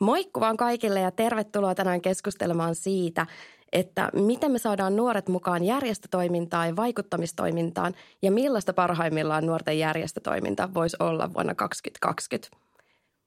Moikku 0.00 0.40
vaan 0.40 0.56
kaikille 0.56 1.00
ja 1.00 1.10
tervetuloa 1.10 1.74
tänään 1.74 2.00
keskustelemaan 2.00 2.74
siitä, 2.74 3.26
että 3.72 4.10
miten 4.14 4.52
me 4.52 4.58
saadaan 4.58 4.96
nuoret 4.96 5.28
mukaan 5.28 5.64
järjestötoimintaan 5.64 6.68
ja 6.68 6.76
vaikuttamistoimintaan 6.76 7.94
ja 8.22 8.30
millaista 8.30 8.72
parhaimmillaan 8.72 9.46
nuorten 9.46 9.78
järjestötoiminta 9.78 10.74
voisi 10.74 10.96
olla 11.00 11.34
vuonna 11.34 11.54
2020. 11.54 12.56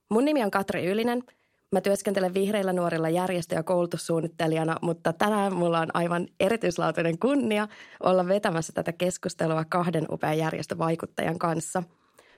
Mun 0.10 0.26
nimi 0.26 0.44
on 0.44 0.52
Katri 0.52 0.86
Ylinen. 0.86 1.24
Mä 1.72 1.82
työskentelen 1.82 2.34
vihreillä 2.34 2.74
nuorilla 2.74 3.10
järjestö- 3.10 3.56
ja 3.56 3.64
koulutussuunnittelijana, 3.64 4.76
mutta 4.82 5.14
tänään 5.14 5.56
mulla 5.56 5.80
on 5.80 5.90
aivan 5.94 6.28
erityislaatuinen 6.40 7.20
kunnia 7.20 7.68
olla 8.04 8.28
vetämässä 8.28 8.74
tätä 8.74 8.92
keskustelua 8.92 9.66
kahden 9.70 10.06
upean 10.12 10.38
järjestövaikuttajan 10.38 11.40
kanssa. 11.40 11.84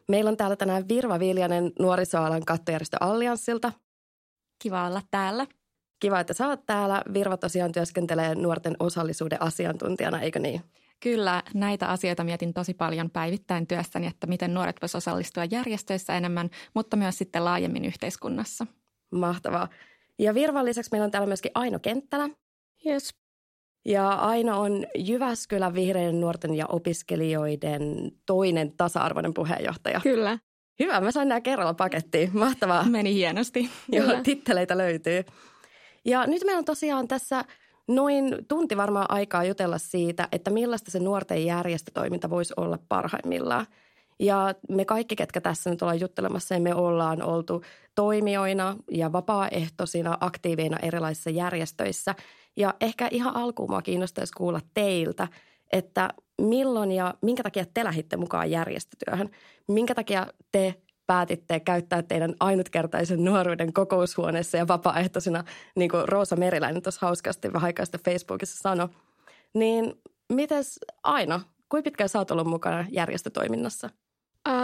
Meillä 0.08 0.30
on 0.30 0.38
täällä 0.38 0.56
tänään 0.56 0.88
Virva 0.88 1.20
Viljanen 1.20 1.72
nuorisoalan 1.80 2.46
kattojärjestö 2.46 2.98
Allianssilta. 3.00 3.72
Kiva 4.64 4.88
olla 4.88 5.02
täällä. 5.12 5.48
Kiva, 6.00 6.20
että 6.20 6.34
sä 6.34 6.48
oot 6.48 6.66
täällä. 6.66 7.04
Virva 7.14 7.38
tosiaan 7.38 7.72
työskentelee 7.72 8.36
nuorten 8.36 8.76
osallisuuden 8.80 9.42
asiantuntijana, 9.42 10.22
eikö 10.22 10.40
niin? 10.40 10.62
Kyllä, 11.00 11.44
näitä 11.54 11.88
asioita 11.88 12.24
mietin 12.24 12.54
tosi 12.54 12.74
paljon 12.74 13.10
päivittäin 13.10 13.68
työssäni, 13.68 14.08
että 14.08 14.28
miten 14.28 14.54
nuoret 14.54 14.76
voisivat 14.82 14.98
osallistua 14.98 15.46
järjestöissä 15.46 16.18
enemmän, 16.18 16.50
mutta 16.74 16.98
myös 16.98 17.18
sitten 17.18 17.46
laajemmin 17.46 17.86
yhteiskunnassa. 17.86 18.68
Mahtavaa. 19.12 19.70
Ja 20.20 20.34
Virvan 20.34 20.66
lisäksi 20.66 20.90
meillä 20.92 21.06
on 21.06 21.12
täällä 21.12 21.28
myöskin 21.28 21.52
Aino 21.56 21.80
Kenttälä. 21.80 22.30
Yes. 22.86 23.16
Ja 23.86 24.10
Aino 24.10 24.62
on 24.62 24.86
Jyväskylän 24.96 25.74
vihreiden 25.74 26.22
nuorten 26.22 26.56
ja 26.56 26.66
opiskelijoiden 26.68 28.12
toinen 28.26 28.74
tasa-arvoinen 28.78 29.34
puheenjohtaja. 29.34 30.00
Kyllä. 30.04 30.40
Hyvä, 30.80 31.02
mä 31.02 31.12
sain 31.12 31.28
nämä 31.28 31.42
kerralla 31.42 31.74
pakettiin. 31.74 32.30
Mahtavaa. 32.34 32.84
Meni 32.84 33.14
hienosti. 33.14 33.70
Joo, 33.92 34.08
titteleitä 34.24 34.78
löytyy. 34.78 35.24
Ja 36.06 36.28
nyt 36.28 36.44
meillä 36.46 36.60
on 36.60 36.66
tosiaan 36.66 37.08
tässä 37.08 37.46
noin 37.88 38.38
tunti 38.48 38.78
varmaan 38.78 39.06
aikaa 39.10 39.44
jutella 39.44 39.78
siitä, 39.78 40.28
että 40.32 40.52
millaista 40.52 40.92
se 40.92 41.00
nuorten 41.00 41.46
järjestötoiminta 41.46 42.30
voisi 42.30 42.54
olla 42.58 42.80
parhaimmillaan. 42.90 43.66
Ja 44.20 44.56
me 44.70 44.86
kaikki, 44.86 45.16
ketkä 45.16 45.42
tässä 45.42 45.70
nyt 45.70 45.82
ollaan 45.82 46.00
juttelemassa, 46.00 46.60
me 46.60 46.76
ollaan 46.76 47.22
oltu 47.22 47.64
toimijoina 47.96 48.78
ja 48.92 49.12
vapaaehtoisina 49.12 50.18
aktiiveina 50.22 50.78
erilaisissa 50.82 51.30
järjestöissä. 51.30 52.16
Ja 52.58 52.74
ehkä 52.82 53.08
ihan 53.12 53.36
alkuun 53.36 53.70
mua 53.70 53.82
kiinnostaisi 53.82 54.34
kuulla 54.38 54.60
teiltä, 54.74 55.28
että 55.72 56.10
milloin 56.42 56.92
ja 56.92 57.14
minkä 57.22 57.44
takia 57.44 57.66
te 57.74 57.84
lähditte 57.84 58.18
mukaan 58.18 58.52
järjestötyöhön? 58.52 59.30
Minkä 59.68 59.96
takia 59.96 60.28
te 60.52 60.76
päätitte 61.08 61.60
käyttää 61.60 62.04
teidän 62.04 62.36
ainutkertaisen 62.40 63.26
nuoruuden 63.26 63.74
kokoushuoneessa 63.74 64.58
ja 64.58 64.68
vapaaehtoisena, 64.68 65.44
niin 65.76 65.90
kuin 65.90 66.10
Roosa 66.10 66.36
Meriläinen 66.36 66.82
tuossa 66.82 67.06
hauskasti 67.06 67.54
vähän 67.54 67.66
aikaa 67.66 67.86
Facebookissa 68.06 68.58
sanoi. 68.58 68.90
Niin 69.54 69.94
mites 70.34 70.80
Aino, 71.04 71.42
kuinka 71.70 71.84
pitkään 71.84 72.10
sä 72.10 72.20
oot 72.20 72.32
ollut 72.32 72.48
mukana 72.48 72.86
järjestötoiminnassa? 72.92 73.90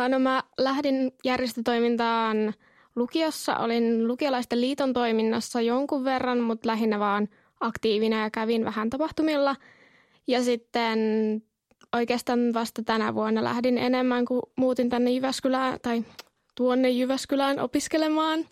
No 0.10 0.20
mä 0.20 0.44
lähdin 0.58 1.12
järjestötoimintaan 1.24 2.54
lukiossa. 2.96 3.58
Olin 3.58 4.08
lukiolaisten 4.08 4.62
liiton 4.62 4.94
toiminnassa 4.94 5.62
jonkun 5.62 6.04
verran, 6.04 6.40
mutta 6.40 6.68
lähinnä 6.68 7.00
vaan 7.00 7.28
aktiivina 7.60 8.22
ja 8.22 8.30
kävin 8.30 8.66
vähän 8.66 8.90
tapahtumilla. 8.90 9.56
Ja 10.28 10.44
sitten 10.44 11.00
oikeastaan 11.96 12.54
vasta 12.54 12.84
tänä 12.84 13.16
vuonna 13.16 13.44
lähdin 13.44 13.78
enemmän, 13.78 14.26
kun 14.26 14.42
muutin 14.58 14.90
tänne 14.90 15.12
Jyväskylään 15.12 15.80
tai 15.82 16.04
tuonne 16.56 16.90
Jyväskylään 16.90 17.60
opiskelemaan. 17.60 18.46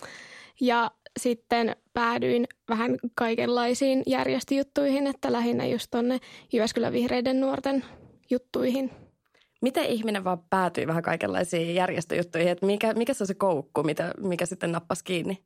Ja 0.62 0.92
sitten 1.20 1.76
päädyin 1.94 2.48
vähän 2.70 2.98
kaikenlaisiin 3.16 4.04
järjestöjuttuihin, 4.08 5.08
että 5.08 5.32
lähinnä 5.32 5.66
just 5.66 5.92
tuonne 5.92 6.20
Jyväskylän 6.54 6.94
vihreiden 6.94 7.40
nuorten 7.40 7.86
juttuihin. 8.30 8.92
Miten 9.62 9.86
ihminen 9.86 10.24
vaan 10.24 10.44
päätyi 10.50 10.88
vähän 10.88 11.04
kaikenlaisiin 11.04 11.76
järjestöjuttuihin? 11.76 12.52
Että 12.52 12.66
mikä, 12.66 12.94
mikä 12.94 13.14
se 13.14 13.24
on 13.24 13.28
se 13.28 13.34
koukku, 13.34 13.84
mitä, 13.84 14.14
mikä 14.18 14.46
sitten 14.46 14.72
nappasi 14.72 15.04
kiinni? 15.04 15.44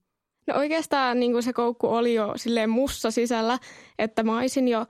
No 0.47 0.55
oikeastaan 0.55 1.19
niin 1.19 1.31
kuin 1.31 1.43
se 1.43 1.53
koukku 1.53 1.87
oli 1.87 2.13
jo 2.13 2.33
silleen 2.35 2.69
mussa 2.69 3.11
sisällä, 3.11 3.59
että 3.99 4.23
mä 4.23 4.37
olisin 4.37 4.67
jo 4.67 4.85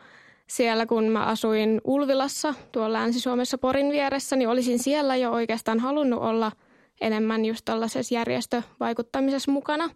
siellä, 0.55 0.85
kun 0.85 1.03
mä 1.03 1.25
asuin 1.25 1.81
Ulvilassa 1.83 2.53
tuolla 2.71 2.93
Länsi-Suomessa 2.93 3.57
Porin 3.57 3.91
vieressä, 3.91 4.35
niin 4.35 4.49
olisin 4.49 4.79
siellä 4.79 5.15
jo 5.15 5.31
oikeastaan 5.31 5.79
halunnut 5.79 6.21
olla– 6.21 6.51
enemmän 7.01 7.45
just 7.45 7.65
tällaisessa 7.65 8.15
järjestövaikuttamisessa 8.15 9.51
mukana. 9.51 9.89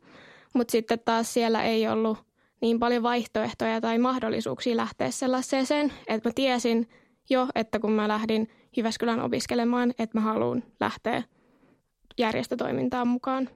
Mutta 0.54 0.72
sitten 0.72 1.00
taas 1.06 1.34
siellä 1.34 1.64
ei 1.64 1.88
ollut 1.88 2.18
niin 2.62 2.80
paljon 2.80 3.04
vaihtoehtoja 3.04 3.82
tai 3.82 3.98
mahdollisuuksia 3.98 4.78
lähteä 4.78 5.12
sellaiseen, 5.12 5.94
että 6.08 6.30
mä 6.30 6.34
tiesin 6.36 6.90
jo, 7.30 7.48
että 7.56 7.80
kun 7.80 7.92
mä 7.92 8.08
lähdin 8.08 8.50
Jyväskylän 8.78 9.22
opiskelemaan, 9.22 9.92
että 10.00 10.18
mä 10.18 10.22
haluan 10.22 10.64
lähteä 10.80 11.24
järjestötoimintaan 12.18 13.08
mukaan. 13.08 13.50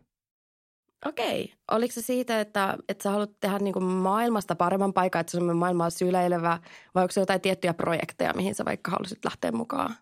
Okei. 1.06 1.53
Oliko 1.72 1.94
se 1.94 2.01
siitä, 2.01 2.39
että, 2.39 2.78
että 2.89 3.03
sä 3.03 3.12
haluat 3.12 3.39
tehdä 3.39 3.59
niin 3.59 3.73
kuin 3.73 3.85
maailmasta 3.85 4.56
paremman 4.56 4.94
paikan, 4.94 5.22
että 5.22 5.31
se 5.31 5.38
on 5.38 5.57
maailmaa 5.57 5.89
syleilevä, 5.89 6.59
vai 6.95 7.03
onko 7.03 7.12
se 7.12 7.19
jotain 7.19 7.41
tiettyjä 7.41 7.73
projekteja, 7.73 8.34
mihin 8.34 8.56
sä 8.56 8.66
vaikka 8.66 8.91
halusit 8.91 9.25
lähteä 9.25 9.51
mukaan? 9.51 9.95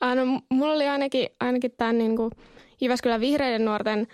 No, 0.00 0.40
mulla 0.50 0.72
oli 0.72 0.88
ainakin, 0.88 1.28
ainakin 1.40 1.72
tämän 1.76 1.98
niin 1.98 2.16
kuin 2.16 2.30
Jyväskylän 2.80 3.20
vihreiden 3.20 3.64
nuorten 3.64 4.06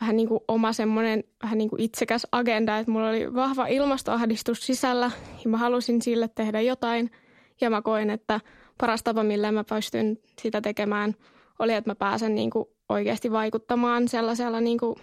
vähän 0.00 0.16
niin 0.16 0.28
kuin 0.28 0.40
oma 0.48 0.72
semmoinen 0.72 1.24
vähän 1.42 1.58
niin 1.58 1.70
kuin 1.70 1.82
itsekäs 1.82 2.26
agenda, 2.32 2.78
että 2.78 2.92
mulla 2.92 3.08
oli 3.08 3.34
vahva 3.34 3.66
ilmastoahdistus 3.66 4.66
sisällä 4.66 5.10
ja 5.44 5.50
mä 5.50 5.56
halusin 5.56 6.02
sille 6.02 6.28
tehdä 6.34 6.60
jotain. 6.60 7.10
Ja 7.60 7.70
mä 7.70 7.82
koin, 7.82 8.10
että 8.10 8.40
paras 8.80 9.02
tapa, 9.02 9.22
millä 9.22 9.52
mä 9.52 9.64
pystyn 9.64 10.18
sitä 10.42 10.60
tekemään, 10.60 11.14
oli, 11.58 11.72
että 11.72 11.90
mä 11.90 11.94
pääsen 11.94 12.34
niin 12.34 12.50
kuin 12.50 12.64
oikeasti 12.88 13.32
vaikuttamaan 13.32 14.08
sellaisella 14.08 14.60
niin 14.60 14.78
kuin 14.78 14.96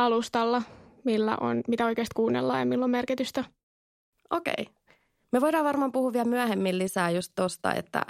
alustalla, 0.00 0.62
millä 1.04 1.36
on, 1.40 1.60
mitä 1.68 1.86
oikeasti 1.86 2.14
kuunnellaan 2.14 2.58
ja 2.60 2.66
millä 2.66 2.84
on 2.84 2.90
merkitystä. 2.90 3.44
Okei. 4.30 4.66
Me 5.32 5.40
voidaan 5.40 5.64
varmaan 5.64 5.92
puhua 5.92 6.12
vielä 6.12 6.24
myöhemmin 6.24 6.78
lisää 6.78 7.10
just 7.10 7.32
tuosta, 7.34 7.74
että, 7.74 8.02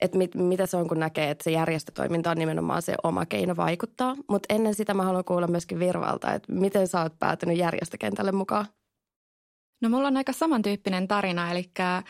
että 0.00 0.18
mit, 0.18 0.34
mitä 0.34 0.66
se 0.66 0.76
on, 0.76 0.88
kun 0.88 0.98
näkee, 0.98 1.30
että 1.30 1.44
se 1.44 1.50
järjestötoiminta 1.50 2.30
on 2.30 2.38
nimenomaan 2.38 2.82
se 2.82 2.94
oma 3.02 3.26
keino 3.26 3.56
vaikuttaa. 3.56 4.16
Mutta 4.28 4.54
ennen 4.54 4.74
sitä 4.74 4.94
mä 4.94 5.02
haluan 5.02 5.24
kuulla 5.24 5.46
myöskin 5.46 5.78
Virvalta, 5.78 6.32
että 6.32 6.52
miten 6.52 6.88
sä 6.88 7.02
oot 7.02 7.18
päätynyt 7.18 7.58
järjestökentälle 7.58 8.32
mukaan? 8.32 8.66
No 9.80 9.88
mulla 9.88 10.08
on 10.08 10.16
aika 10.16 10.32
samantyyppinen 10.32 11.08
tarina, 11.08 11.50
eli 11.50 11.70
äh, 11.80 12.04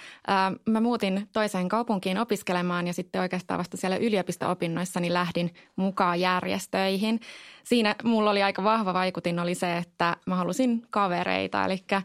mä 0.69 0.81
muutin 0.81 1.29
toiseen 1.33 1.69
kaupunkiin 1.69 2.19
opiskelemaan 2.19 2.87
ja 2.87 2.93
sitten 2.93 3.21
oikeastaan 3.21 3.59
vasta 3.59 3.77
siellä 3.77 3.97
yliopisto-opinnoissani 3.97 5.13
lähdin 5.13 5.55
mukaan 5.77 6.21
järjestöihin. 6.21 7.21
Siinä 7.65 7.95
mulla 8.05 8.31
oli 8.31 8.43
aika 8.43 8.65
vahva 8.65 8.95
vaikutin 8.95 9.39
oli 9.39 9.55
se, 9.55 9.77
että 9.77 10.17
mä 10.27 10.37
halusin 10.37 10.87
kavereita, 10.91 11.65
eli 11.65 11.85
äh, 11.93 12.03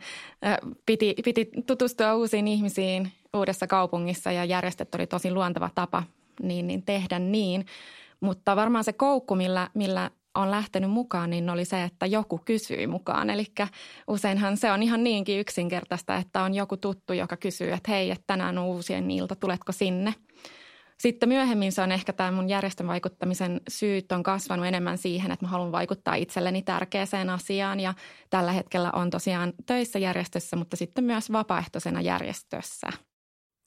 piti, 0.86 1.16
piti 1.26 1.50
tutustua 1.68 2.16
uusiin 2.16 2.48
ihmisiin 2.48 3.12
uudessa 3.34 3.68
kaupungissa 3.68 4.32
ja 4.32 4.46
järjestöt 4.46 4.96
oli 4.96 5.08
tosi 5.08 5.32
luonteva 5.32 5.70
tapa 5.76 6.04
niin, 6.42 6.68
niin 6.68 6.84
tehdä 6.84 7.20
niin. 7.20 7.66
Mutta 8.20 8.56
varmaan 8.56 8.84
se 8.84 8.94
koukku, 8.94 9.36
millä, 9.36 9.70
millä 9.74 10.12
on 10.36 10.52
lähtenyt 10.52 10.90
mukaan, 10.90 11.30
niin 11.30 11.50
oli 11.50 11.66
se, 11.66 11.84
että 11.84 12.06
joku 12.06 12.42
kysyi 12.46 12.88
mukaan. 12.88 13.30
Eli 13.30 13.46
useinhan 14.08 14.58
se 14.58 14.72
on 14.72 14.84
ihan 14.84 15.04
niinkin 15.04 15.40
yksinkertaista, 15.40 16.16
että 16.16 16.44
on 16.44 16.54
joku 16.54 16.78
tuttu, 16.78 17.14
joka 17.14 17.38
kysyy, 17.38 17.72
että 17.72 17.92
hei, 17.92 18.12
että 18.12 18.24
tänään 18.28 18.58
on 18.58 18.66
uusien 18.66 19.12
ilta, 19.12 19.36
tuletko 19.36 19.72
sinne? 19.72 20.14
Sitten 21.00 21.30
myöhemmin 21.30 21.72
se 21.72 21.82
on 21.82 21.92
ehkä 21.92 22.14
tämä 22.14 22.32
mun 22.32 22.50
järjestön 22.50 22.88
vaikuttamisen 22.88 23.62
syyt 23.70 24.12
on 24.12 24.24
kasvanut 24.24 24.66
enemmän 24.66 24.98
siihen, 24.98 25.32
että 25.32 25.46
mä 25.46 25.50
haluan 25.50 25.72
vaikuttaa 25.72 26.16
itselleni 26.16 26.62
tärkeäseen 26.62 27.30
asiaan 27.30 27.80
ja 27.80 27.94
tällä 28.30 28.52
hetkellä 28.52 28.92
on 28.92 29.10
tosiaan 29.10 29.54
töissä 29.66 30.00
järjestössä, 30.00 30.56
mutta 30.56 30.78
sitten 30.78 31.04
myös 31.04 31.32
vapaaehtoisena 31.32 32.02
järjestössä. 32.02 32.88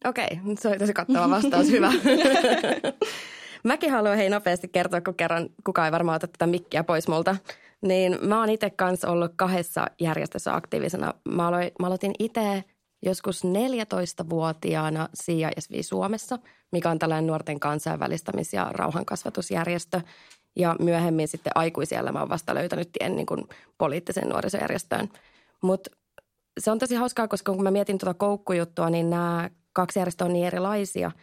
Okei, 0.05 0.41
se 0.59 0.69
oli 0.69 0.79
tosi 0.79 0.93
kattava 0.93 1.31
vastaus, 1.31 1.71
hyvä. 1.77 1.93
Mäkin 3.67 3.91
haluan 3.91 4.17
hei 4.17 4.31
nopeasti 4.31 4.69
kertoa, 4.69 5.01
kun 5.01 5.15
kerran 5.15 5.49
kukaan 5.65 5.87
ei 5.87 5.93
varmaan 5.93 6.17
ota 6.17 6.27
tätä 6.27 6.47
mikkiä 6.47 6.85
pois 6.85 7.09
multa. 7.09 7.37
Niin 7.81 8.19
mä 8.21 8.41
oon 8.41 8.51
itse 8.51 8.71
kanssa 8.71 9.11
ollut 9.11 9.33
kahdessa 9.37 9.87
järjestössä 10.01 10.55
aktiivisena. 10.55 11.15
Mä, 11.29 11.49
aloin, 11.49 11.71
mä 11.81 11.87
aloitin 11.87 12.13
itse 12.19 12.65
joskus 13.03 13.45
14-vuotiaana 13.45 15.09
CISV 15.23 15.75
Suomessa, 15.81 16.39
mikä 16.73 16.91
on 16.91 16.99
tällainen 16.99 17.27
nuorten 17.27 17.61
kansainvälistämis- 17.61 18.53
ja 18.53 18.71
rauhankasvatusjärjestö. 18.71 20.01
Ja 20.57 20.77
myöhemmin 20.81 21.29
sitten 21.29 21.53
aikuisiellä 21.55 22.12
mä 22.12 22.21
oon 22.21 22.29
vasta 22.29 22.55
löytänyt 22.55 22.91
tien 22.99 23.17
niin 23.17 23.27
kuin 23.27 23.45
poliittisen 23.79 24.29
nuorisojärjestöön. 24.29 25.09
Mutta 25.62 25.91
se 26.61 26.71
on 26.71 26.79
tosi 26.79 26.95
hauskaa, 26.95 27.29
koska 27.29 27.53
kun 27.53 27.62
mä 27.62 27.71
mietin 27.71 27.99
tuota 27.99 28.15
koukkujuttua, 28.15 28.91
niin 28.91 29.11
nämä 29.11 29.51
kaksi 29.73 29.99
järjestöä 29.99 30.25
on 30.25 30.33
niin 30.33 30.47
erilaisia– 30.47 31.11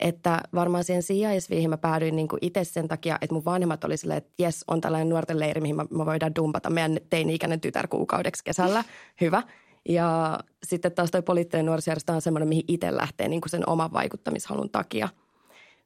Että 0.00 0.40
varmaan 0.54 0.84
siihen 0.84 1.02
sijaisviihin 1.02 1.70
mä 1.70 1.76
päädyin 1.76 2.16
niin 2.16 2.28
kuin 2.28 2.38
itse 2.42 2.64
sen 2.64 2.88
takia, 2.88 3.18
että 3.20 3.34
mun 3.34 3.44
vanhemmat 3.44 3.84
oli 3.84 3.96
silleen, 3.96 4.18
että 4.18 4.32
jes, 4.38 4.64
on 4.68 4.80
tällainen 4.80 5.08
nuorten 5.08 5.40
leiri, 5.40 5.60
mihin 5.60 5.76
mä 5.76 6.06
voidaan 6.06 6.34
dumpata 6.34 6.70
meidän 6.70 6.98
teini-ikäinen 7.10 7.60
tytär 7.60 7.88
kuukaudeksi 7.88 8.44
kesällä. 8.44 8.84
Hyvä. 9.20 9.42
Ja 9.88 10.38
sitten 10.66 10.92
taas 10.92 11.10
toi 11.10 11.22
poliittinen 11.22 11.66
nuorisojärjestö 11.66 12.12
on 12.12 12.22
semmoinen, 12.22 12.48
mihin 12.48 12.64
itse 12.68 12.96
lähtee 12.96 13.28
niin 13.28 13.40
kuin 13.40 13.50
sen 13.50 13.68
oman 13.68 13.92
vaikuttamishalun 13.92 14.70
takia. 14.70 15.08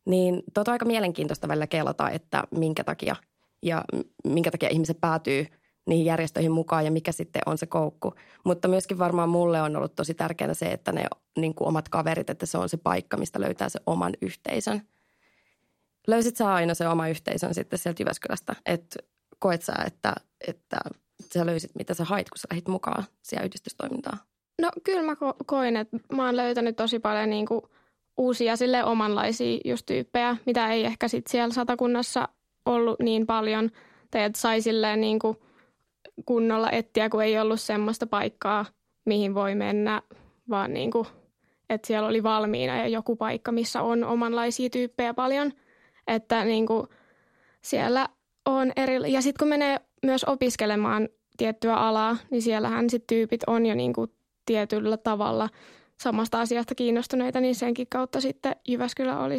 Niin 0.05 0.43
tota 0.55 0.73
aika 0.73 0.85
mielenkiintoista 0.85 1.49
välillä 1.49 1.67
kelata, 1.67 2.11
että 2.11 2.45
minkä 2.51 2.85
takia 2.85 3.17
ja 3.63 3.85
minkä 4.25 4.51
takia 4.51 4.69
ihmiset 4.69 5.01
päätyy 5.01 5.47
niihin 5.91 6.07
järjestöihin 6.07 6.53
mukaan 6.53 6.85
ja 6.85 6.91
mikä 6.91 7.13
sitten 7.13 7.43
on 7.47 7.59
se 7.59 7.67
koukku. 7.67 8.15
Mutta 8.45 8.69
myöskin 8.69 8.99
varmaan 8.99 9.29
mulle 9.29 9.63
on 9.63 9.77
ollut 9.77 9.95
tosi 9.95 10.15
tärkeää 10.15 10.55
se, 10.55 10.67
että 10.67 10.93
ne 10.93 11.05
niin 11.39 11.55
kuin 11.55 11.69
omat 11.69 11.89
kaverit, 11.89 12.31
että 12.31 12.47
se 12.47 12.59
on 12.59 12.69
se 12.69 12.77
paikka, 12.77 13.17
mistä 13.17 13.41
löytää 13.41 13.69
se 13.69 13.81
oman 13.87 14.13
yhteisön. 14.23 14.83
Löysit 16.07 16.37
sä 16.37 16.55
aina 16.55 16.75
se 16.75 16.89
oma 16.89 17.09
yhteisön 17.09 17.55
sitten 17.55 17.79
sieltä 17.79 18.03
Jyväskylästä, 18.03 18.57
että 18.67 18.97
koet 19.39 19.63
sä, 19.63 19.73
että, 19.87 20.15
että 20.49 20.77
sä 21.35 21.47
löysit, 21.47 21.71
mitä 21.75 21.95
sä 21.95 22.05
hait, 22.05 22.31
kun 22.31 22.39
sä 22.39 22.49
lähdit 22.51 22.69
mukaan 22.69 23.05
siihen 23.23 23.47
yhdistystoimintaan? 23.47 24.19
No 24.63 24.71
kyllä 24.85 25.03
mä 25.03 25.13
ko- 25.13 25.45
koin, 25.47 25.77
että 25.77 25.97
mä 26.13 26.27
oon 26.27 26.37
löytänyt 26.37 26.77
tosi 26.77 26.99
paljon 26.99 27.31
niin 27.31 27.47
kuin 27.47 27.63
uusia 28.17 28.57
sille 28.57 28.85
omanlaisia 28.85 29.61
just 29.65 29.87
tyyppejä, 29.87 30.37
mitä 30.47 30.73
ei 30.73 30.85
ehkä 30.85 31.09
sitten 31.09 31.31
siellä 31.31 31.55
satakunnassa 31.55 32.29
ollut 32.67 33.01
niin 33.01 33.27
paljon. 33.27 33.71
Tai 34.11 34.23
että 34.23 34.41
sai 34.41 34.61
silleen 34.61 35.01
niin 35.01 35.19
kuin 35.19 35.37
kunnolla 36.27 36.71
etsiä, 36.71 37.09
kun 37.09 37.23
ei 37.23 37.39
ollut 37.39 37.61
semmoista 37.61 38.07
paikkaa, 38.07 38.65
mihin 39.05 39.35
voi 39.35 39.55
mennä, 39.55 40.03
vaan 40.51 40.75
niin 40.75 40.91
kuin, 40.91 41.07
että 41.71 41.87
siellä 41.87 42.09
oli 42.09 42.23
valmiina 42.23 42.77
ja 42.77 42.89
joku 42.89 43.17
paikka, 43.17 43.53
missä 43.53 43.83
on 43.83 44.05
omanlaisia 44.05 44.71
tyyppejä 44.71 45.15
paljon. 45.15 45.53
Että 46.07 46.45
niin 46.45 46.67
kuin 46.67 46.87
siellä 47.63 48.09
on 48.47 48.73
eri... 48.77 49.13
Ja 49.13 49.23
sitten 49.23 49.39
kun 49.39 49.49
menee 49.49 49.81
myös 50.03 50.25
opiskelemaan 50.25 51.09
tiettyä 51.37 51.75
alaa, 51.75 52.17
niin 52.31 52.43
siellähän 52.43 52.91
sitten 52.91 53.17
tyypit 53.17 53.41
on 53.47 53.67
jo 53.67 53.75
niin 53.75 53.93
kuin 53.93 54.11
tietyllä 54.47 54.97
tavalla 54.97 55.49
samasta 56.01 56.41
asiasta 56.41 56.75
kiinnostuneita, 56.75 57.41
niin 57.41 57.55
senkin 57.55 57.87
kautta 57.91 58.21
sitten 58.21 58.57
Jyväskylä 58.69 59.21
oli 59.21 59.37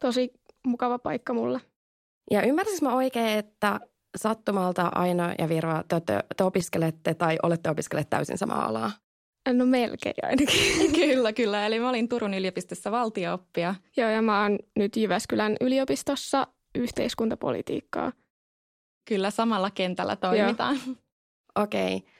tosi 0.00 0.32
mukava 0.66 0.98
paikka 0.98 1.34
mulle. 1.34 1.60
Ja 2.30 2.42
ymmärsinkö 2.42 2.86
mä 2.86 2.94
oikein, 2.94 3.38
että 3.38 3.80
sattumalta 4.16 4.90
Aino 4.94 5.34
ja 5.38 5.48
Virva, 5.48 5.84
te, 5.88 6.00
te, 6.00 6.24
te 6.36 6.44
opiskelette 6.44 7.14
tai 7.14 7.38
olette 7.42 7.70
opiskelleet 7.70 8.10
täysin 8.10 8.38
samaa 8.38 8.64
alaa? 8.64 8.92
No 9.52 9.66
melkein 9.66 10.14
ainakin. 10.22 10.92
kyllä, 11.00 11.32
kyllä. 11.32 11.66
Eli 11.66 11.80
mä 11.80 11.88
olin 11.88 12.08
Turun 12.08 12.34
yliopistossa 12.34 12.90
valtiooppia. 12.90 13.74
Joo, 13.96 14.10
ja 14.10 14.22
mä 14.22 14.42
oon 14.42 14.58
nyt 14.76 14.96
Jyväskylän 14.96 15.56
yliopistossa 15.60 16.46
yhteiskuntapolitiikkaa. 16.74 18.12
Kyllä, 19.08 19.30
samalla 19.30 19.70
kentällä 19.70 20.16
toimitaan. 20.16 20.76
Okei. 21.56 21.96
Okay. 21.96 22.10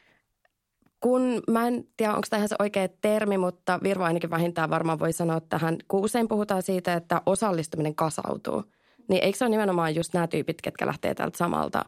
Kun 1.01 1.43
mä 1.51 1.67
en 1.67 1.85
tiedä, 1.97 2.15
onko 2.15 2.27
tämä 2.31 2.47
se 2.47 2.57
oikea 2.59 2.89
termi, 3.01 3.39
mutta 3.39 3.81
Virva 3.83 4.07
ainakin 4.07 4.31
vähintään 4.31 4.71
varmaan 4.71 4.99
voi 4.99 5.13
sanoa 5.13 5.41
tähän, 5.41 5.77
kun 5.89 6.05
usein 6.05 6.29
puhutaan 6.29 6.63
siitä, 6.63 6.95
että 6.95 7.23
osallistuminen 7.27 7.95
kasautuu, 7.95 8.65
niin 9.11 9.25
eikö 9.25 9.39
se 9.39 9.45
ole 9.45 9.51
nimenomaan 9.51 9.95
just 9.95 10.15
nämä 10.15 10.27
tyypit, 10.27 10.63
ketkä 10.63 10.87
lähtee 10.87 11.15
täältä 11.15 11.39
samalta 11.39 11.85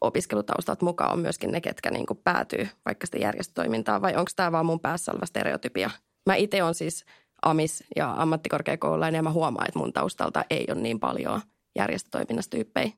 opiskelutaustalta 0.00 0.84
mukaan, 0.84 1.12
on 1.12 1.18
myöskin 1.18 1.52
ne, 1.52 1.60
ketkä 1.60 1.90
niin 1.90 2.06
kuin 2.06 2.20
päätyy 2.24 2.68
vaikka 2.84 3.06
sitä 3.06 3.18
järjestötoimintaan, 3.18 4.02
vai 4.02 4.16
onko 4.16 4.30
tämä 4.36 4.52
vaan 4.52 4.66
mun 4.66 4.80
päässä 4.80 5.12
oleva 5.12 5.26
stereotypia? 5.26 5.90
Mä 6.26 6.34
itse 6.34 6.62
on 6.62 6.74
siis 6.74 7.04
amis- 7.42 7.84
ja 7.96 8.14
ammattikorkeakoululainen 8.16 9.18
ja 9.18 9.22
mä 9.22 9.32
huomaan, 9.32 9.68
että 9.68 9.78
mun 9.78 9.92
taustalta 9.92 10.44
ei 10.50 10.66
ole 10.68 10.80
niin 10.80 11.00
paljon 11.00 11.40
järjestötoiminnasta 11.78 12.50
tyyppejä. 12.50 12.92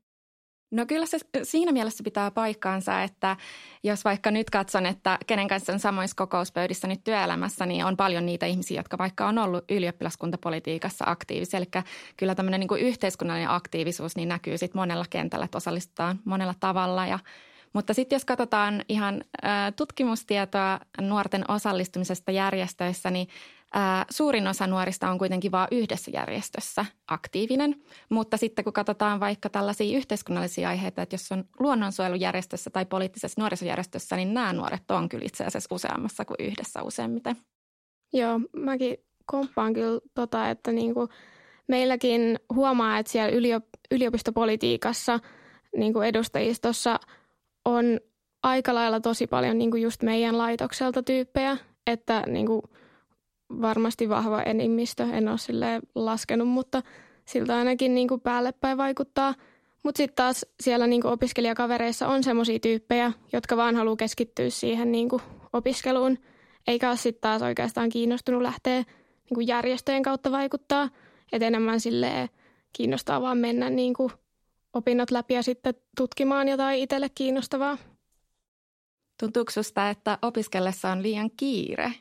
No 0.71 0.87
kyllä 0.87 1.07
se 1.07 1.19
siinä 1.43 1.73
mielessä 1.73 2.05
pitää 2.05 2.31
paikkaansa, 2.31 3.03
että 3.03 3.37
jos 3.83 4.05
vaikka 4.05 4.31
nyt 4.31 4.51
katson, 4.51 4.87
että 4.87 5.19
kenen 5.27 5.49
kanssa 5.49 5.73
on 5.73 5.79
samoissa 5.79 6.17
kokouspöydissä 6.17 6.89
nyt 6.89 7.05
työelämässä, 7.05 7.67
niin 7.67 7.85
on 7.85 7.97
paljon 7.97 8.27
niitä 8.27 8.47
ihmisiä, 8.47 8.79
jotka 8.79 8.99
vaikka 8.99 9.27
on 9.27 9.39
ollut 9.39 9.65
ylioppilaskuntapolitiikassa 9.71 11.05
aktiivisia. 11.09 11.59
Eli 11.59 11.85
kyllä 12.17 12.35
tämmöinen 12.35 12.61
niin 12.61 12.69
kuin 12.69 12.81
yhteiskunnallinen 12.81 13.51
aktiivisuus 13.51 14.17
niin 14.17 14.29
näkyy 14.29 14.59
sitten 14.59 14.81
monella 14.81 15.05
kentällä, 15.11 15.45
että 15.45 15.59
osallistutaan 15.59 16.21
monella 16.25 16.55
tavalla 16.61 17.07
ja 17.07 17.19
mutta 17.73 17.95
sitten 17.95 18.17
jos 18.17 18.25
katsotaan 18.25 18.85
ihan 18.89 19.25
tutkimustietoa 19.77 20.81
nuorten 21.01 21.45
osallistumisesta 21.49 22.31
järjestöissä, 22.31 23.11
niin 23.11 23.29
Suurin 24.11 24.47
osa 24.47 24.67
nuorista 24.67 25.11
on 25.11 25.19
kuitenkin 25.19 25.53
vain 25.53 25.69
yhdessä 25.71 26.11
järjestössä 26.15 26.85
aktiivinen, 27.09 27.83
mutta 28.09 28.37
sitten 28.37 28.65
kun 28.65 28.73
katsotaan 28.73 29.21
vaikka 29.21 29.49
tällaisia 29.49 29.97
yhteiskunnallisia 29.97 30.69
aiheita, 30.69 31.03
että 31.03 31.15
jos 31.15 31.33
on 31.33 31.45
luonnonsuojelujärjestössä 31.59 32.71
tai 32.71 32.87
poliittisessa 32.87 33.41
nuorisojärjestössä, 33.41 34.17
niin 34.17 34.35
nämä 34.35 34.53
nuoret 34.53 34.91
on 34.91 35.09
kyllä 35.09 35.25
itse 35.25 35.45
asiassa 35.45 35.75
useammassa 35.75 36.25
kuin 36.25 36.37
yhdessä 36.39 36.83
useimmiten. 36.83 37.37
Joo, 38.13 38.41
mäkin 38.57 38.97
komppaan 39.27 39.73
kyllä 39.73 40.01
tota, 40.15 40.51
että 40.51 40.73
niinku 40.73 41.09
meilläkin 41.69 42.39
huomaa, 42.55 42.99
että 42.99 43.13
siellä 43.13 43.37
yliopistopolitiikassa 43.91 45.21
niin 45.77 46.03
edustajistossa 46.03 47.01
on 47.65 47.85
aika 48.43 48.75
lailla 48.75 49.01
tosi 49.01 49.27
paljon 49.27 49.59
niin 49.59 49.83
just 49.83 50.03
meidän 50.03 50.39
laitokselta 50.39 51.03
tyyppejä, 51.03 51.57
että 51.87 52.23
niin 52.27 52.47
kuin– 52.47 52.63
varmasti 53.51 54.09
vahva 54.09 54.43
enemmistö. 54.43 55.07
En 55.13 55.29
ole 55.29 55.39
sille 55.39 55.81
laskenut, 55.95 56.49
mutta 56.49 56.83
siltä 57.25 57.57
ainakin 57.57 57.95
niin 57.95 58.09
kuin 58.09 58.21
päälle 58.21 58.53
päin 58.53 58.79
vaikuttaa. 58.79 59.35
Mutta 59.83 59.99
sitten 59.99 60.17
taas 60.17 60.47
siellä 60.61 60.87
niin 60.87 61.03
kuin 61.03 61.13
opiskelijakavereissa 61.13 62.09
on 62.09 62.25
semmoisia 62.25 62.59
tyyppejä, 62.59 63.13
jotka 63.33 63.57
vaan 63.57 63.77
haluaa 63.77 63.97
keskittyä 63.97 64.51
siihen 64.51 64.93
niin 64.93 65.09
kuin 65.09 65.23
opiskeluun, 65.53 66.19
eikä 66.67 66.89
ole 66.89 66.97
sitten 66.97 67.21
taas 67.21 67.43
oikeastaan 67.43 67.89
kiinnostunut 67.89 68.43
lähteä 68.43 68.77
niin 68.77 69.35
kuin 69.35 69.47
järjestöjen 69.47 70.03
kautta 70.03 70.33
vaikuttaa. 70.33 70.89
Että 71.33 71.47
enemmän 71.47 71.81
sille 71.81 72.31
kiinnostaa 72.73 73.23
vaan 73.23 73.39
mennä 73.39 73.71
niin 73.71 73.95
kuin 73.95 74.13
opinnot 74.73 75.11
läpi 75.11 75.35
ja 75.35 75.43
sitten 75.43 75.75
tutkimaan 75.97 76.49
jotain 76.49 76.81
itselle 76.81 77.09
kiinnostavaa. 77.15 77.79
Tuntuuko 79.21 79.51
sinusta, 79.51 79.91
että 79.91 80.19
opiskellessa 80.23 80.93
on 80.93 81.03
liian 81.03 81.31
kiire 81.37 81.95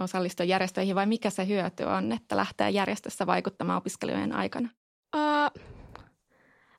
osallistua 0.00 0.46
järjestöihin 0.46 0.94
vai 0.94 1.06
mikä 1.06 1.30
se 1.30 1.46
hyöty 1.46 1.82
on, 1.82 2.12
että 2.12 2.36
lähtee 2.36 2.70
järjestössä 2.70 3.26
vaikuttamaan 3.26 3.78
opiskelijoiden 3.78 4.32
aikana? 4.32 4.68
Uh, 5.16 5.62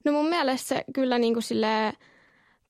no 0.05 0.11
mun 0.11 0.29
mielestä 0.29 0.67
se 0.67 0.83
kyllä 0.93 1.19
niin 1.19 1.33
kuin 1.33 1.43
sille 1.43 1.93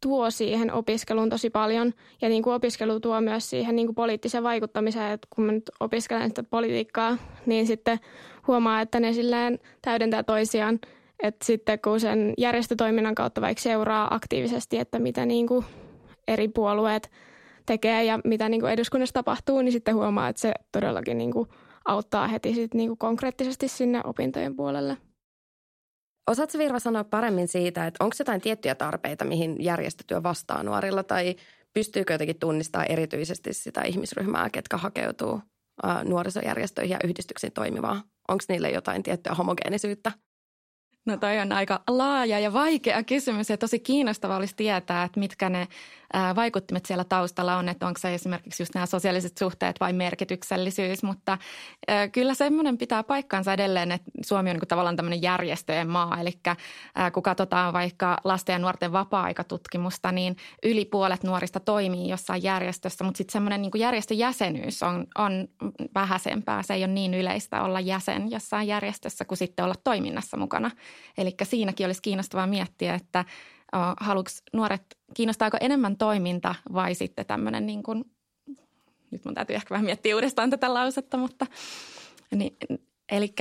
tuo 0.01 0.31
siihen 0.31 0.73
opiskeluun 0.73 1.29
tosi 1.29 1.49
paljon 1.49 1.93
ja 2.21 2.29
niin 2.29 2.43
kuin 2.43 2.53
opiskelu 2.53 2.99
tuo 2.99 3.21
myös 3.21 3.49
siihen 3.49 3.75
niin 3.75 3.87
kuin 3.87 3.95
poliittiseen 3.95 4.43
vaikuttamiseen, 4.43 5.11
että 5.11 5.27
kun 5.35 5.45
mä 5.45 5.51
nyt 5.51 5.71
opiskelen 5.79 6.27
sitä 6.29 6.43
politiikkaa, 6.43 7.17
niin 7.45 7.67
sitten 7.67 7.99
huomaa, 8.47 8.81
että 8.81 8.99
ne 8.99 9.13
silleen 9.13 9.59
täydentää 9.81 10.23
toisiaan, 10.23 10.79
että 11.23 11.45
sitten 11.45 11.79
kun 11.79 11.99
sen 11.99 12.33
järjestötoiminnan 12.37 13.15
kautta 13.15 13.41
vaikka 13.41 13.61
seuraa 13.61 14.15
aktiivisesti, 14.15 14.77
että 14.77 14.99
mitä 14.99 15.25
niin 15.25 15.47
kuin 15.47 15.65
eri 16.27 16.47
puolueet– 16.47 17.11
tekee 17.69 18.03
ja 18.03 18.19
mitä 18.23 18.49
niin 18.49 18.61
kuin 18.61 18.73
eduskunnassa 18.73 19.13
tapahtuu, 19.13 19.61
niin 19.61 19.71
sitten 19.71 19.95
huomaa, 19.95 20.27
että 20.29 20.41
se 20.41 20.53
todellakin 20.71 21.17
niin 21.17 21.31
kuin 21.31 21.49
auttaa 21.85 22.27
heti 22.27 22.53
sit 22.55 22.73
niin 22.73 22.89
kuin 22.89 22.97
konkreettisesti 22.97 23.67
sinne 23.67 24.01
opintojen 24.03 24.55
puolelle. 24.55 24.97
Osaatko 26.29 26.57
Virva 26.57 26.79
sanoa 26.79 27.03
paremmin 27.03 27.47
siitä, 27.47 27.87
että 27.87 28.03
onko 28.03 28.15
jotain 28.19 28.41
tiettyjä 28.41 28.75
tarpeita, 28.75 29.25
mihin 29.25 29.55
järjestötyö 29.59 30.23
vastaa 30.23 30.63
nuorilla 30.63 31.03
tai 31.03 31.35
pystyykö 31.73 32.13
jotenkin 32.13 32.39
tunnistaa 32.39 32.85
erityisesti 32.85 33.53
sitä 33.53 33.81
ihmisryhmää, 33.81 34.49
ketkä 34.49 34.77
hakeutuu 34.77 35.41
nuorisojärjestöihin 36.03 36.91
ja 36.91 36.99
yhdistyksiin 37.03 37.53
toimivaa? 37.53 38.03
Onko 38.27 38.43
niille 38.49 38.69
jotain 38.69 39.03
tiettyä 39.03 39.33
homogeenisyyttä? 39.33 40.11
No 41.05 41.17
toi 41.17 41.39
on 41.39 41.51
aika 41.51 41.81
laaja 41.87 42.39
ja 42.39 42.53
vaikea 42.53 43.03
kysymys 43.03 43.49
ja 43.49 43.57
tosi 43.57 43.79
kiinnostava 43.79 44.35
olisi 44.35 44.55
tietää, 44.55 45.03
että 45.03 45.19
mitkä 45.19 45.49
ne 45.49 45.67
vaikuttimet 46.35 46.85
siellä 46.85 47.03
taustalla 47.03 47.57
on, 47.57 47.69
että 47.69 47.87
onko 47.87 47.99
se 47.99 48.13
esimerkiksi 48.13 48.63
just 48.63 48.73
nämä 48.73 48.85
sosiaaliset 48.85 49.37
suhteet 49.37 49.79
vai 49.79 49.93
merkityksellisyys, 49.93 51.03
mutta 51.03 51.37
kyllä 52.11 52.33
semmoinen 52.33 52.77
pitää 52.77 53.03
paikkansa 53.03 53.53
edelleen, 53.53 53.91
että 53.91 54.11
Suomi 54.25 54.49
on 54.49 54.55
niin 54.55 54.67
tavallaan 54.67 54.95
tämmöinen 54.95 55.21
järjestöjen 55.21 55.89
maa, 55.89 56.17
eli 56.21 56.31
kun 57.13 57.23
katsotaan 57.23 57.73
vaikka 57.73 58.17
lasten 58.23 58.53
ja 58.53 58.59
nuorten 58.59 58.91
vapaa-aikatutkimusta, 58.91 60.11
niin 60.11 60.35
yli 60.63 60.85
puolet 60.85 61.23
nuorista 61.23 61.59
toimii 61.59 62.09
jossain 62.09 62.43
järjestössä, 62.43 63.03
mutta 63.03 63.17
sitten 63.17 63.33
semmoinen 63.33 63.61
niin 63.61 63.71
järjestöjäsenyys 63.75 64.83
on, 64.83 65.07
on 65.17 65.47
vähäisempää, 65.95 66.63
se 66.63 66.73
ei 66.73 66.83
ole 66.83 66.93
niin 66.93 67.13
yleistä 67.13 67.63
olla 67.63 67.79
jäsen 67.79 68.31
jossain 68.31 68.67
järjestössä 68.67 69.25
kuin 69.25 69.37
sitten 69.37 69.65
olla 69.65 69.75
toiminnassa 69.83 70.37
mukana. 70.37 70.71
Eli 71.17 71.35
siinäkin 71.43 71.85
olisi 71.85 72.01
kiinnostavaa 72.01 72.47
miettiä, 72.47 72.93
että 72.93 73.25
haluatko 73.99 74.31
nuoret, 74.53 74.81
kiinnostaako 75.13 75.57
enemmän 75.61 75.97
toiminta 75.97 76.55
vai 76.73 76.95
sitten 76.95 77.25
tämmöinen 77.25 77.65
niin 77.65 77.83
kuin, 77.83 78.05
nyt 79.11 79.25
mun 79.25 79.33
täytyy 79.33 79.55
ehkä 79.55 79.69
vähän 79.69 79.85
miettiä 79.85 80.15
uudestaan 80.15 80.49
tätä 80.49 80.73
lausetta, 80.73 81.17
mutta 81.17 81.47
niin, 82.35 82.57
Eli 83.11 83.33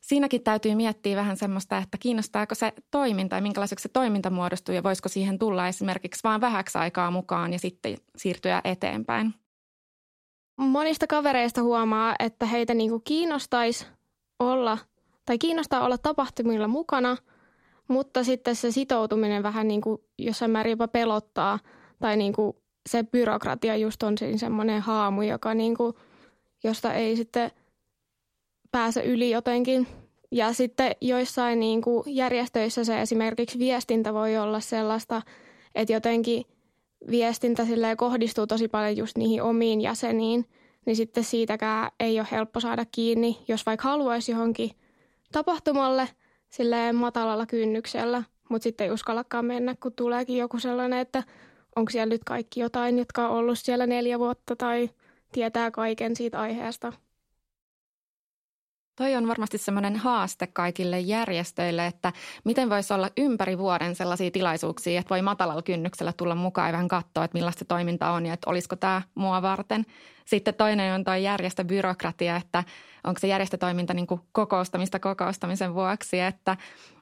siinäkin 0.00 0.42
täytyy 0.42 0.74
miettiä 0.74 1.16
vähän 1.16 1.36
semmoista, 1.36 1.78
että 1.78 1.98
kiinnostaako 1.98 2.54
se 2.54 2.72
toiminta 2.90 3.36
ja 3.36 3.42
minkälaiseksi 3.42 3.82
se 3.82 3.88
toiminta 3.88 4.30
muodostuu 4.30 4.74
ja 4.74 4.82
voisiko 4.82 5.08
siihen 5.08 5.38
tulla 5.38 5.68
esimerkiksi 5.68 6.20
vain 6.24 6.40
vähäksi 6.40 6.78
aikaa 6.78 7.10
mukaan 7.10 7.52
ja 7.52 7.58
sitten 7.58 7.96
siirtyä 8.16 8.60
eteenpäin. 8.64 9.34
Monista 10.56 11.06
kavereista 11.06 11.62
huomaa, 11.62 12.14
että 12.18 12.46
heitä 12.46 12.74
niin 12.74 12.90
kuin 12.90 13.02
kiinnostaisi 13.02 13.86
olla 14.38 14.78
tai 15.30 15.38
kiinnostaa 15.38 15.84
olla 15.84 15.98
tapahtumilla 15.98 16.68
mukana, 16.68 17.16
mutta 17.88 18.24
sitten 18.24 18.56
se 18.56 18.70
sitoutuminen 18.70 19.42
vähän 19.42 19.68
niin 19.68 19.80
kuin 19.80 20.00
jossain 20.18 20.50
määrin 20.50 20.70
jopa 20.70 20.88
pelottaa 20.88 21.58
tai 21.98 22.16
niin 22.16 22.32
kuin 22.32 22.56
se 22.88 23.04
byrokratia 23.04 23.76
just 23.76 24.02
on 24.02 24.18
siinä 24.18 24.38
semmoinen 24.38 24.80
haamu, 24.80 25.22
joka 25.22 25.54
niin 25.54 25.76
kuin, 25.76 25.94
josta 26.64 26.94
ei 26.94 27.16
sitten 27.16 27.50
pääse 28.70 29.02
yli 29.02 29.30
jotenkin. 29.30 29.86
Ja 30.30 30.52
sitten 30.52 30.92
joissain 31.00 31.60
niin 31.60 31.82
kuin 31.82 32.02
järjestöissä 32.06 32.84
se 32.84 33.00
esimerkiksi 33.00 33.58
viestintä 33.58 34.14
voi 34.14 34.38
olla 34.38 34.60
sellaista, 34.60 35.22
että 35.74 35.92
jotenkin 35.92 36.44
viestintä 37.10 37.66
kohdistuu 37.96 38.46
tosi 38.46 38.68
paljon 38.68 38.96
just 38.96 39.18
niihin 39.18 39.42
omiin 39.42 39.80
jäseniin, 39.80 40.46
niin 40.86 40.96
sitten 40.96 41.24
siitäkään 41.24 41.90
ei 42.00 42.20
ole 42.20 42.28
helppo 42.30 42.60
saada 42.60 42.84
kiinni, 42.92 43.38
jos 43.48 43.66
vaikka 43.66 43.88
haluaisi 43.88 44.32
johonkin 44.32 44.70
tapahtumalle 45.32 46.08
silleen 46.50 46.96
matalalla 46.96 47.46
kynnyksellä, 47.46 48.22
mutta 48.48 48.62
sitten 48.62 48.84
ei 48.84 48.90
uskallakaan 48.90 49.44
mennä, 49.44 49.74
kun 49.82 49.92
tuleekin 49.92 50.36
joku 50.38 50.58
sellainen, 50.58 50.98
että 50.98 51.22
onko 51.76 51.90
siellä 51.90 52.10
nyt 52.10 52.24
kaikki 52.24 52.60
jotain, 52.60 52.98
jotka 52.98 53.28
on 53.28 53.36
ollut 53.36 53.58
siellä 53.58 53.86
neljä 53.86 54.18
vuotta 54.18 54.56
tai 54.56 54.90
tietää 55.32 55.70
kaiken 55.70 56.16
siitä 56.16 56.40
aiheesta. 56.40 56.92
Toi 59.00 59.16
on 59.16 59.28
varmasti 59.28 59.58
semmoinen 59.58 59.96
haaste 59.96 60.46
kaikille 60.46 61.00
järjestöille, 61.00 61.86
että 61.86 62.12
miten 62.44 62.70
voisi 62.70 62.94
olla 62.94 63.10
ympäri 63.16 63.58
vuoden 63.58 63.94
sellaisia 63.94 64.30
tilaisuuksia, 64.30 65.00
että 65.00 65.10
voi 65.10 65.22
matalalla 65.22 65.62
kynnyksellä 65.62 66.12
tulla 66.12 66.34
mukaan 66.34 66.68
ja 66.68 66.72
vähän 66.72 66.88
katsoa, 66.88 67.24
että 67.24 67.38
millaista 67.38 67.64
toiminta 67.64 68.10
on 68.10 68.26
ja 68.26 68.34
että 68.34 68.50
olisiko 68.50 68.76
tämä 68.76 69.02
mua 69.14 69.42
varten. 69.42 69.86
Sitten 70.24 70.54
toinen 70.54 70.94
on 70.94 71.04
tuo 71.04 71.14
järjestöbyrokratia, 71.14 72.36
että 72.36 72.64
onko 73.04 73.18
se 73.18 73.26
järjestötoiminta 73.26 73.94
niin 73.94 74.06
kokoustamista 74.32 74.98
kokoustamisen 74.98 75.74
vuoksi, 75.74 76.20
että 76.20 76.56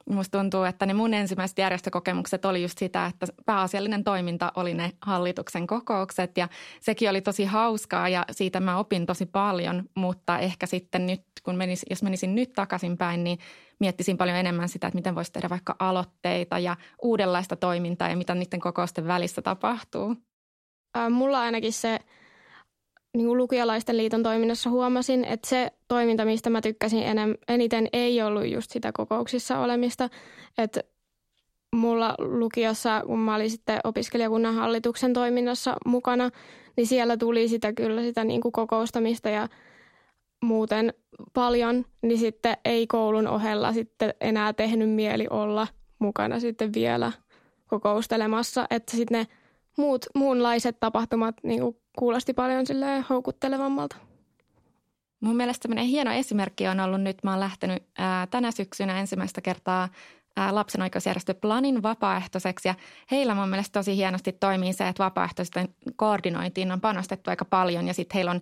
musta 0.09 0.37
tuntuu, 0.37 0.63
että 0.63 0.85
ne 0.85 0.93
mun 0.93 1.13
ensimmäiset 1.13 1.57
järjestökokemukset 1.57 2.45
oli 2.45 2.61
just 2.61 2.77
sitä, 2.77 3.05
että 3.05 3.27
pääasiallinen 3.45 4.03
toiminta 4.03 4.51
oli 4.55 4.73
ne 4.73 4.91
hallituksen 5.01 5.67
kokoukset 5.67 6.37
ja 6.37 6.47
sekin 6.81 7.09
oli 7.09 7.21
tosi 7.21 7.45
hauskaa 7.45 8.09
ja 8.09 8.25
siitä 8.31 8.59
mä 8.59 8.77
opin 8.77 9.05
tosi 9.05 9.25
paljon, 9.25 9.83
mutta 9.95 10.39
ehkä 10.39 10.65
sitten 10.65 11.07
nyt, 11.07 11.21
kun 11.43 11.55
menis, 11.55 11.85
jos 11.89 12.03
menisin 12.03 12.35
nyt 12.35 12.53
takaisinpäin, 12.53 13.23
niin 13.23 13.39
miettisin 13.79 14.17
paljon 14.17 14.37
enemmän 14.37 14.69
sitä, 14.69 14.87
että 14.87 14.97
miten 14.97 15.15
voisi 15.15 15.31
tehdä 15.31 15.49
vaikka 15.49 15.75
aloitteita 15.79 16.59
ja 16.59 16.75
uudenlaista 17.01 17.55
toimintaa 17.55 18.09
ja 18.09 18.17
mitä 18.17 18.35
niiden 18.35 18.59
kokousten 18.59 19.07
välissä 19.07 19.41
tapahtuu. 19.41 20.15
mulla 21.09 21.39
ainakin 21.39 21.73
se 21.73 21.99
niin 23.19 23.27
kuin 23.27 23.97
liiton 23.97 24.23
toiminnassa 24.23 24.69
huomasin, 24.69 25.25
että 25.25 25.49
se 25.49 25.71
toiminta, 25.87 26.25
mistä 26.25 26.49
mä 26.49 26.61
tykkäsin 26.61 27.03
enem, 27.03 27.35
eniten, 27.47 27.87
ei 27.93 28.21
ollut 28.21 28.47
just 28.47 28.71
sitä 28.71 28.91
kokouksissa 28.91 29.59
olemista. 29.59 30.09
Että 30.57 30.83
mulla 31.75 32.15
lukiossa, 32.19 33.01
kun 33.05 33.19
mä 33.19 33.35
olin 33.35 33.49
sitten 33.49 33.79
opiskelijakunnan 33.83 34.55
hallituksen 34.55 35.13
toiminnassa 35.13 35.75
mukana, 35.85 36.29
niin 36.77 36.87
siellä 36.87 37.17
tuli 37.17 37.47
sitä 37.47 37.73
kyllä 37.73 38.01
sitä 38.01 38.23
niin 38.23 38.41
kuin 38.41 38.51
kokoustamista 38.51 39.29
ja 39.29 39.47
muuten 40.43 40.93
paljon, 41.33 41.85
niin 42.01 42.19
sitten 42.19 42.57
ei 42.65 42.87
koulun 42.87 43.27
ohella 43.27 43.73
sitten 43.73 44.13
enää 44.21 44.53
tehnyt 44.53 44.89
mieli 44.89 45.27
olla 45.29 45.67
mukana 45.99 46.39
sitten 46.39 46.73
vielä 46.73 47.11
kokoustelemassa. 47.67 48.65
Että 48.69 48.97
sitten 48.97 49.19
ne 49.19 49.27
muut, 49.77 50.05
muunlaiset 50.15 50.79
tapahtumat 50.79 51.35
niin 51.43 51.61
kuin 51.61 51.75
kuulosti 51.97 52.33
paljon 52.33 52.65
houkuttelevammalta. 53.09 53.95
Mun 55.19 55.35
mielestä 55.35 55.61
tämmöinen 55.61 55.85
hieno 55.85 56.11
esimerkki 56.11 56.67
on 56.67 56.79
ollut 56.79 57.01
nyt, 57.01 57.17
mä 57.23 57.31
oon 57.31 57.39
lähtenyt 57.39 57.83
ää, 57.97 58.27
tänä 58.27 58.51
syksynä 58.51 58.99
ensimmäistä 58.99 59.41
kertaa 59.41 59.89
ää, 60.37 60.55
lapsen 60.55 60.81
oikeusjärjestö 60.81 61.33
Planin 61.33 61.83
vapaaehtoiseksi 61.83 62.67
ja 62.67 62.75
heillä 63.11 63.35
mun 63.35 63.49
mielestä 63.49 63.79
tosi 63.79 63.95
hienosti 63.95 64.31
toimii 64.31 64.73
se, 64.73 64.87
että 64.87 65.03
vapaaehtoisten 65.03 65.69
koordinointiin 65.95 66.71
on 66.71 66.81
panostettu 66.81 67.29
aika 67.29 67.45
paljon 67.45 67.87
ja 67.87 67.93
sitten 67.93 68.15
heillä 68.15 68.31
on 68.31 68.41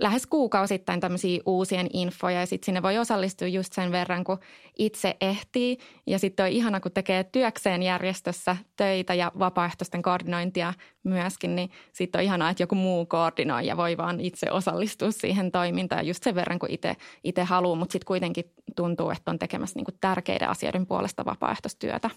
lähes 0.00 0.26
kuukausittain 0.26 1.00
tämmöisiä 1.00 1.40
uusien 1.46 1.86
infoja 1.92 2.40
ja 2.40 2.46
sitten 2.46 2.66
sinne 2.66 2.82
voi 2.82 2.98
osallistua 2.98 3.48
just 3.48 3.72
sen 3.72 3.92
verran, 3.92 4.24
kun 4.24 4.38
itse 4.78 5.16
ehtii. 5.20 5.78
Ja 6.06 6.18
sitten 6.18 6.46
on 6.46 6.52
ihana, 6.52 6.80
kun 6.80 6.92
tekee 6.92 7.24
työkseen 7.24 7.82
järjestössä 7.82 8.56
töitä 8.76 9.14
ja 9.14 9.32
vapaaehtoisten 9.38 10.02
koordinointia 10.02 10.74
myöskin, 11.04 11.56
niin 11.56 11.70
sitten 11.92 12.18
on 12.18 12.24
ihanaa, 12.24 12.50
että 12.50 12.62
joku 12.62 12.74
muu 12.74 13.06
koordinoi 13.06 13.66
ja 13.66 13.76
voi 13.76 13.96
vaan 13.96 14.20
itse 14.20 14.50
osallistua 14.50 15.10
siihen 15.10 15.52
toimintaan 15.52 16.06
just 16.06 16.22
sen 16.22 16.34
verran, 16.34 16.58
kun 16.58 16.68
itse 17.24 17.42
haluaa, 17.44 17.76
mutta 17.76 17.92
sitten 17.92 18.06
kuitenkin 18.06 18.44
tuntuu, 18.76 19.10
että 19.10 19.30
on 19.30 19.38
tekemässä 19.38 19.78
niinku 19.78 19.92
tärkeiden 20.00 20.48
asioiden 20.48 20.86
puolesta 20.86 21.24
vapaaehtoistyötä. 21.24 22.10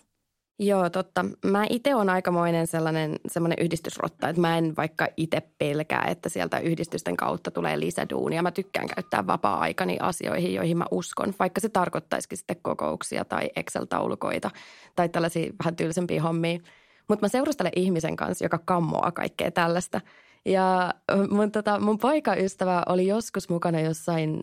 Joo, 0.60 0.90
totta. 0.90 1.26
Mä 1.46 1.66
itse 1.70 1.96
on 1.96 2.10
aikamoinen 2.10 2.68
sellainen 2.68 3.16
semmoinen 3.28 3.58
yhdistysrotta, 3.62 4.30
että 4.30 4.42
mä 4.42 4.58
en 4.58 4.74
vaikka 4.78 5.08
itse 5.18 5.42
pelkää, 5.58 6.06
että 6.08 6.30
sieltä 6.30 6.60
yhdistysten 6.60 7.18
kautta 7.18 7.52
tulee 7.52 7.80
lisäduunia. 7.80 8.42
Mä 8.42 8.52
tykkään 8.52 8.88
käyttää 8.88 9.28
vapaa-aikani 9.28 9.98
asioihin, 10.02 10.54
joihin 10.54 10.78
mä 10.78 10.86
uskon, 10.92 11.34
vaikka 11.40 11.62
se 11.62 11.70
tarkoittaisikin 11.70 12.38
sitten 12.38 12.58
kokouksia 12.62 13.26
tai 13.26 13.50
Excel-taulukoita 13.56 14.52
tai 14.96 15.10
tällaisia 15.10 15.54
vähän 15.60 15.76
tylsempiä 15.76 16.22
hommia. 16.22 16.60
Mutta 17.08 17.26
mä 17.26 17.30
seurustelen 17.30 17.72
ihmisen 17.76 18.16
kanssa, 18.16 18.46
joka 18.46 18.60
kammoaa 18.66 19.12
kaikkea 19.12 19.52
tällaista. 19.52 20.02
Ja 20.46 20.94
mun, 21.30 21.52
tota, 21.52 21.80
mun 21.80 21.98
poikaystävä 21.98 22.84
oli 22.90 23.08
joskus 23.08 23.50
mukana 23.50 23.80
jossain 23.80 24.40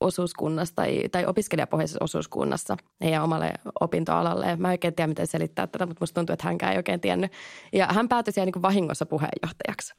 osuuskunnassa 0.00 0.74
tai, 0.74 1.02
tai 1.12 1.26
opiskelijapohjaisessa 1.26 2.04
osuuskunnassa 2.04 2.76
heidän 3.02 3.24
omalle 3.24 3.52
opintoalalle. 3.80 4.56
Mä 4.56 4.68
en 4.68 4.72
oikein 4.72 4.94
tiedä, 4.94 5.08
miten 5.08 5.26
selittää 5.26 5.66
tätä, 5.66 5.86
mutta 5.86 6.02
musta 6.02 6.14
tuntuu, 6.14 6.32
että 6.32 6.46
hänkään 6.46 6.72
ei 6.72 6.78
oikein 6.78 7.00
tiennyt. 7.00 7.32
Ja 7.72 7.86
hän 7.86 8.08
päätyi 8.08 8.32
siellä 8.32 8.50
niin 8.54 8.62
vahingossa 8.62 9.06
puheenjohtajaksi. 9.06 9.94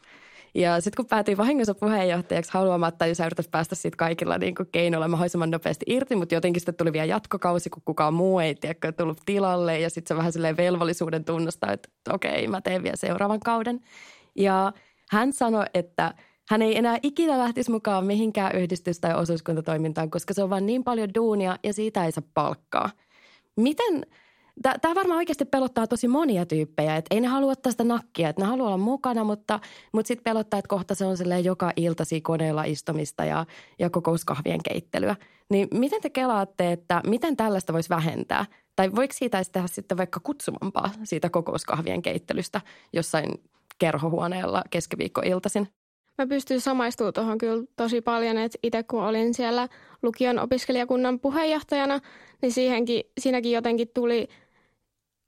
Ja 0.56 0.82
sitten 0.82 0.98
kun 0.98 1.10
päätyi 1.10 1.38
vahingossa 1.38 1.76
puheenjohtajaksi 1.76 2.52
haluamatta, 2.54 3.06
ja 3.06 3.26
yrittäisi 3.26 3.50
päästä 3.50 3.76
siitä 3.76 3.98
kaikilla 3.98 4.38
niin 4.38 4.56
kuin 4.56 4.70
keinoilla 4.72 5.08
mahdollisimman 5.08 5.52
nopeasti 5.52 5.86
irti, 5.88 6.16
mutta 6.16 6.36
jotenkin 6.36 6.60
sitten 6.60 6.76
tuli 6.76 6.94
vielä 6.94 7.06
jatkokausi, 7.06 7.70
kun 7.70 7.82
kukaan 7.86 8.14
muu 8.14 8.40
ei 8.40 8.56
tiedä, 8.56 8.92
tullut 8.92 9.22
tilalle. 9.26 9.80
Ja 9.80 9.90
sitten 9.90 10.16
se 10.16 10.18
vähän 10.18 10.32
silleen 10.32 10.58
velvollisuuden 10.58 11.26
tunnusta, 11.26 11.72
että 11.72 11.90
okei, 12.10 12.48
mä 12.48 12.62
teen 12.62 12.84
vielä 12.84 12.96
seuraavan 12.96 13.40
kauden. 13.40 13.80
Ja 14.36 14.74
hän 15.10 15.34
sanoi, 15.34 15.66
että– 15.74 16.14
hän 16.50 16.62
ei 16.62 16.78
enää 16.78 16.98
ikinä 17.04 17.38
lähtisi 17.38 17.72
mukaan 17.72 18.06
mihinkään 18.06 18.56
yhdistys- 18.56 19.00
tai 19.00 19.16
osuuskuntatoimintaan, 19.16 20.10
koska 20.10 20.34
se 20.34 20.44
on 20.44 20.50
vain 20.50 20.66
niin 20.66 20.84
paljon 20.84 21.14
duunia 21.16 21.58
ja 21.64 21.74
siitä 21.74 22.06
ei 22.06 22.12
saa 22.12 22.24
palkkaa. 22.34 22.90
Miten, 23.56 24.06
tämä 24.62 24.96
varmaan 24.96 25.18
oikeasti 25.18 25.46
pelottaa 25.46 25.88
tosi 25.88 26.08
monia 26.08 26.46
tyyppejä, 26.46 26.96
että 26.96 27.16
ei 27.16 27.22
ne 27.22 27.28
halua 27.28 27.54
sitä 27.70 27.84
nakkia, 27.84 28.30
että 28.30 28.42
ne 28.42 28.48
haluaa 28.48 28.68
olla 28.68 28.78
mukana, 28.78 29.24
mutta, 29.24 29.60
mutta 29.92 30.08
sitten 30.08 30.24
pelottaa, 30.24 30.58
että 30.58 30.70
kohta 30.70 30.96
se 30.96 31.06
on 31.06 31.18
joka 31.44 31.72
iltasi 31.76 32.22
koneella 32.22 32.64
istumista 32.64 33.26
ja, 33.26 33.46
ja 33.80 33.90
kokouskahvien 33.90 34.64
keittelyä. 34.64 35.16
Niin 35.50 35.68
miten 35.74 36.02
te 36.02 36.10
kelaatte, 36.10 36.72
että 36.72 37.02
miten 37.08 37.38
tällaista 37.38 37.74
voisi 37.74 37.90
vähentää? 37.90 38.46
Tai 38.76 38.96
voiko 38.96 39.14
siitä 39.18 39.42
tehdä 39.52 39.68
sitten 39.68 39.98
vaikka 39.98 40.20
kutsumampaa 40.20 40.92
siitä 41.04 41.30
kokouskahvien 41.30 42.02
keittelystä 42.02 42.62
jossain 42.94 43.32
kerhohuoneella 43.80 44.64
keskiviikkoiltaisin? 44.70 45.68
Mä 46.20 46.28
pystyn 46.28 46.62
samaistumaan 46.62 47.14
tuohon 47.14 47.38
kyllä 47.38 47.64
tosi 47.76 48.02
paljon, 48.02 48.38
että 48.38 48.60
itse 48.64 48.84
kun 48.84 49.04
olin 49.04 49.34
siellä 49.34 49.68
lukion 50.02 50.40
opiskelijakunnan 50.40 51.20
puheenjohtajana, 51.20 52.00
niin 52.42 52.52
siihenkin, 52.52 53.04
siinäkin 53.20 53.52
jotenkin 53.52 53.88
tuli, 53.94 54.28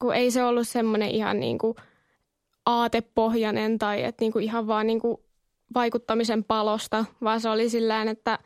kun 0.01 0.15
ei 0.15 0.31
se 0.31 0.43
ollut 0.43 0.67
semmoinen 0.67 1.09
ihan 1.09 1.39
niin 1.39 1.57
kuin 1.57 1.75
aatepohjainen 2.65 3.79
tai 3.79 4.03
että 4.03 4.23
niin 4.23 4.31
kuin 4.31 4.43
ihan 4.43 4.67
vaan 4.67 4.87
niin 4.87 4.99
kuin 4.99 5.17
vaikuttamisen 5.73 6.43
palosta, 6.43 7.05
vaan 7.23 7.41
se 7.41 7.49
oli 7.49 7.69
sillä 7.69 8.01
että 8.01 8.39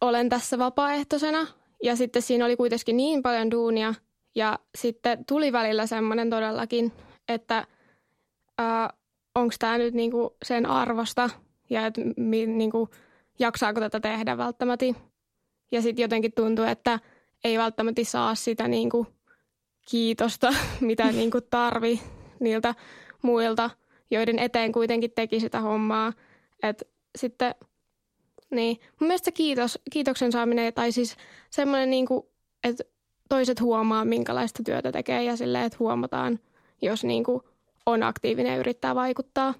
olen 0.00 0.28
tässä 0.28 0.58
vapaaehtoisena. 0.58 1.46
Ja 1.82 1.96
sitten 1.96 2.22
siinä 2.22 2.44
oli 2.44 2.56
kuitenkin 2.56 2.96
niin 2.96 3.22
paljon 3.22 3.50
duunia 3.50 3.94
ja 4.34 4.58
sitten 4.78 5.24
tuli 5.24 5.52
välillä 5.52 5.86
semmoinen 5.86 6.30
todellakin, 6.30 6.92
että 7.28 7.66
ää, 8.58 8.90
onko 9.34 9.54
tämä 9.58 9.78
nyt 9.78 9.94
niinku 9.94 10.36
sen 10.42 10.66
arvosta 10.66 11.30
ja 11.70 11.86
että 11.86 12.00
niinku, 12.46 12.88
jaksaako 13.38 13.80
tätä 13.80 14.00
tehdä 14.00 14.36
välttämättä. 14.36 14.86
Ja 15.72 15.82
sitten 15.82 16.02
jotenkin 16.02 16.32
tuntuu, 16.32 16.64
että 16.64 17.00
ei 17.44 17.58
välttämättä 17.58 18.04
saa 18.04 18.34
sitä 18.34 18.68
niinku 18.68 19.06
kiitosta, 19.90 20.54
mitä 20.80 21.12
niinku 21.12 21.40
tarvi 21.40 22.00
niiltä 22.40 22.74
muilta, 23.22 23.70
joiden 24.10 24.38
eteen 24.38 24.72
kuitenkin 24.72 25.10
teki 25.10 25.40
sitä 25.40 25.60
hommaa. 25.60 26.12
Et 26.62 26.88
sitten 27.18 27.54
Niin, 28.50 28.78
mun 29.00 29.08
mielestä 29.08 29.24
se 29.24 29.32
kiitos, 29.32 29.78
kiitoksen 29.92 30.32
saaminen 30.32 30.74
tai 30.74 30.92
siis 30.92 31.16
semmoinen 31.50 31.90
niin 31.90 32.06
kuin, 32.06 32.26
että 32.64 32.84
toiset 33.28 33.60
huomaa, 33.60 34.04
minkälaista 34.04 34.62
työtä 34.62 34.92
tekee 34.92 35.22
ja 35.22 35.36
silleen, 35.36 35.64
että 35.64 35.78
huomataan, 35.78 36.40
jos 36.82 37.04
niin 37.04 37.24
kuin 37.24 37.42
on 37.86 38.02
aktiivinen 38.02 38.52
ja 38.52 38.58
yrittää 38.58 38.94
vaikuttaa. 38.94 39.54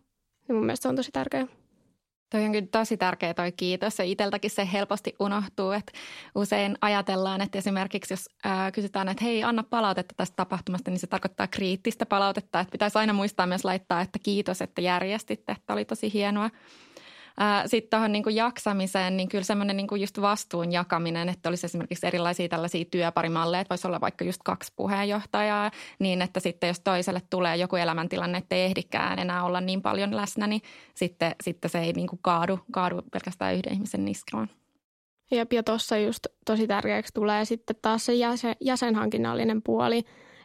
Niin 0.49 0.57
mun 0.57 0.67
mielestä 0.67 0.83
se 0.83 0.89
on 0.89 0.97
tosi 0.97 1.13
tärkeää. 1.13 1.47
Toi 2.31 2.45
on 2.45 2.53
kyllä 2.53 2.67
tosi 2.73 2.97
tärkeä 2.97 3.35
toi 3.35 3.53
kiitos 3.53 3.99
ja 3.99 4.05
itseltäkin 4.05 4.51
se 4.51 4.69
helposti 4.73 5.15
unohtuu, 5.21 5.71
että 5.71 5.93
usein 6.35 6.79
ajatellaan, 6.81 7.41
että 7.41 7.59
esimerkiksi 7.59 8.13
jos 8.13 8.29
ää, 8.45 8.73
kysytään, 8.73 9.09
että 9.09 9.25
hei 9.25 9.45
anna 9.45 9.63
palautetta 9.63 10.15
tästä 10.17 10.37
tapahtumasta, 10.37 10.91
niin 10.91 10.99
se 10.99 11.07
tarkoittaa 11.07 11.47
kriittistä 11.47 12.07
palautetta, 12.07 12.61
että 12.61 12.73
pitäisi 12.73 12.99
aina 12.99 13.13
muistaa 13.13 13.47
myös 13.47 13.65
laittaa, 13.65 14.01
että 14.01 14.19
kiitos, 14.19 14.63
että 14.63 14.81
järjestitte, 14.81 15.53
että 15.53 15.73
oli 15.73 15.85
tosi 15.85 16.13
hienoa. 16.13 16.51
Sitten 17.67 17.91
tuohon 17.91 18.13
niin 18.13 18.25
jaksamiseen, 18.31 19.17
niin 19.17 19.29
kyllä 19.29 19.45
semmoinen 19.45 19.77
niin 19.77 20.01
just 20.01 20.21
vastuun 20.21 20.73
jakaminen, 20.73 21.29
että 21.29 21.49
olisi 21.49 21.67
esimerkiksi 21.67 22.07
erilaisia 22.07 22.49
tällaisia 22.49 22.85
työparimalleja, 22.91 23.61
että 23.61 23.73
voisi 23.73 23.87
olla 23.87 24.01
vaikka 24.01 24.25
just 24.25 24.41
kaksi 24.45 24.73
puheenjohtajaa, 24.77 25.71
niin 25.99 26.23
että 26.23 26.41
sitten 26.41 26.69
jos 26.69 26.81
toiselle 26.81 27.23
tulee 27.31 27.57
joku 27.57 27.77
elämäntilanne, 27.77 28.39
että 28.39 28.55
ei 28.55 28.63
ehdikään 28.63 29.19
enää 29.19 29.45
olla 29.45 29.61
niin 29.61 29.83
paljon 29.83 30.17
läsnä, 30.17 30.47
niin 30.47 30.63
sitten, 30.95 31.35
sitten 31.43 31.71
se 31.71 31.79
ei 31.79 31.93
niin 31.93 32.09
kaadu, 32.23 32.59
kaadu 32.73 33.03
pelkästään 33.13 33.55
yhden 33.55 33.73
ihmisen 33.73 34.05
niskaan. 34.05 34.51
Jep, 35.31 35.53
ja 35.53 35.63
tuossa 35.63 35.99
just 35.99 36.27
tosi 36.47 36.67
tärkeäksi 36.67 37.15
tulee 37.15 37.45
sitten 37.45 37.77
taas 37.83 38.07
se 38.07 38.15
jäsen, 38.15 38.57
jäsenhankinnallinen 38.61 39.63
puoli, 39.63 39.99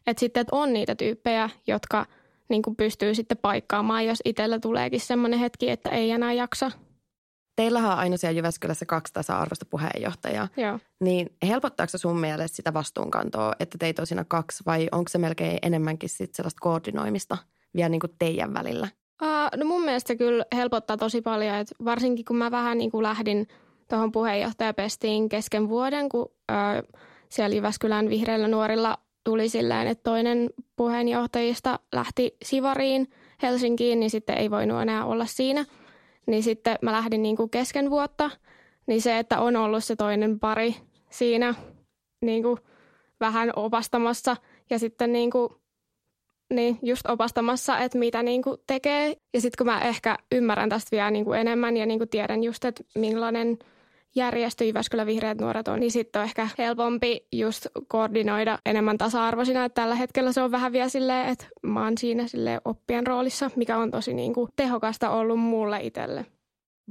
että 0.07 0.19
sitten 0.19 0.41
että 0.41 0.55
on 0.55 0.73
niitä 0.73 0.95
tyyppejä, 0.95 1.49
jotka– 1.67 2.05
niin 2.49 2.61
kuin 2.61 2.75
pystyy 2.75 3.15
sitten 3.15 3.37
paikkaamaan, 3.41 4.05
jos 4.05 4.19
itsellä 4.25 4.59
tuleekin 4.59 4.99
semmoinen 4.99 5.39
hetki, 5.39 5.69
että 5.69 5.89
ei 5.89 6.11
enää 6.11 6.33
jaksa. 6.33 6.71
Teillähän 7.55 7.91
on 7.91 7.97
aina 7.97 8.17
siellä 8.17 8.37
Jyväskylässä 8.37 8.85
kaksi 8.85 9.13
tasa-arvoista 9.13 9.65
puheenjohtajaa. 9.65 10.47
Joo. 10.57 10.79
Niin 10.99 11.29
helpottaako 11.47 11.97
sun 11.97 12.19
mielestä 12.19 12.55
sitä 12.55 12.73
vastuunkantoa, 12.73 13.53
että 13.59 13.77
teitä 13.77 14.01
on 14.01 14.07
siinä 14.07 14.25
kaksi 14.27 14.63
vai 14.65 14.87
onko 14.91 15.09
se 15.09 15.17
melkein 15.17 15.57
enemmänkin 15.61 16.09
sit 16.09 16.33
sellaista 16.33 16.59
koordinoimista 16.61 17.37
vielä 17.75 17.89
niin 17.89 17.99
kuin 17.99 18.15
teidän 18.19 18.53
välillä? 18.53 18.87
Uh, 19.23 19.59
no 19.59 19.65
mun 19.65 19.85
mielestä 19.85 20.15
kyllä 20.15 20.45
helpottaa 20.55 20.97
tosi 20.97 21.21
paljon, 21.21 21.55
että 21.55 21.75
varsinkin 21.85 22.25
kun 22.25 22.35
mä 22.35 22.51
vähän 22.51 22.77
niin 22.77 22.91
kuin 22.91 23.03
lähdin 23.03 23.47
tuohon 23.89 24.11
puheenjohtajapestiin 24.11 25.29
kesken 25.29 25.69
vuoden, 25.69 26.09
kun 26.09 26.21
uh, 26.21 26.99
siellä 27.29 27.55
Jyväskylän 27.55 28.09
vihreillä 28.09 28.47
nuorilla 28.47 28.97
tuli 29.23 29.49
silleen, 29.49 29.87
että 29.87 30.03
toinen 30.03 30.49
puheenjohtajista 30.75 31.79
lähti 31.91 32.37
Sivariin 32.43 33.07
Helsinkiin, 33.41 33.99
niin 33.99 34.09
sitten 34.09 34.37
ei 34.37 34.51
voinut 34.51 34.81
enää 34.81 35.05
olla 35.05 35.25
siinä. 35.25 35.65
Niin 36.25 36.43
sitten 36.43 36.77
mä 36.81 36.91
lähdin 36.91 37.21
niin 37.21 37.35
kuin 37.35 37.49
kesken 37.49 37.89
vuotta, 37.89 38.31
niin 38.87 39.01
se, 39.01 39.19
että 39.19 39.39
on 39.39 39.55
ollut 39.55 39.83
se 39.83 39.95
toinen 39.95 40.39
pari 40.39 40.75
siinä 41.09 41.55
niin 42.21 42.43
kuin 42.43 42.57
vähän 43.19 43.51
opastamassa 43.55 44.35
ja 44.69 44.79
sitten 44.79 45.13
niin 45.13 45.31
kuin, 45.31 45.49
niin 46.53 46.79
just 46.81 47.09
opastamassa, 47.09 47.77
että 47.77 47.97
mitä 47.97 48.23
niin 48.23 48.41
kuin 48.41 48.57
tekee. 48.67 49.15
Ja 49.33 49.41
sitten 49.41 49.57
kun 49.57 49.73
mä 49.73 49.81
ehkä 49.81 50.17
ymmärrän 50.31 50.69
tästä 50.69 50.91
vielä 50.91 51.11
niin 51.11 51.25
kuin 51.25 51.39
enemmän 51.39 51.77
ja 51.77 51.85
niin 51.85 51.99
kuin 51.99 52.09
tiedän 52.09 52.43
just, 52.43 52.65
että 52.65 52.83
millainen– 52.95 53.57
järjestö 54.15 54.65
Jyväskylän 54.65 55.07
vihreät 55.07 55.41
nuoret 55.41 55.67
on, 55.67 55.79
niin 55.79 55.91
sitten 55.91 56.19
on 56.19 56.25
ehkä 56.25 56.47
helpompi 56.57 57.27
just 57.31 57.67
koordinoida 57.87 58.59
enemmän 58.65 58.97
tasa-arvoisina. 58.97 59.65
Että 59.65 59.81
tällä 59.81 59.95
hetkellä 59.95 60.31
se 60.31 60.41
on 60.41 60.51
vähän 60.51 60.71
vielä 60.71 60.89
silleen, 60.89 61.29
että 61.29 61.45
mä 61.63 61.83
oon 61.83 61.97
siinä 61.97 62.27
silleen 62.27 62.61
oppien 62.65 63.07
roolissa, 63.07 63.51
mikä 63.55 63.77
on 63.77 63.91
tosi 63.91 64.13
niin 64.13 64.33
kuin 64.33 64.49
tehokasta 64.55 65.09
ollut 65.09 65.39
mulle 65.39 65.79
itselle. 65.81 66.25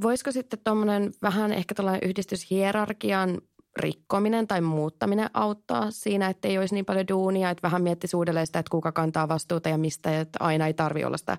Voisiko 0.02 0.32
sitten 0.32 0.58
tuommoinen 0.64 1.12
vähän 1.22 1.52
ehkä 1.52 1.74
tällainen 1.74 2.08
yhdistyshierarkian 2.08 3.38
rikkominen 3.76 4.46
tai 4.46 4.60
muuttaminen 4.60 5.30
auttaa 5.34 5.90
siinä, 5.90 6.28
että 6.28 6.48
ei 6.48 6.58
olisi 6.58 6.74
niin 6.74 6.84
paljon 6.84 7.08
duunia, 7.08 7.50
että 7.50 7.62
vähän 7.62 7.82
miettisi 7.82 8.16
uudelleen 8.16 8.46
sitä, 8.46 8.58
että 8.58 8.70
kuka 8.70 8.92
kantaa 8.92 9.28
vastuuta 9.28 9.68
ja 9.68 9.78
mistä, 9.78 10.20
että 10.20 10.38
aina 10.42 10.66
ei 10.66 10.74
tarvi 10.74 11.04
olla 11.04 11.16
sitä 11.16 11.36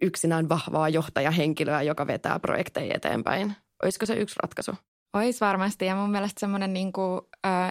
yksinään 0.00 0.48
vahvaa 0.48 0.88
johtajahenkilöä, 0.88 1.82
joka 1.82 2.06
vetää 2.06 2.38
projekteja 2.38 2.94
eteenpäin. 2.94 3.54
Olisiko 3.82 4.06
se 4.06 4.14
yksi 4.14 4.36
ratkaisu? 4.42 4.72
Ois 5.12 5.40
varmasti 5.40 5.86
ja 5.86 5.94
mun 5.94 6.10
mielestä 6.10 6.40
semmoinen, 6.40 6.72
niin 6.72 6.92
kuin, 6.92 7.20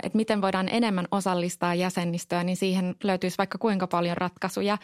että 0.04 0.18
miten 0.18 0.42
voidaan 0.42 0.70
enemmän 0.70 1.08
osallistaa 1.12 1.76
jäsenistöä, 1.76 2.44
niin 2.44 2.58
siihen 2.58 2.96
löytyisi 3.04 3.38
vaikka 3.38 3.58
kuinka 3.58 3.88
paljon 3.88 4.18
ratkaisuja. 4.18 4.78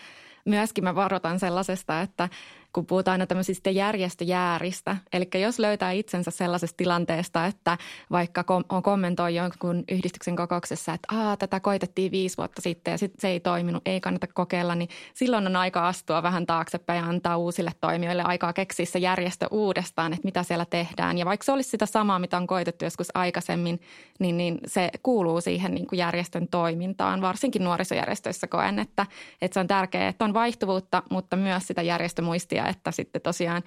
Myöskin 0.46 0.84
mä 0.84 0.96
varoitan 0.96 1.40
sellaisesta, 1.40 2.02
että 2.02 2.30
kun 2.76 2.86
puhutaan 2.86 3.14
aina 3.14 3.28
tämmöisistä 3.28 3.70
järjestöjääristä. 3.70 4.98
Eli 5.14 5.30
jos 5.42 5.60
löytää 5.60 5.92
itsensä 5.92 6.32
sellaisesta 6.32 6.78
tilanteesta, 6.78 7.46
että 7.46 7.78
vaikka 8.12 8.44
kom- 8.44 8.64
on 8.70 8.84
kommentoi 8.84 9.36
jonkun 9.36 9.84
yhdistyksen 9.92 10.36
kokouksessa, 10.36 10.94
että 10.94 11.16
Aa, 11.16 11.38
tätä 11.38 11.60
koitettiin 11.60 12.12
viisi 12.12 12.38
vuotta 12.38 12.62
sitten 12.62 12.92
ja 12.92 12.98
sitten 12.98 13.22
se 13.22 13.28
ei 13.28 13.40
toiminut, 13.40 13.84
ei 13.86 14.02
kannata 14.02 14.28
kokeilla, 14.28 14.76
niin 14.76 14.90
silloin 15.14 15.48
on 15.48 15.56
aika 15.56 15.88
astua 15.88 16.24
vähän 16.24 16.46
taaksepäin 16.46 16.98
ja 16.98 17.06
antaa 17.06 17.38
uusille 17.38 17.72
toimijoille 17.82 18.24
aikaa 18.24 18.54
keksiä 18.54 18.86
se 18.86 19.00
järjestö 19.00 19.48
uudestaan, 19.52 20.14
että 20.14 20.26
mitä 20.26 20.44
siellä 20.44 20.66
tehdään. 20.66 21.18
Ja 21.18 21.26
vaikka 21.26 21.44
se 21.44 21.52
olisi 21.52 21.70
sitä 21.70 21.86
samaa, 21.86 22.20
mitä 22.20 22.38
on 22.38 22.48
koitettu 22.48 22.86
joskus 22.86 23.08
aikaisemmin, 23.14 23.82
niin, 24.20 24.38
niin 24.38 24.60
se 24.68 24.90
kuuluu 25.04 25.42
siihen 25.42 25.76
niin 25.76 25.88
kuin 25.88 26.00
järjestön 26.00 26.48
toimintaan. 26.48 27.22
Varsinkin 27.22 27.64
nuorisojärjestöissä 27.64 28.48
koen, 28.48 28.80
että, 28.80 29.06
että 29.42 29.54
se 29.54 29.60
on 29.60 29.68
tärkeää, 29.68 30.08
että 30.08 30.26
on 30.26 30.34
vaihtuvuutta, 30.34 31.04
mutta 31.10 31.36
myös 31.36 31.68
sitä 31.68 31.82
järjestömuistia 31.82 32.65
että 32.68 32.92
sitten 32.92 33.22
tosiaan 33.22 33.64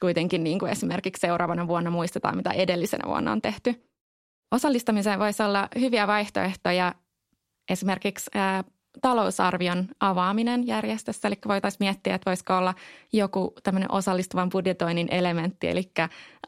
kuitenkin 0.00 0.44
niin 0.44 0.58
kuin 0.58 0.72
esimerkiksi 0.72 1.20
seuraavana 1.20 1.68
vuonna 1.68 1.90
muistetaan, 1.90 2.36
mitä 2.36 2.50
edellisenä 2.50 3.08
vuonna 3.08 3.32
on 3.32 3.42
tehty. 3.42 3.84
Osallistamiseen 4.54 5.18
voisi 5.18 5.42
olla 5.42 5.68
hyviä 5.80 6.06
vaihtoehtoja 6.06 6.94
esimerkiksi 7.70 8.30
ää, 8.34 8.64
talousarvion 9.02 9.88
avaaminen 10.00 10.66
järjestössä. 10.66 11.28
Eli 11.28 11.38
voitaisiin 11.48 11.78
miettiä, 11.80 12.14
että 12.14 12.30
voisiko 12.30 12.56
olla 12.56 12.74
joku 13.12 13.52
tämmöinen 13.62 13.92
osallistuvan 13.92 14.48
budjetoinnin 14.48 15.08
elementti, 15.10 15.68
eli 15.68 15.90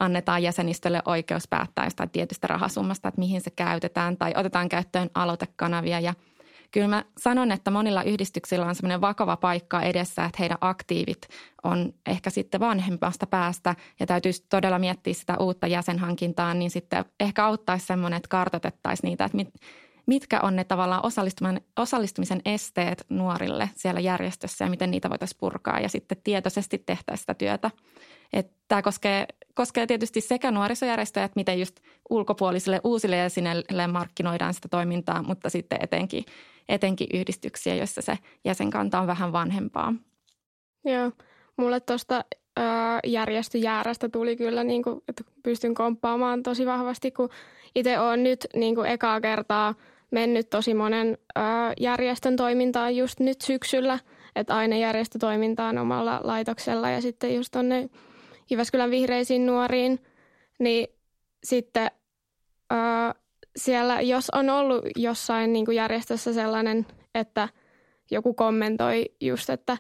annetaan 0.01 0.43
jäsenistölle 0.43 1.03
oikeus 1.05 1.49
päättää 1.49 1.85
jostain 1.85 2.11
tietystä 2.11 2.47
rahasummasta, 2.47 3.09
että 3.09 3.19
mihin 3.19 3.41
se 3.41 3.51
käytetään, 3.51 4.17
tai 4.17 4.33
otetaan 4.37 4.69
käyttöön 4.69 5.11
aloitekanavia 5.15 6.01
ja– 6.01 6.15
kyllä 6.71 6.89
mä 6.89 7.05
sanon, 7.19 7.53
että 7.53 7.71
monilla 7.71 8.03
yhdistyksillä 8.03 8.67
on 8.67 8.75
semmoinen 8.75 9.01
vakava 9.01 9.37
paikka 9.37 9.83
edessä, 9.83 10.25
että 10.25 10.37
heidän 10.39 10.59
aktiivit 10.61 11.29
on 11.65 11.95
ehkä 12.07 12.31
sitten 12.31 12.61
vanhempasta 12.61 13.27
päästä 13.27 13.75
ja 14.01 14.07
täytyisi 14.07 14.47
todella 14.51 14.79
miettiä 14.79 15.15
sitä 15.15 15.39
uutta 15.39 15.67
jäsenhankintaa, 15.67 16.55
niin 16.55 16.71
sitten 16.71 17.05
ehkä 17.21 17.45
auttaisi 17.45 17.87
semmoinen, 17.87 18.17
että 18.17 18.29
kartoitettaisiin 18.29 19.09
niitä, 19.09 19.25
että 19.25 19.37
mit, 19.37 19.49
mitkä 20.07 20.41
on 20.41 20.57
ne 20.57 20.65
tavallaan 20.65 21.07
osallistumisen, 21.07 21.61
osallistumisen 21.77 22.41
esteet 22.45 23.05
nuorille 23.09 23.71
siellä 23.75 24.01
järjestössä 24.01 24.65
ja 24.65 24.71
miten 24.71 24.91
niitä 24.91 25.11
voitaisiin 25.11 25.39
purkaa 25.41 25.81
ja 25.81 25.89
sitten 25.89 26.19
tietoisesti 26.25 26.79
tehtäisiin 26.79 27.23
sitä 27.23 27.35
työtä. 27.35 27.71
Tämä 28.69 28.83
koskee, 28.83 29.27
koskee 29.55 29.87
tietysti 29.87 30.21
sekä 30.21 30.51
nuorisojärjestöjä, 30.51 31.25
että 31.25 31.41
miten 31.41 31.61
just 31.61 31.81
ulkopuolisille 32.11 32.81
uusille 32.85 33.17
jäsenille 33.17 33.87
markkinoidaan 33.87 34.55
sitä 34.55 34.69
toimintaa, 34.69 35.23
mutta 35.23 35.51
sitten 35.51 35.79
etenkin, 35.83 36.25
etenkin 36.69 37.09
yhdistyksiä, 37.15 37.75
joissa 37.75 38.03
se 38.03 38.19
jäsenkanta 38.45 39.01
on 39.01 39.07
vähän 39.07 39.33
vanhempaa. 39.33 39.95
Joo, 40.85 41.13
mulle 41.57 41.81
tuosta 41.81 42.25
järjestöjäärästä 43.07 44.09
tuli 44.09 44.37
kyllä, 44.37 44.65
niin 44.65 44.83
kuin, 44.83 45.01
että 45.09 45.25
pystyn 45.43 45.75
komppaamaan 45.75 46.43
tosi 46.43 46.67
vahvasti, 46.67 47.11
kun 47.11 47.29
itse 47.75 47.99
olen 47.99 48.23
nyt 48.23 48.47
niin 48.55 48.75
kuin 48.75 48.91
ekaa 48.91 49.21
kertaa 49.21 49.75
mennyt 50.11 50.51
tosi 50.51 50.75
monen 50.75 51.19
ö, 51.39 51.41
järjestön 51.81 52.37
toimintaan 52.37 52.97
just 52.97 53.21
nyt 53.21 53.41
syksyllä, 53.41 53.99
että 54.37 54.57
aina 54.57 54.77
järjestötoimintaan 54.77 55.79
omalla 55.79 56.21
laitoksella 56.25 56.91
ja 56.91 57.01
sitten 57.01 57.35
just 57.35 57.53
tuonne 57.53 57.89
Jyväskylän 58.51 58.91
vihreisiin 58.91 59.47
nuoriin, 59.47 60.01
niin 60.59 60.89
sitten 61.45 61.91
ää, 62.71 63.15
siellä, 63.57 64.01
jos 64.01 64.31
on 64.31 64.51
ollut 64.51 64.85
jossain 64.97 65.53
niin 65.53 65.65
kuin 65.65 65.77
järjestössä 65.77 66.33
sellainen, 66.33 66.87
että 67.15 67.49
joku 68.11 68.35
kommentoi 68.35 69.05
just, 69.21 69.51
että 69.51 69.79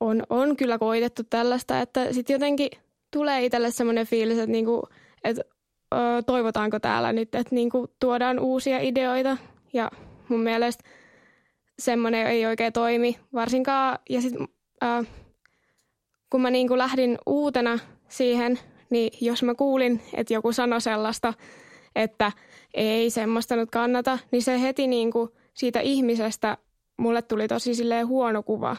on, 0.00 0.22
on 0.30 0.56
kyllä 0.56 0.78
koitettu 0.78 1.22
tällaista, 1.30 1.80
että 1.80 2.12
sitten 2.12 2.34
jotenkin 2.34 2.68
tulee 3.10 3.44
itselle 3.44 3.70
semmoinen 3.70 4.06
fiilis, 4.06 4.38
että, 4.38 4.52
niinku, 4.52 4.88
että 5.24 5.42
ö, 5.94 6.22
toivotaanko 6.26 6.80
täällä 6.80 7.12
nyt, 7.12 7.34
että 7.34 7.54
niinku, 7.54 7.86
tuodaan 8.00 8.38
uusia 8.38 8.80
ideoita. 8.80 9.36
Ja 9.72 9.90
mun 10.28 10.40
mielestä 10.40 10.84
semmoinen 11.78 12.26
ei 12.26 12.46
oikein 12.46 12.72
toimi, 12.72 13.18
varsinkaan. 13.34 13.98
Ja 14.10 14.20
sitten 14.20 14.48
kun 16.30 16.40
mä 16.40 16.50
niin 16.50 16.68
kuin 16.68 16.78
lähdin 16.78 17.18
uutena 17.26 17.78
siihen, 18.08 18.58
niin 18.90 19.10
jos 19.20 19.42
mä 19.42 19.54
kuulin, 19.54 20.02
että 20.14 20.34
joku 20.34 20.52
sanoi 20.52 20.80
sellaista, 20.80 21.34
että 21.96 22.32
ei 22.74 23.10
semmoista 23.10 23.56
nyt 23.56 23.70
kannata, 23.70 24.18
niin 24.30 24.42
se 24.42 24.60
heti 24.60 24.86
niin 24.86 25.10
kuin 25.10 25.30
siitä 25.54 25.80
ihmisestä 25.80 26.56
mulle 26.96 27.22
tuli 27.22 27.48
tosi 27.48 27.74
silleen 27.74 28.06
huono 28.06 28.42
kuva. 28.42 28.76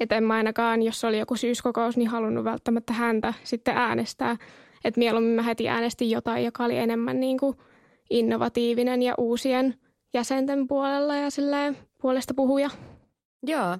Että 0.00 0.16
en 0.16 0.24
mä 0.24 0.34
ainakaan, 0.34 0.82
jos 0.82 1.04
oli 1.04 1.18
joku 1.18 1.36
syyskokous, 1.36 1.96
niin 1.96 2.08
halunnut 2.08 2.44
välttämättä 2.44 2.92
häntä 2.92 3.34
sitten 3.44 3.76
äänestää. 3.76 4.36
Että 4.84 4.98
mieluummin 4.98 5.32
mä 5.34 5.42
heti 5.42 5.68
äänestin 5.68 6.10
jotain, 6.10 6.44
joka 6.44 6.64
oli 6.64 6.76
enemmän 6.76 7.20
niin 7.20 7.38
kuin 7.38 7.56
innovatiivinen 8.10 9.02
ja 9.02 9.14
uusien 9.18 9.74
jäsenten 10.14 10.68
puolella 10.68 11.16
ja 11.16 11.28
puolesta 12.02 12.34
puhuja. 12.34 12.70
Joo. 13.42 13.78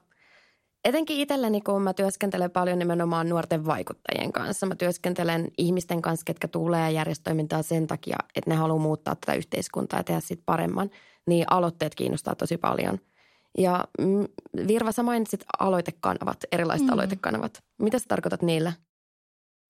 Etenkin 0.84 1.16
itselleni, 1.16 1.60
kun 1.60 1.82
mä 1.82 1.94
työskentelen 1.94 2.50
paljon 2.50 2.78
nimenomaan 2.78 3.28
nuorten 3.28 3.66
vaikuttajien 3.66 4.32
kanssa. 4.32 4.66
Mä 4.66 4.74
työskentelen 4.74 5.48
ihmisten 5.58 6.02
kanssa, 6.02 6.24
ketkä 6.24 6.48
tulee 6.48 6.90
järjestöimintaa 6.90 7.62
sen 7.62 7.86
takia, 7.86 8.16
että 8.34 8.50
ne 8.50 8.56
haluaa 8.56 8.78
muuttaa 8.78 9.14
tätä 9.14 9.34
yhteiskuntaa 9.34 10.00
ja 10.00 10.04
tehdä 10.04 10.20
siitä 10.20 10.42
paremman. 10.46 10.90
Niin 11.26 11.44
aloitteet 11.50 11.94
kiinnostaa 11.94 12.34
tosi 12.34 12.56
paljon. 12.56 12.98
Ja 13.58 13.84
mm, 13.98 14.24
Virva, 14.66 14.92
sä 14.92 15.02
mainitsit 15.02 15.44
aloitekanavat, 15.58 16.38
erilaiset 16.52 16.86
mm. 16.86 16.92
aloitekanavat. 16.92 17.62
Mitä 17.78 17.98
sä 17.98 18.04
tarkoitat 18.08 18.42
niillä? 18.42 18.72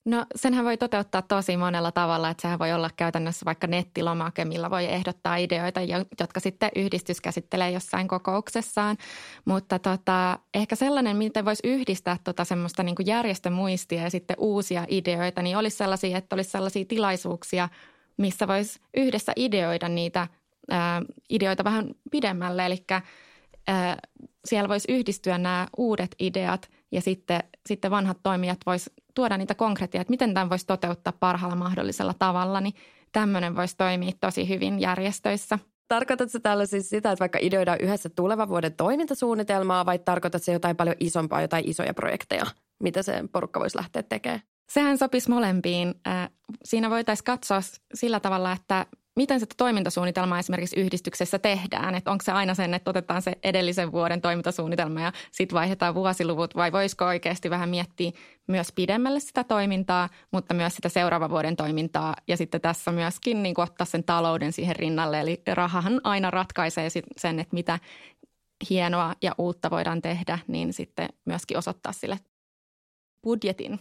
No 0.08 0.26
senhän 0.36 0.64
voi 0.64 0.76
toteuttaa 0.76 1.22
tosi 1.22 1.56
monella 1.56 1.92
tavalla, 1.92 2.30
että 2.30 2.42
sehän 2.42 2.58
voi 2.58 2.72
olla 2.72 2.90
käytännössä 2.96 3.44
vaikka 3.44 3.66
nettilomake, 3.66 4.44
millä 4.44 4.70
voi 4.70 4.84
ehdottaa 4.84 5.36
ideoita, 5.36 5.80
jotka 6.20 6.40
sitten 6.40 6.70
yhdistys 6.76 7.20
käsittelee 7.20 7.70
jossain 7.70 8.08
kokouksessaan. 8.08 8.96
Mutta 9.44 9.78
tota, 9.78 10.38
ehkä 10.54 10.76
sellainen, 10.76 11.16
miten 11.16 11.44
voisi 11.44 11.68
yhdistää 11.68 12.16
tota 12.24 12.44
semmoista 12.44 12.82
niin 12.82 12.96
järjestömuistia 13.06 14.02
ja 14.02 14.10
sitten 14.10 14.36
uusia 14.38 14.84
ideoita, 14.88 15.42
niin 15.42 15.56
olisi 15.56 15.76
sellaisia, 15.76 16.18
että 16.18 16.36
olisi 16.36 16.50
sellaisia 16.50 16.84
tilaisuuksia, 16.84 17.68
missä 18.16 18.48
voisi 18.48 18.80
yhdessä 18.96 19.32
ideoida 19.36 19.88
niitä 19.88 20.28
ää, 20.70 21.02
ideoita 21.30 21.64
vähän 21.64 21.90
pidemmälle. 22.10 22.66
Eli 22.66 22.84
ää, 23.66 23.96
siellä 24.44 24.68
voisi 24.68 24.92
yhdistyä 24.92 25.38
nämä 25.38 25.66
uudet 25.76 26.14
ideat 26.18 26.70
ja 26.92 27.00
sitten, 27.00 27.40
sitten 27.66 27.90
vanhat 27.90 28.18
toimijat 28.22 28.58
voisi 28.66 28.90
tuoda 29.18 29.38
niitä 29.38 29.54
konkreettia, 29.54 30.00
että 30.00 30.10
miten 30.10 30.34
tämän 30.34 30.50
voisi 30.50 30.66
toteuttaa 30.66 31.12
parhaalla 31.20 31.56
mahdollisella 31.56 32.14
tavalla, 32.18 32.60
niin 32.60 32.74
tämmöinen 33.12 33.56
voisi 33.56 33.76
toimia 33.76 34.12
tosi 34.20 34.48
hyvin 34.48 34.80
järjestöissä. 34.80 35.58
Tarkoitatko 35.88 36.38
tällä 36.38 36.66
siis 36.66 36.90
sitä, 36.90 37.12
että 37.12 37.20
vaikka 37.20 37.38
ideoidaan 37.42 37.80
yhdessä 37.80 38.08
tulevan 38.08 38.48
vuoden 38.48 38.74
toimintasuunnitelmaa 38.74 39.86
vai 39.86 39.98
tarkoitatko 39.98 40.44
se 40.44 40.52
jotain 40.52 40.76
paljon 40.76 40.96
isompaa, 41.00 41.42
jotain 41.42 41.68
isoja 41.68 41.94
projekteja, 41.94 42.46
mitä 42.82 43.02
se 43.02 43.24
porukka 43.32 43.60
voisi 43.60 43.76
lähteä 43.76 44.02
tekemään? 44.02 44.40
Sehän 44.70 44.98
sopisi 44.98 45.30
molempiin. 45.30 45.94
Siinä 46.64 46.90
voitaisiin 46.90 47.24
katsoa 47.24 47.60
sillä 47.94 48.20
tavalla, 48.20 48.52
että 48.52 48.86
miten 49.18 49.40
sitä 49.40 49.54
toimintasuunnitelmaa 49.56 50.38
esimerkiksi 50.38 50.80
yhdistyksessä 50.80 51.38
tehdään? 51.38 51.94
Että 51.94 52.10
onko 52.10 52.24
se 52.24 52.32
aina 52.32 52.54
sen, 52.54 52.74
että 52.74 52.90
otetaan 52.90 53.22
se 53.22 53.32
edellisen 53.42 53.92
vuoden 53.92 54.20
toimintasuunnitelma 54.20 55.00
ja 55.00 55.12
sitten 55.30 55.56
vaihdetaan 55.56 55.94
vuosiluvut 55.94 56.56
vai 56.56 56.72
voisiko 56.72 57.04
oikeasti 57.04 57.50
vähän 57.50 57.68
miettiä 57.68 58.12
myös 58.46 58.72
pidemmälle 58.72 59.20
sitä 59.20 59.44
toimintaa, 59.44 60.08
mutta 60.32 60.54
myös 60.54 60.76
sitä 60.76 60.88
seuraavan 60.88 61.30
vuoden 61.30 61.56
toimintaa 61.56 62.14
ja 62.28 62.36
sitten 62.36 62.60
tässä 62.60 62.92
myöskin 62.92 63.42
niin 63.42 63.60
ottaa 63.60 63.84
sen 63.84 64.04
talouden 64.04 64.52
siihen 64.52 64.76
rinnalle. 64.76 65.20
Eli 65.20 65.42
rahahan 65.54 66.00
aina 66.04 66.30
ratkaisee 66.30 66.88
sen, 67.16 67.38
että 67.38 67.54
mitä 67.54 67.78
hienoa 68.70 69.14
ja 69.22 69.34
uutta 69.38 69.70
voidaan 69.70 70.02
tehdä, 70.02 70.38
niin 70.46 70.72
sitten 70.72 71.08
myöskin 71.24 71.58
osoittaa 71.58 71.92
sille 71.92 72.18
budjetin 73.22 73.80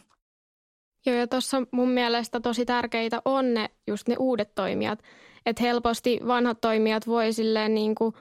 Joo, 1.07 1.15
ja 1.15 1.27
tuossa 1.27 1.63
mun 1.71 1.89
mielestä 1.89 2.39
tosi 2.39 2.65
tärkeitä 2.65 3.21
on 3.25 3.53
ne, 3.53 3.69
just 3.87 4.07
ne 4.07 4.15
uudet 4.19 4.55
toimijat. 4.55 4.99
Että 5.45 5.63
helposti 5.63 6.19
vanhat 6.27 6.61
toimijat 6.61 7.07
voi 7.07 7.33
silleen 7.33 7.73
niin 7.73 7.95
kuin 7.95 8.13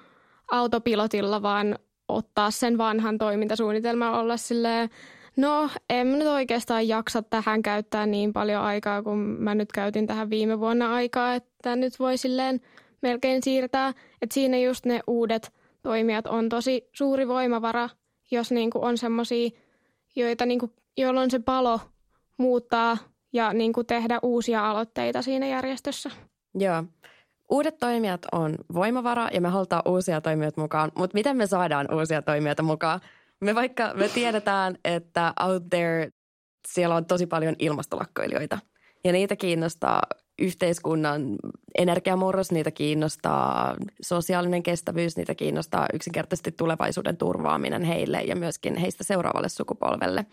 autopilotilla 0.50 1.42
vaan 1.42 1.78
ottaa 2.08 2.50
sen 2.50 2.78
vanhan 2.78 3.18
toimintasuunnitelman 3.18 4.14
olla 4.14 4.36
silleen, 4.36 4.90
no 5.36 5.70
en 5.90 6.18
nyt 6.18 6.28
oikeastaan 6.28 6.88
jaksa 6.88 7.22
tähän 7.22 7.62
käyttää 7.62 8.06
niin 8.06 8.32
paljon 8.32 8.62
aikaa, 8.62 9.02
kun 9.02 9.18
mä 9.18 9.54
nyt 9.54 9.72
käytin 9.72 10.06
tähän 10.06 10.30
viime 10.30 10.60
vuonna 10.60 10.94
aikaa, 10.94 11.34
että 11.34 11.76
nyt 11.76 11.98
voi 11.98 12.16
silleen 12.16 12.60
melkein 13.02 13.42
siirtää. 13.42 13.88
Että 14.22 14.34
siinä 14.34 14.58
just 14.58 14.86
ne 14.86 15.00
uudet 15.06 15.52
toimijat 15.82 16.26
on 16.26 16.48
tosi 16.48 16.88
suuri 16.92 17.28
voimavara, 17.28 17.88
jos 18.30 18.52
niin 18.52 18.70
kuin 18.70 18.84
on 18.84 18.98
semmoisia, 18.98 19.50
joita 20.16 20.46
niin 20.46 20.58
kuin, 20.58 20.72
joilla 20.96 21.20
on 21.20 21.30
se 21.30 21.38
palo– 21.38 21.80
muuttaa 22.38 22.96
ja 23.32 23.52
niin 23.52 23.72
kuin 23.72 23.86
tehdä 23.86 24.18
uusia 24.22 24.70
aloitteita 24.70 25.22
siinä 25.22 25.46
järjestössä. 25.46 26.10
Joo. 26.54 26.84
Uudet 27.50 27.78
toimijat 27.78 28.20
on 28.32 28.54
voimavara 28.74 29.28
ja 29.32 29.40
me 29.40 29.48
halutaan 29.48 29.82
uusia 29.84 30.20
toimijoita 30.20 30.60
mukaan, 30.60 30.92
mutta 30.98 31.14
miten 31.14 31.36
me 31.36 31.46
saadaan 31.46 31.94
uusia 31.94 32.22
toimijoita 32.22 32.62
mukaan? 32.62 33.00
Me 33.40 33.54
vaikka 33.54 33.94
me 33.94 34.08
tiedetään, 34.08 34.78
että 34.84 35.32
out 35.46 35.62
there 35.70 36.10
siellä 36.68 36.94
on 36.94 37.04
tosi 37.06 37.26
paljon 37.26 37.54
ilmastolakkoilijoita 37.58 38.58
ja 39.04 39.12
niitä 39.12 39.36
kiinnostaa 39.36 40.02
yhteiskunnan 40.38 41.36
energiamurros, 41.78 42.52
niitä 42.52 42.70
kiinnostaa 42.70 43.76
sosiaalinen 44.02 44.62
kestävyys, 44.62 45.16
niitä 45.16 45.34
kiinnostaa 45.34 45.86
yksinkertaisesti 45.92 46.52
tulevaisuuden 46.52 47.16
turvaaminen 47.16 47.82
heille 47.82 48.20
ja 48.20 48.36
myöskin 48.36 48.76
heistä 48.76 49.04
seuraavalle 49.04 49.48
sukupolvelle. 49.48 50.26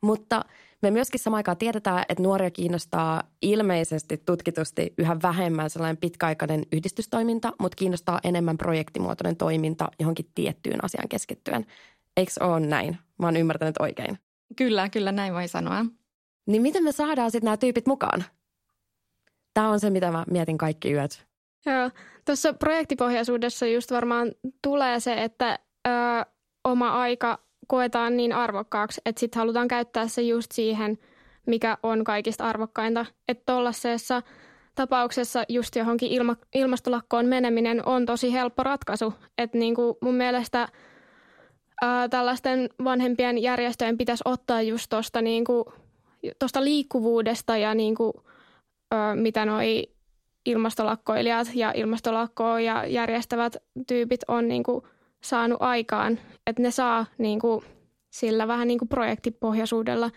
Mutta– 0.00 0.44
me 0.82 0.90
myöskin 0.90 1.20
samaan 1.20 1.38
aikaan 1.38 1.56
tiedetään, 1.56 2.04
että 2.08 2.22
nuoria 2.22 2.50
kiinnostaa 2.50 3.22
ilmeisesti 3.42 4.22
tutkitusti 4.26 4.94
yhä 4.98 5.16
vähemmän 5.22 5.70
sellainen 5.70 5.96
pitkäaikainen 5.96 6.62
yhdistystoiminta, 6.72 7.52
mutta 7.60 7.76
kiinnostaa 7.76 8.20
enemmän 8.24 8.58
projektimuotoinen 8.58 9.36
toiminta 9.36 9.88
johonkin 9.98 10.30
tiettyyn 10.34 10.84
asiaan 10.84 11.08
keskittyen. 11.08 11.66
Eikö 12.16 12.32
ole 12.40 12.60
näin? 12.60 12.98
Mä 13.18 13.26
oon 13.26 13.36
ymmärtänyt 13.36 13.76
oikein. 13.78 14.18
Kyllä, 14.56 14.88
kyllä 14.88 15.12
näin 15.12 15.34
voi 15.34 15.48
sanoa. 15.48 15.84
Niin 16.46 16.62
miten 16.62 16.84
me 16.84 16.92
saadaan 16.92 17.30
sitten 17.30 17.46
nämä 17.46 17.56
tyypit 17.56 17.86
mukaan? 17.86 18.24
Tämä 19.54 19.68
on 19.68 19.80
se, 19.80 19.90
mitä 19.90 20.10
mä 20.10 20.24
mietin 20.30 20.58
kaikki 20.58 20.92
yöt. 20.92 21.26
Joo, 21.66 21.90
tuossa 22.24 22.52
projektipohjaisuudessa 22.52 23.66
just 23.66 23.90
varmaan 23.90 24.32
tulee 24.62 25.00
se, 25.00 25.24
että 25.24 25.58
ö, 25.88 25.90
oma 26.64 26.90
aika 26.90 27.38
koetaan 27.70 28.16
niin 28.16 28.32
arvokkaaksi, 28.32 29.00
että 29.06 29.20
sitten 29.20 29.38
halutaan 29.38 29.68
käyttää 29.68 30.08
se 30.08 30.22
just 30.22 30.52
siihen, 30.52 30.98
mikä 31.46 31.78
on 31.82 32.04
kaikista 32.04 32.44
arvokkainta. 32.44 33.06
Että 33.28 33.52
tuollaisessa 33.52 34.22
tapauksessa 34.74 35.44
just 35.48 35.76
johonkin 35.76 36.10
ilma, 36.10 36.36
ilmastolakkoon 36.54 37.26
meneminen 37.26 37.86
on 37.86 38.06
tosi 38.06 38.32
helppo 38.32 38.62
ratkaisu. 38.62 39.14
Että 39.38 39.58
niin 39.58 39.74
kuin 39.74 39.96
mun 40.00 40.14
mielestä 40.14 40.68
ää, 41.82 42.08
tällaisten 42.08 42.68
vanhempien 42.84 43.38
järjestöjen 43.38 43.98
pitäisi 43.98 44.22
ottaa 44.24 44.62
just 44.62 44.86
tuosta 44.88 45.22
niin 45.22 45.44
tosta 46.38 46.64
liikkuvuudesta 46.64 47.56
ja 47.56 47.74
niin 47.74 47.94
kuin, 47.94 48.12
ää, 48.90 49.16
mitä 49.16 49.46
noi 49.46 49.86
ilmastolakkoilijat 50.46 51.48
ja 51.54 51.72
ilmastolakkoa 51.74 52.60
ja 52.60 52.86
järjestävät 52.86 53.56
tyypit 53.86 54.20
on 54.28 54.48
niin 54.48 54.62
kuin– 54.62 54.82
saanut 55.22 55.58
aikaan, 55.62 56.18
että 56.46 56.62
ne 56.62 56.70
saa 56.70 57.06
niin 57.18 57.38
kuin, 57.38 57.64
sillä 58.10 58.48
vähän 58.48 58.68
niin 58.68 58.78
kuin 58.78 58.88
projektipohjaisuudella, 58.88 60.10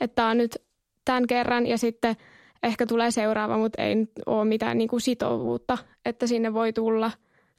että 0.00 0.14
tämä 0.14 0.30
on 0.30 0.38
nyt 0.38 0.56
tämän 1.04 1.26
kerran 1.26 1.66
ja 1.66 1.78
sitten 1.78 2.16
ehkä 2.62 2.86
tulee 2.86 3.10
seuraava, 3.10 3.58
mutta 3.58 3.82
ei 3.82 3.94
ole 4.26 4.44
mitään 4.44 4.78
niin 4.78 4.88
kuin 4.88 5.00
sitovuutta, 5.00 5.78
että 6.04 6.26
sinne 6.26 6.54
voi 6.54 6.72
tulla 6.72 7.10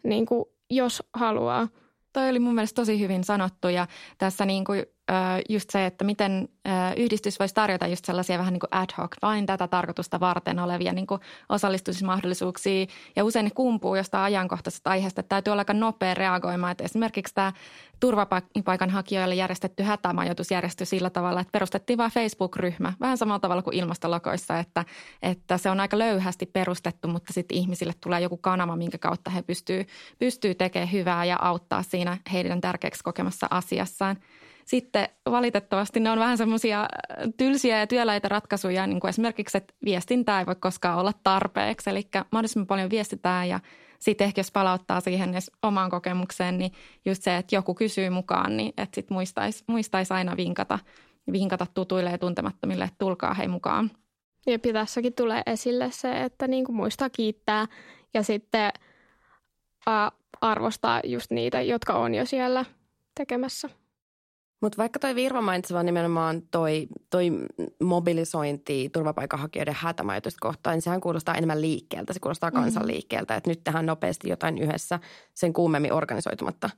niin 0.04 0.26
kuin, 0.26 0.46
jos 0.70 1.04
haluaa. 1.14 1.68
Toi 2.14 2.30
oli 2.30 2.40
mun 2.40 2.56
mielestä 2.56 2.82
tosi 2.82 3.00
hyvin 3.00 3.24
sanottu 3.24 3.68
ja 3.68 3.88
tässä 4.18 4.46
niin 4.46 4.66
kuin 4.66 4.86
just 5.50 5.70
se, 5.70 5.86
että 5.86 6.06
miten 6.06 6.50
yhdistys 6.98 7.40
voisi 7.40 7.56
tarjota 7.56 7.88
just 7.88 8.06
sellaisia 8.06 8.38
vähän 8.38 8.54
niin 8.54 8.60
kuin 8.60 8.70
ad 8.72 8.90
hoc, 8.98 9.12
vain 9.22 9.46
tätä 9.46 9.68
tarkoitusta 9.68 10.20
varten 10.20 10.60
olevia 10.60 10.94
niin 10.94 11.08
kuin 11.08 11.22
osallistumismahdollisuuksia. 11.50 12.86
Ja 13.16 13.24
usein 13.24 13.44
ne 13.44 13.52
kumpuu 13.56 13.96
jostain 13.96 14.24
ajankohtaisesta 14.24 14.90
aiheesta, 14.90 15.20
että 15.22 15.30
täytyy 15.30 15.52
olla 15.52 15.62
aika 15.62 15.74
nopea 15.74 16.14
reagoimaan. 16.14 16.72
Että 16.72 16.84
esimerkiksi 16.84 17.34
tämä 17.34 17.54
turvapaikanhakijoille 18.00 19.36
järjestetty 19.36 19.84
hätämajoitusjärjestö 19.84 20.86
sillä 20.86 21.10
tavalla, 21.10 21.42
että 21.42 21.52
perustettiin 21.52 21.98
vain 21.98 22.12
Facebook-ryhmä, 22.12 22.94
vähän 23.00 23.18
samalla 23.18 23.40
tavalla 23.40 23.62
kuin 23.62 23.76
ilmastolokoissa, 23.76 24.60
että, 24.60 24.86
että 25.22 25.58
se 25.58 25.70
on 25.70 25.80
aika 25.80 25.98
löyhästi 25.98 26.46
perustettu, 26.46 27.08
mutta 27.08 27.34
sitten 27.34 27.58
ihmisille 27.58 27.94
tulee 28.02 28.22
joku 28.22 28.38
kanava, 28.38 28.76
minkä 28.76 28.98
kautta 28.98 29.30
he 29.30 29.42
pystyy, 29.42 29.86
pystyy 30.20 30.56
tekemään 30.56 30.92
hyvää 30.92 31.26
ja 31.26 31.38
auttaa 31.42 31.84
siinä 31.84 32.18
heidän 32.34 32.62
tärkeäksi 32.62 33.04
kokemassa 33.04 33.48
asiassaan. 33.50 34.18
Sitten 34.70 35.10
valitettavasti 35.32 36.00
ne 36.00 36.12
on 36.12 36.20
vähän 36.20 36.38
semmoisia 36.38 36.88
tylsiä 37.38 37.80
ja 37.80 37.88
työläitä 37.88 38.28
ratkaisuja, 38.28 38.88
niin 38.88 39.00
kuin 39.00 39.10
esimerkiksi, 39.10 39.58
että 39.58 39.74
viestintää 39.86 40.40
ei 40.40 40.46
voi 40.46 40.56
koskaan 40.56 41.00
olla 41.00 41.14
tarpeeksi. 41.24 41.90
Eli 41.90 42.08
mahdollisimman 42.32 42.68
paljon 42.68 42.90
viestitään 42.90 43.50
ja 43.50 43.60
sitten 44.00 44.26
ehkä 44.26 44.40
jos 44.40 44.52
palauttaa 44.52 45.02
siihen 45.02 45.30
edes 45.30 45.52
omaan 45.64 45.90
kokemukseen, 45.90 46.58
niin 46.58 46.72
just 47.06 47.24
se, 47.24 47.38
että 47.38 47.56
joku 47.56 47.74
kysyy 47.74 48.10
mukaan, 48.10 48.58
niin 48.58 48.74
että 48.78 48.96
sitten 48.96 49.16
muistaisi 49.16 49.64
muistais 49.68 50.12
aina 50.12 50.38
vinkata, 50.38 50.80
vinkata 51.32 51.68
tutuille 51.74 52.12
ja 52.12 52.18
tuntemattomille, 52.18 52.84
että 52.84 52.96
tulkaa 53.00 53.34
hei 53.34 53.48
mukaan. 53.48 53.92
Ja 54.48 54.60
tässäkin 54.74 55.14
tulee 55.14 55.42
esille 55.46 55.92
se, 55.92 56.24
että 56.24 56.48
niin 56.48 56.66
kuin 56.66 56.76
muistaa 56.76 57.10
kiittää 57.10 57.66
ja 58.14 58.24
sitten 58.24 58.72
arvostaa 60.42 61.02
just 61.04 61.32
niitä, 61.32 61.62
jotka 61.62 61.94
on 61.94 62.16
jo 62.16 62.26
siellä 62.26 62.66
tekemässä. 63.16 63.70
Mutta 64.62 64.78
vaikka 64.78 65.00
toi 65.00 65.16
Virva 65.16 65.42
mainitseva 65.42 65.84
nimenomaan 65.84 66.42
toi, 66.52 66.88
toi 67.10 67.32
mobilisointi 67.84 68.90
turvapaikanhakijoiden 68.94 69.76
hätämajoitusta 69.78 70.38
kohtaan, 70.42 70.74
niin 70.74 70.82
sehän 70.82 71.02
kuulostaa 71.02 71.36
enemmän 71.36 71.62
liikkeeltä. 71.62 72.14
Se 72.14 72.20
kuulostaa 72.20 72.52
kansanliikkeeltä, 72.52 73.36
että 73.36 73.50
nyt 73.50 73.64
tähän 73.64 73.86
nopeasti 73.86 74.30
jotain 74.30 74.58
yhdessä 74.58 75.00
sen 75.34 75.54
kuumemmin 75.54 75.94
organisoitumatta. 75.94 76.70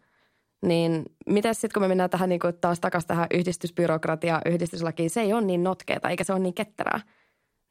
Niin 0.65 1.03
mitä 1.25 1.53
sitten, 1.53 1.69
kun 1.73 1.81
me 1.81 1.87
mennään 1.87 2.09
tähän 2.09 2.29
niin 2.29 2.39
kuin 2.39 2.53
taas 2.61 2.79
takaisin 2.79 3.07
tähän 3.07 3.27
yhdistysbyrokratia, 3.33 4.41
yhdistyslakiin, 4.45 5.09
se 5.09 5.21
ei 5.21 5.33
ole 5.33 5.41
niin 5.41 5.63
notkeeta 5.63 6.09
eikä 6.09 6.23
se 6.23 6.33
ole 6.33 6.39
niin 6.39 6.53
ketterää. 6.53 6.99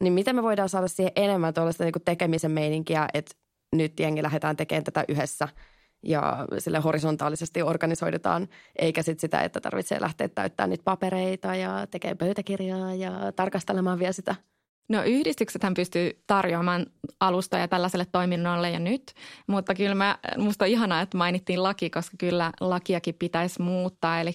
Niin 0.03 0.13
miten 0.13 0.37
me 0.37 0.43
voidaan 0.43 0.69
saada 0.69 0.89
siihen 0.89 1.13
enemmän 1.17 1.55
tuollaista 1.55 1.85
niin 1.85 1.93
tekemisen 2.05 2.51
meininkiä, 2.51 3.09
että 3.15 3.35
nyt 3.77 4.01
jengi 4.01 4.23
lähdetään 4.23 4.57
tekemään 4.57 4.85
tätä 4.85 5.05
yhdessä– 5.09 5.49
ja 6.03 6.47
sille 6.59 6.79
horisontaalisesti 6.79 7.63
organisoidutaan, 7.63 8.49
eikä 8.77 9.03
sit 9.03 9.21
sitä, 9.21 9.41
että 9.41 9.61
tarvitsee 9.61 10.01
lähteä 10.01 10.29
täyttämään 10.29 10.71
niitä 10.71 10.85
papereita 10.85 11.55
ja 11.55 11.87
tekee 11.91 12.15
pöytäkirjaa 12.15 12.95
ja 12.95 13.33
tarkastelemaan 13.37 13.99
vielä 13.99 14.13
sitä– 14.13 14.35
No 14.91 15.03
yhdistyksethän 15.05 15.75
pystyy 15.75 16.23
tarjoamaan 16.27 16.87
alustoja 17.21 17.69
tällaiselle 17.69 18.07
toiminnolle 18.13 18.71
jo 18.71 18.79
nyt, 18.79 19.15
mutta 19.47 19.75
kyllä 19.75 19.95
mä, 19.95 20.19
musta 20.37 20.65
on 20.65 20.71
ihanaa, 20.71 21.01
että 21.01 21.17
mainittiin 21.17 21.63
laki, 21.63 21.91
koska 21.91 22.17
kyllä 22.19 22.53
lakiakin 22.61 23.15
pitäisi 23.15 23.63
muuttaa. 23.63 24.21
Eli 24.21 24.33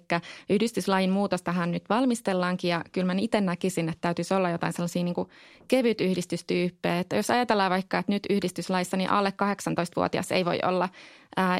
yhdistyslain 0.49 1.09
muutostahan 1.09 1.71
nyt 1.71 1.83
valmistellaankin 1.89 2.69
ja 2.69 2.81
kyllä 2.91 3.13
mä 3.13 3.19
itse 3.19 3.41
näkisin, 3.41 3.89
että 3.89 4.01
täytyisi 4.01 4.33
olla 4.33 4.49
jotain 4.49 4.73
sellaisia 4.73 5.03
niin 5.03 5.15
kuin 5.15 5.29
kevyt 5.67 6.01
yhdistystyyppejä. 6.01 6.99
Että 6.99 7.15
jos 7.15 7.31
ajatellaan 7.31 7.71
vaikka, 7.71 7.97
että 7.97 8.11
nyt 8.11 8.23
yhdistyslaissa 8.29 8.97
niin 8.97 9.09
alle 9.09 9.33
18-vuotias 9.43 10.31
ei 10.31 10.45
voi 10.45 10.59
olla 10.63 10.89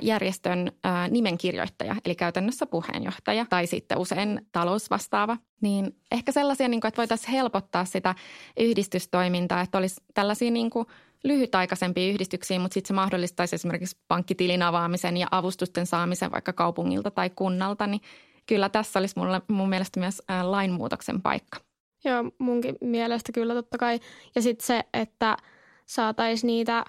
järjestön 0.01 0.71
nimenkirjoittaja, 1.09 1.95
eli 2.05 2.15
käytännössä 2.15 2.65
puheenjohtaja 2.65 3.45
tai 3.49 3.67
sitten 3.67 3.97
usein 3.97 4.47
talousvastaava. 4.51 5.38
Niin 5.61 5.95
ehkä 6.11 6.31
sellaisia, 6.31 6.67
niin 6.67 6.81
kuin, 6.81 6.89
että 6.89 6.97
voitaisiin 6.97 7.31
helpottaa 7.31 7.85
sitä 7.85 8.15
yhdistystoimintaa, 8.59 9.61
että 9.61 9.77
olisi 9.77 10.01
tällaisia 10.13 10.51
niin 10.51 10.69
kuin 10.69 10.85
lyhytaikaisempia 11.23 12.13
yhdistyksiä, 12.13 12.59
mutta 12.59 12.73
sitten 12.73 12.88
se 12.88 12.93
mahdollistaisi 12.93 13.55
esimerkiksi 13.55 13.97
pankkitilin 14.07 14.61
avaamisen 14.63 15.17
ja 15.17 15.27
avustusten 15.31 15.85
saamisen 15.85 16.31
vaikka 16.31 16.53
kaupungilta 16.53 17.11
tai 17.11 17.29
kunnalta, 17.29 17.88
niin 17.88 18.01
kyllä 18.45 18.69
tässä 18.69 18.99
olisi 18.99 19.19
mulle, 19.19 19.41
mun 19.47 19.69
mielestä 19.69 19.99
myös 19.99 20.21
lainmuutoksen 20.43 21.21
paikka. 21.21 21.59
Joo, 22.03 22.23
munkin 22.39 22.75
mielestä 22.81 23.31
kyllä 23.31 23.53
totta 23.53 23.77
kai. 23.77 23.99
Ja 24.35 24.41
sitten 24.41 24.65
se, 24.65 24.83
että 24.93 25.38
saataisiin 25.85 26.47
niitä 26.47 26.85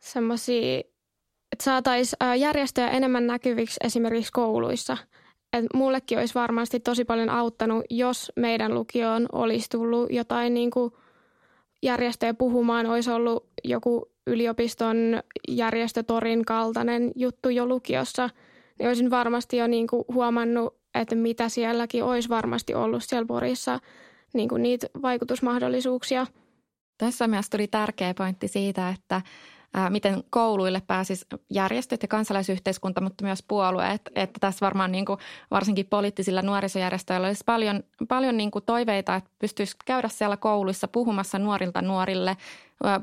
semmoisia 0.00 0.82
että 1.52 1.64
saataisiin 1.64 2.40
järjestöjä 2.40 2.88
enemmän 2.88 3.26
näkyviksi 3.26 3.76
esimerkiksi 3.84 4.32
kouluissa. 4.32 4.96
Et 5.52 5.64
mullekin 5.74 6.18
olisi 6.18 6.34
varmasti 6.34 6.80
tosi 6.80 7.04
paljon 7.04 7.30
auttanut, 7.30 7.84
jos 7.90 8.32
meidän 8.36 8.74
lukioon 8.74 9.26
olisi 9.32 9.70
tullut 9.70 10.12
jotain 10.12 10.54
niin 10.54 10.70
kuin 10.70 10.92
järjestöjä 11.82 12.34
puhumaan, 12.34 12.86
olisi 12.86 13.10
ollut 13.10 13.46
joku 13.64 14.10
yliopiston 14.26 14.96
järjestötorin 15.48 16.44
kaltainen 16.44 17.12
juttu 17.16 17.48
jo 17.48 17.66
lukiossa, 17.66 18.30
niin 18.78 18.88
olisin 18.88 19.10
varmasti 19.10 19.56
jo 19.56 19.66
niin 19.66 19.86
kuin 19.86 20.04
huomannut, 20.12 20.76
että 20.94 21.14
mitä 21.14 21.48
sielläkin 21.48 22.04
olisi 22.04 22.28
varmasti 22.28 22.74
ollut 22.74 23.02
siellä 23.04 23.26
Porissa 23.26 23.80
niin 24.34 24.48
kuin 24.48 24.62
niitä 24.62 24.86
vaikutusmahdollisuuksia. 25.02 26.26
Tässä 26.98 27.28
myös 27.28 27.50
tuli 27.50 27.66
tärkeä 27.66 28.14
pointti 28.14 28.48
siitä, 28.48 28.88
että 28.90 29.22
miten 29.88 30.24
kouluille 30.30 30.82
pääsis 30.86 31.26
järjestöt 31.50 32.02
ja 32.02 32.08
kansalaisyhteiskunta, 32.08 33.00
mutta 33.00 33.24
myös 33.24 33.44
puolueet. 33.48 34.02
Että 34.14 34.38
tässä 34.40 34.66
varmaan 34.66 34.92
niin 34.92 35.04
kuin 35.04 35.18
varsinkin 35.50 35.86
poliittisilla 35.86 36.42
nuorisojärjestöillä 36.42 37.26
olisi 37.26 37.42
paljon, 37.46 37.82
paljon 38.08 38.36
niin 38.36 38.50
kuin 38.50 38.64
toiveita, 38.64 39.14
että 39.14 39.30
pystyisi 39.38 39.76
käydä 39.84 40.08
siellä 40.08 40.36
kouluissa 40.36 40.88
puhumassa 40.88 41.38
nuorilta 41.38 41.82
nuorille 41.82 42.36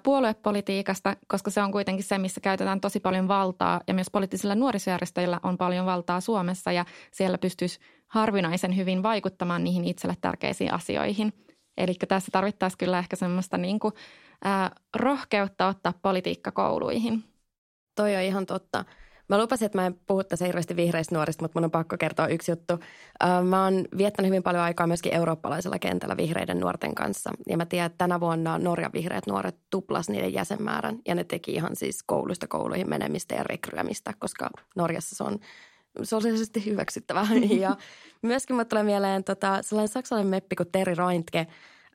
puoluepolitiikasta, 0.04 1.16
koska 1.28 1.52
se 1.52 1.62
on 1.62 1.72
kuitenkin 1.72 2.06
se, 2.06 2.18
missä 2.18 2.42
käytetään 2.42 2.82
tosi 2.82 3.00
paljon 3.00 3.28
valtaa 3.28 3.82
ja 3.88 3.94
myös 3.94 4.10
poliittisilla 4.12 4.56
nuorisojärjestöillä 4.56 5.40
on 5.44 5.58
paljon 5.58 5.86
valtaa 5.86 6.22
Suomessa 6.22 6.72
ja 6.72 6.86
siellä 7.12 7.38
pystyisi 7.38 7.80
harvinaisen 8.08 8.76
hyvin 8.76 9.04
vaikuttamaan 9.04 9.64
niihin 9.64 9.86
itselle 9.86 10.16
tärkeisiin 10.22 10.74
asioihin. 10.74 11.34
Eli 11.78 11.94
tässä 12.08 12.32
tarvittaisiin 12.32 12.78
kyllä 12.78 13.00
ehkä 13.00 13.16
semmoista 13.16 13.58
niin 13.58 13.80
kuin 13.80 13.94
ää, 14.44 14.72
rohkeutta 14.96 15.68
ottaa 15.68 15.94
politiikka 16.02 16.52
kouluihin. 16.52 17.24
Toi 17.96 18.16
on 18.16 18.22
ihan 18.22 18.46
totta. 18.46 18.86
Mä 19.30 19.38
lupasin, 19.38 19.66
että 19.66 19.78
mä 19.78 19.86
en 19.86 20.00
puhu 20.06 20.24
tässä 20.24 20.46
hirveästi 20.46 20.76
vihreistä 20.76 21.16
nuorista, 21.16 21.44
mutta 21.44 21.60
mun 21.60 21.66
on 21.66 21.72
pakko 21.72 21.98
kertoa 21.98 22.28
yksi 22.28 22.52
juttu. 22.52 22.80
Mä 23.44 23.64
oon 23.64 23.86
viettänyt 23.98 24.30
hyvin 24.30 24.44
paljon 24.44 24.64
aikaa 24.64 24.88
myöskin 24.88 25.14
eurooppalaisella 25.14 25.80
kentällä 25.80 26.18
vihreiden 26.18 26.60
nuorten 26.60 26.96
kanssa. 26.96 27.32
Ja 27.50 27.58
mä 27.58 27.66
tiedän, 27.66 27.86
että 27.86 27.98
tänä 27.98 28.20
vuonna 28.20 28.58
Norjan 28.58 28.94
vihreät 28.94 29.28
nuoret 29.28 29.56
tuplas 29.70 30.10
niiden 30.10 30.34
jäsenmäärän. 30.34 31.00
Ja 31.08 31.16
ne 31.16 31.24
teki 31.24 31.52
ihan 31.52 31.76
siis 31.76 32.04
kouluista 32.04 32.48
kouluihin 32.48 32.90
menemistä 32.90 33.36
ja 33.36 33.44
rekryämistä, 33.44 34.14
koska 34.20 34.50
Norjassa 34.76 35.16
se 35.16 35.24
on 35.24 35.40
sosiaalisesti 36.04 36.66
hyväksyttävää. 36.66 37.28
Ja 37.60 37.76
myöskin 38.22 38.56
mä 38.56 38.66
tulee 38.66 38.84
mieleen 38.84 39.24
tota, 39.24 39.62
sellainen 39.62 39.94
saksalainen 39.94 40.30
meppi 40.30 40.56
kuin 40.56 40.72
Terry 40.72 40.94
Reintke. 40.96 41.48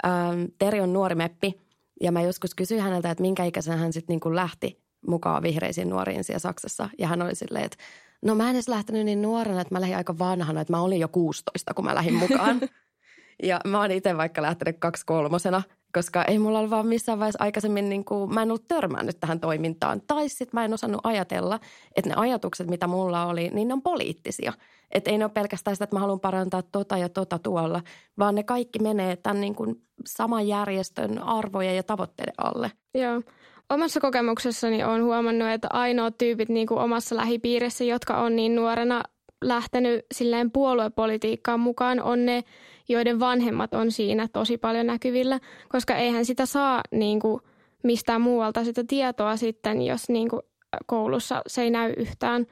Ähm, 0.04 0.44
Terry 0.58 0.80
on 0.80 0.92
nuori 0.92 1.14
meppi– 1.14 1.54
ja 2.00 2.12
mä 2.12 2.22
joskus 2.22 2.54
kysyin 2.54 2.82
häneltä, 2.82 3.10
että 3.10 3.22
minkä 3.22 3.44
ikäisen 3.44 3.78
hän 3.78 3.92
sitten 3.92 4.20
niin 4.24 4.36
lähti 4.36 4.80
mukaan 5.06 5.42
vihreisiin 5.42 5.88
nuoriin 5.88 6.24
siellä 6.24 6.38
Saksassa. 6.38 6.88
Ja 6.98 7.08
hän 7.08 7.22
oli 7.22 7.34
silleen, 7.34 7.64
että 7.64 7.78
no 8.22 8.34
mä 8.34 8.48
en 8.48 8.54
edes 8.54 8.68
lähtenyt 8.68 9.04
niin 9.04 9.22
nuorena, 9.22 9.60
että 9.60 9.74
mä 9.74 9.80
lähdin 9.80 9.96
aika 9.96 10.18
vanhana, 10.18 10.60
että 10.60 10.72
mä 10.72 10.80
olin 10.80 11.00
jo 11.00 11.08
16, 11.08 11.74
kun 11.74 11.84
mä 11.84 11.94
lähdin 11.94 12.14
mukaan. 12.14 12.60
ja 13.42 13.60
mä 13.66 13.80
oon 13.80 13.90
itse 13.90 14.16
vaikka 14.16 14.42
lähtenyt 14.42 14.76
kaksi 14.78 15.06
kolmosena, 15.06 15.62
koska 15.94 16.24
ei 16.24 16.38
mulla 16.38 16.58
ole 16.58 16.70
vaan 16.70 16.86
missään 16.86 17.18
vaiheessa 17.18 17.44
aikaisemmin, 17.44 17.88
niin 17.88 18.04
kuin, 18.04 18.34
mä 18.34 18.42
en 18.42 18.50
ollut 18.50 18.68
törmännyt 18.68 19.20
tähän 19.20 19.40
toimintaan. 19.40 20.02
Tai 20.06 20.28
sitten 20.28 20.50
mä 20.52 20.64
en 20.64 20.74
osannut 20.74 21.00
ajatella, 21.04 21.60
että 21.96 22.08
ne 22.08 22.14
ajatukset, 22.16 22.66
mitä 22.66 22.86
mulla 22.86 23.26
oli, 23.26 23.48
niin 23.48 23.68
ne 23.68 23.74
on 23.74 23.82
poliittisia– 23.82 24.52
että 24.92 25.10
ei 25.10 25.18
ne 25.18 25.24
ole 25.24 25.32
pelkästään 25.32 25.76
sitä, 25.76 25.84
että 25.84 25.96
mä 25.96 26.00
haluan 26.00 26.20
parantaa 26.20 26.62
tota 26.62 26.98
ja 26.98 27.08
tota 27.08 27.38
tuolla, 27.38 27.82
vaan 28.18 28.34
ne 28.34 28.42
kaikki 28.42 28.78
menee 28.78 29.16
tämän 29.16 29.40
niin 29.40 29.54
kuin 29.54 29.82
saman 30.06 30.48
järjestön 30.48 31.22
arvojen 31.22 31.76
ja 31.76 31.82
tavoitteiden 31.82 32.34
alle. 32.38 32.72
Joo. 32.94 33.22
Omassa 33.70 34.00
kokemuksessani 34.00 34.84
olen 34.84 35.04
huomannut, 35.04 35.48
että 35.48 35.68
ainoat 35.70 36.18
tyypit 36.18 36.48
niin 36.48 36.66
kuin 36.66 36.80
omassa 36.80 37.16
lähipiirissä, 37.16 37.84
jotka 37.84 38.18
on 38.18 38.36
niin 38.36 38.54
nuorena 38.54 39.02
lähtenyt 39.44 40.06
silleen 40.14 40.50
puoluepolitiikkaan 40.50 41.60
mukaan, 41.60 42.02
on 42.02 42.26
ne, 42.26 42.44
joiden 42.90 43.20
vanhemmat 43.20 43.74
on 43.74 43.92
siinä 43.92 44.28
tosi 44.32 44.58
paljon 44.58 44.86
näkyvillä, 44.86 45.40
koska 45.68 45.96
eihän 45.96 46.24
sitä 46.24 46.46
saa 46.46 46.80
niin 46.90 47.20
kuin 47.20 47.40
mistään 47.82 48.20
muualta 48.20 48.64
sitä 48.64 48.84
tietoa 48.88 49.36
sitten, 49.36 49.82
jos 49.82 50.08
niin 50.08 50.28
kuin 50.28 50.42
koulussa 50.86 51.42
se 51.46 51.62
ei 51.62 51.70
näy 51.70 51.92
yhtään. 51.96 52.46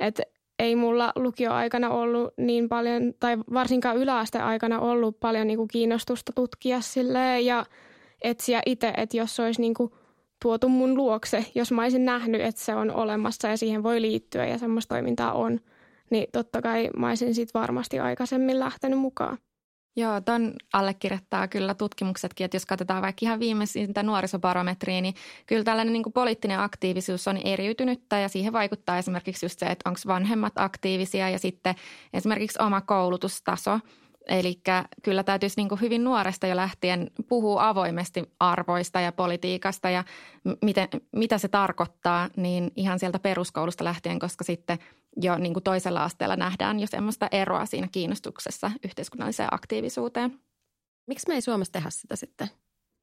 Et 0.00 0.20
ei 0.58 0.76
mulla 0.76 1.12
lukioaikana 1.16 1.90
ollut 1.90 2.34
niin 2.36 2.68
paljon, 2.68 3.14
tai 3.20 3.38
varsinkaan 3.52 3.96
yläasteaikana 3.96 4.80
ollut 4.80 5.20
paljon 5.20 5.46
niin 5.46 5.56
kuin 5.56 5.68
kiinnostusta 5.68 6.32
tutkia 6.34 6.80
silleen 6.80 7.46
ja 7.46 7.64
etsiä 8.22 8.62
itse, 8.66 8.92
että 8.96 9.16
jos 9.16 9.40
olisi 9.40 9.60
niin 9.60 9.74
kuin 9.74 9.92
tuotu 10.42 10.68
mun 10.68 10.96
luokse, 10.96 11.46
jos 11.54 11.72
mä 11.72 11.82
olisin 11.82 12.04
nähnyt, 12.04 12.40
että 12.40 12.60
se 12.60 12.74
on 12.74 12.90
olemassa 12.90 13.48
ja 13.48 13.56
siihen 13.56 13.82
voi 13.82 14.02
liittyä 14.02 14.46
ja 14.46 14.58
semmoista 14.58 14.94
toimintaa 14.94 15.32
on, 15.32 15.60
niin 16.10 16.26
totta 16.32 16.62
kai 16.62 16.90
mä 16.96 17.08
olisin 17.08 17.34
sit 17.34 17.54
varmasti 17.54 17.98
aikaisemmin 17.98 18.58
lähtenyt 18.58 18.98
mukaan. 18.98 19.38
Joo, 19.96 20.20
ton 20.20 20.52
allekirjoittaa 20.72 21.48
kyllä 21.48 21.74
tutkimuksetkin, 21.74 22.44
että 22.44 22.56
jos 22.56 22.66
katsotaan 22.66 23.02
vaikka 23.02 23.18
ihan 23.22 23.40
viimeisintä 23.40 24.02
nuorisobarometriä, 24.02 25.00
niin 25.00 25.14
kyllä 25.46 25.64
tällainen 25.64 25.92
niin 25.92 26.12
poliittinen 26.14 26.60
aktiivisuus 26.60 27.28
on 27.28 27.36
eriytynyttä 27.36 28.18
ja 28.18 28.28
siihen 28.28 28.52
vaikuttaa 28.52 28.98
esimerkiksi 28.98 29.46
just 29.46 29.58
se, 29.58 29.66
että 29.66 29.90
onko 29.90 30.00
vanhemmat 30.06 30.52
aktiivisia 30.56 31.28
ja 31.28 31.38
sitten 31.38 31.74
esimerkiksi 32.12 32.62
oma 32.62 32.80
koulutustaso. 32.80 33.80
Eli 34.28 34.60
kyllä 35.02 35.22
täytyisi 35.22 35.62
niin 35.62 35.80
hyvin 35.80 36.04
nuoresta 36.04 36.46
jo 36.46 36.56
lähtien 36.56 37.10
puhua 37.28 37.68
avoimesti 37.68 38.24
arvoista 38.40 39.00
ja 39.00 39.12
politiikasta 39.12 39.90
ja 39.90 40.04
miten, 40.62 40.88
mitä 41.12 41.38
se 41.38 41.48
tarkoittaa, 41.48 42.28
niin 42.36 42.72
ihan 42.76 42.98
sieltä 42.98 43.18
peruskoulusta 43.18 43.84
lähtien, 43.84 44.18
koska 44.18 44.44
sitten– 44.44 44.78
jo 45.16 45.38
niin 45.38 45.54
toisella 45.64 46.04
asteella 46.04 46.36
nähdään 46.36 46.80
jo 46.80 46.86
semmoista 46.86 47.28
eroa 47.32 47.66
siinä 47.66 47.88
kiinnostuksessa 47.92 48.70
yhteiskunnalliseen 48.84 49.54
aktiivisuuteen. 49.54 50.40
Miksi 51.06 51.28
me 51.28 51.34
ei 51.34 51.40
Suomessa 51.40 51.72
tehdä 51.72 51.90
sitä 51.90 52.16
sitten? 52.16 52.50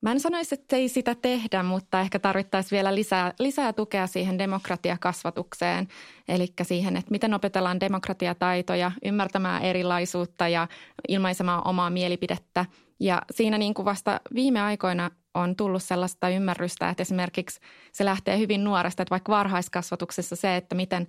Mä 0.02 0.12
en 0.12 0.20
sanoisi, 0.20 0.56
että 0.56 0.76
ei 0.76 0.90
sitä 0.90 1.16
tehdä, 1.16 1.64
mutta 1.64 2.02
ehkä 2.02 2.20
tarvittaisiin 2.20 2.78
vielä 2.78 2.96
lisää, 2.96 3.34
lisää 3.40 3.74
tukea 3.74 4.08
siihen 4.08 4.38
demokratiakasvatukseen. 4.38 5.88
Eli 6.28 6.48
siihen, 6.62 6.98
että 6.98 7.12
miten 7.12 7.34
opetellaan 7.34 7.80
demokratiataitoja, 7.80 8.92
ymmärtämään 9.06 9.62
erilaisuutta 9.62 10.48
ja 10.48 10.68
ilmaisemaan 11.08 11.68
omaa 11.68 11.90
mielipidettä. 11.90 12.66
Ja 13.00 13.22
siinä 13.32 13.58
niin 13.58 13.74
kuin 13.74 13.86
vasta 13.86 14.22
viime 14.36 14.62
aikoina 14.62 15.12
on 15.34 15.56
tullut 15.56 15.84
sellaista 15.84 16.30
ymmärrystä, 16.30 16.90
että 16.90 17.02
esimerkiksi 17.02 17.60
se 17.92 18.06
lähtee 18.06 18.38
hyvin 18.38 18.64
nuoresta, 18.64 19.04
että 19.04 19.12
vaikka 19.12 19.32
varhaiskasvatuksessa 19.32 20.36
se, 20.36 20.56
että 20.56 20.76
miten 20.76 21.08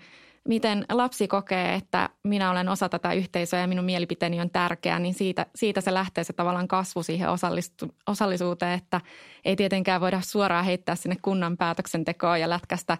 miten 0.49 0.85
lapsi 0.93 1.29
kokee, 1.29 1.75
että 1.75 2.09
minä 2.25 2.51
olen 2.51 2.69
osa 2.69 2.89
tätä 2.89 3.13
yhteisöä 3.13 3.61
ja 3.61 3.67
minun 3.67 3.85
mielipiteeni 3.85 4.41
on 4.41 4.51
tärkeä, 4.51 4.99
niin 4.99 5.15
siitä, 5.15 5.47
siitä 5.55 5.81
se 5.81 5.95
lähtee 5.95 6.25
se 6.25 6.33
tavallaan 6.33 6.69
kasvu 6.69 7.03
siihen 7.03 7.29
osallisuuteen, 8.07 8.79
että 8.79 9.01
ei 9.45 9.57
tietenkään 9.57 10.01
voida 10.01 10.21
suoraan 10.21 10.65
heittää 10.65 10.95
sinne 10.95 11.17
kunnan 11.23 11.57
päätöksentekoon 11.57 12.41
ja 12.41 12.51
lätkästä 12.51 12.99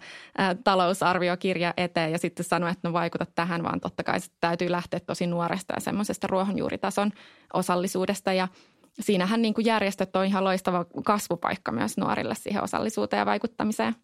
talousarviokirja 0.63 1.73
eteen 1.77 2.11
ja 2.11 2.17
sitten 2.17 2.45
sanoa, 2.45 2.69
että 2.69 2.87
no 2.87 2.93
vaikuta 2.93 3.25
tähän, 3.35 3.63
vaan 3.63 3.79
totta 3.79 4.03
kai 4.03 4.19
täytyy 4.39 4.71
lähteä 4.71 4.99
tosi 4.99 5.27
nuoresta 5.27 5.73
ja 5.73 5.81
semmoisesta 5.81 6.27
ruohonjuuritason 6.27 7.11
osallisuudesta 7.53 8.33
ja 8.33 8.47
siinähän 8.99 9.41
niin 9.41 9.53
kuin 9.53 9.65
järjestöt 9.65 10.15
on 10.15 10.25
ihan 10.25 10.43
loistava 10.43 10.85
kasvupaikka 11.05 11.71
myös 11.71 11.97
nuorille 11.97 12.35
siihen 12.35 12.63
osallisuuteen 12.63 13.19
ja 13.19 13.25
vaikuttamiseen. 13.25 13.95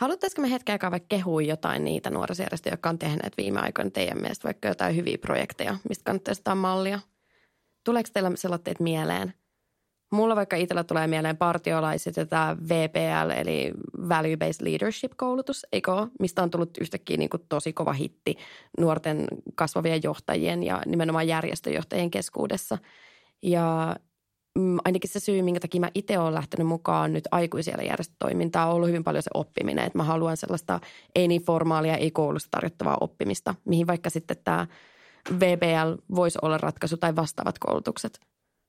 Haluaisitko 0.00 0.42
me 0.42 0.50
hetken 0.50 0.72
aikaa 0.72 0.90
vaikka 0.90 1.06
kehua 1.08 1.42
jotain 1.42 1.84
niitä 1.84 2.10
nuorisojärjestöjä, 2.10 2.72
jotka 2.72 2.88
on 2.88 2.98
tehneet 2.98 3.36
viime 3.36 3.60
aikoina 3.60 3.90
teidän 3.90 4.20
mielestä 4.20 4.44
vaikka 4.44 4.68
jotain 4.68 4.96
hyviä 4.96 5.18
projekteja, 5.18 5.76
mistä 5.88 6.04
kannattaisi 6.04 6.40
ottaa 6.40 6.54
mallia? 6.54 7.00
Tuleeko 7.84 8.08
teillä 8.12 8.30
sellaiset 8.34 8.80
mieleen? 8.80 9.34
Mulla 10.12 10.36
vaikka 10.36 10.56
itsellä 10.56 10.84
tulee 10.84 11.06
mieleen 11.06 11.36
partiolaiset 11.36 12.16
ja 12.16 12.26
tämä 12.26 12.56
VPL 12.68 13.30
eli 13.36 13.72
Value 14.08 14.36
Based 14.36 14.66
Leadership-koulutus, 14.66 15.66
eikö? 15.72 15.90
Mistä 16.20 16.42
on 16.42 16.50
tullut 16.50 16.78
yhtäkkiä 16.80 17.16
niin 17.16 17.30
kuin 17.30 17.42
tosi 17.48 17.72
kova 17.72 17.92
hitti 17.92 18.36
nuorten 18.78 19.26
kasvavien 19.54 20.00
johtajien 20.02 20.62
ja 20.62 20.82
nimenomaan 20.86 21.28
järjestöjohtajien 21.28 22.10
keskuudessa. 22.10 22.78
Ja 23.42 23.96
mm, 24.58 24.78
ainakin 24.84 25.10
se 25.10 25.20
syy, 25.20 25.42
minkä 25.42 25.60
takia 25.60 25.80
mä 25.80 25.90
itse 25.94 26.18
olen 26.18 26.34
lähtenyt 26.34 26.66
mukaan 26.66 27.12
nyt 27.12 27.24
aikuisella 27.30 27.82
järjestötoimintaa, 27.82 28.66
on 28.66 28.74
ollut 28.74 28.88
hyvin 28.88 29.04
paljon 29.04 29.22
se 29.22 29.30
oppiminen. 29.34 29.86
Että 29.86 29.98
mä 29.98 30.04
haluan 30.04 30.36
sellaista 30.36 30.80
ei 31.14 31.28
niin 31.28 31.42
formaalia, 31.42 31.96
ei 31.96 32.10
koulusta 32.10 32.48
tarjottavaa 32.50 32.98
oppimista, 33.00 33.54
mihin 33.64 33.86
vaikka 33.86 34.10
sitten 34.10 34.36
tämä 34.44 34.66
VBL 35.40 36.14
voisi 36.14 36.38
olla 36.42 36.58
ratkaisu 36.58 36.96
tai 36.96 37.16
vastaavat 37.16 37.58
koulutukset. 37.58 38.20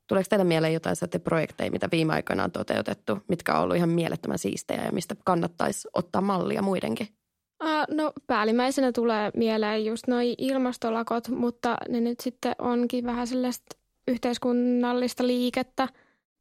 Tuleeko 0.08 0.28
teille 0.30 0.46
mieleen 0.46 0.74
jotain 0.74 0.96
sellaisia 0.96 1.20
projekteja, 1.20 1.72
mitä 1.72 1.90
viime 1.92 2.14
aikoina 2.14 2.44
on 2.44 2.52
toteutettu, 2.52 3.20
mitkä 3.28 3.56
on 3.56 3.64
ollut 3.64 3.76
ihan 3.76 3.90
mielettömän 3.90 4.38
siistejä 4.38 4.86
ja 4.86 4.92
mistä 4.92 5.16
kannattaisi 5.26 5.88
ottaa 5.94 6.22
mallia 6.22 6.62
muidenkin? 6.62 7.08
No 7.90 8.14
päällimmäisenä 8.28 8.92
tulee 8.92 9.32
mieleen 9.36 9.86
just 9.86 10.08
noi 10.08 10.36
ilmastolakot, 10.38 11.30
mutta 11.30 11.78
ne 11.90 12.02
nyt 12.02 12.20
sitten 12.20 12.56
onkin 12.60 13.06
vähän 13.06 13.28
sellaista 13.28 13.81
yhteiskunnallista 14.12 15.28
liikettä. 15.28 15.88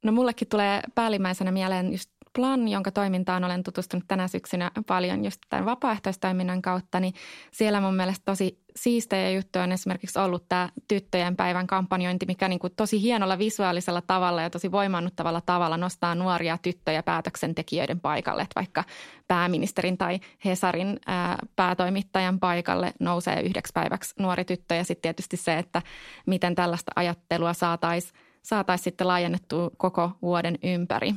No 0.04 0.12
mullekin 0.12 0.48
tulee 0.48 0.80
päällimmäisenä 0.94 1.50
mieleen 1.50 1.92
just 1.92 2.10
Plan, 2.36 2.68
jonka 2.68 2.90
toimintaan 2.90 3.44
olen 3.44 3.62
tutustunut 3.62 4.04
tänä 4.08 4.28
syksynä 4.28 4.70
paljon 4.86 5.24
just 5.24 5.40
tämän 5.48 5.64
vapaaehtoistoiminnan 5.64 6.62
kautta, 6.62 7.00
niin 7.00 7.14
siellä 7.50 7.80
mun 7.80 7.96
mielestä 7.96 8.22
tosi 8.24 8.60
siistejä 8.76 9.30
juttuja 9.30 9.64
on 9.64 9.72
esimerkiksi 9.72 10.18
ollut 10.18 10.48
tämä 10.48 10.68
tyttöjen 10.88 11.36
päivän 11.36 11.66
kampanjointi, 11.66 12.26
mikä 12.26 12.48
niin 12.48 12.58
kuin 12.58 12.72
tosi 12.76 13.02
hienolla 13.02 13.38
visuaalisella 13.38 14.02
tavalla 14.06 14.42
ja 14.42 14.50
tosi 14.50 14.72
voimannuttavalla 14.72 15.40
tavalla 15.40 15.76
nostaa 15.76 16.14
nuoria 16.14 16.58
tyttöjä 16.62 17.02
päätöksentekijöiden 17.02 18.00
paikalle. 18.00 18.42
Että 18.42 18.60
vaikka 18.60 18.84
pääministerin 19.28 19.98
tai 19.98 20.20
Hesarin 20.44 21.00
ää, 21.06 21.38
päätoimittajan 21.56 22.40
paikalle 22.40 22.92
nousee 23.00 23.40
yhdeksi 23.40 23.72
päiväksi 23.74 24.14
nuori 24.18 24.44
tyttö 24.44 24.74
ja 24.74 24.84
sitten 24.84 25.02
tietysti 25.02 25.36
se, 25.36 25.58
että 25.58 25.82
miten 26.26 26.54
tällaista 26.54 26.92
ajattelua 26.96 27.52
saataisiin 27.52 28.14
saatais 28.42 28.84
sitten 28.84 29.06
laajennettua 29.06 29.70
koko 29.76 30.10
vuoden 30.22 30.58
ympäri. 30.62 31.14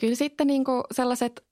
Kyllä 0.00 0.14
sitten 0.14 0.46
niin 0.46 0.64
kuin 0.64 0.82
sellaiset, 0.92 1.44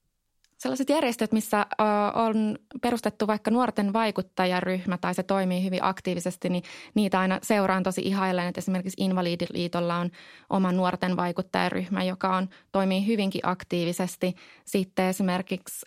sellaiset 0.58 0.88
järjestöt, 0.90 1.32
missä 1.32 1.66
on 2.14 2.58
perustettu 2.82 3.26
vaikka 3.26 3.50
nuorten 3.50 3.92
vaikuttajaryhmä 3.92 4.98
tai 4.98 5.14
se 5.14 5.22
toimii 5.22 5.64
hyvin 5.64 5.84
aktiivisesti, 5.84 6.48
niin 6.48 6.62
niitä 6.94 7.20
aina 7.20 7.38
seuraan 7.42 7.82
tosi 7.82 8.00
ihailleen. 8.04 8.48
Että 8.48 8.58
esimerkiksi 8.58 9.04
Invalidiliitolla 9.04 9.96
on 9.96 10.10
oma 10.50 10.72
nuorten 10.72 11.16
vaikuttajaryhmä, 11.16 12.04
joka 12.04 12.36
on, 12.36 12.48
toimii 12.72 13.06
hyvinkin 13.06 13.40
aktiivisesti. 13.44 14.34
Sitten 14.64 15.06
esimerkiksi 15.06 15.86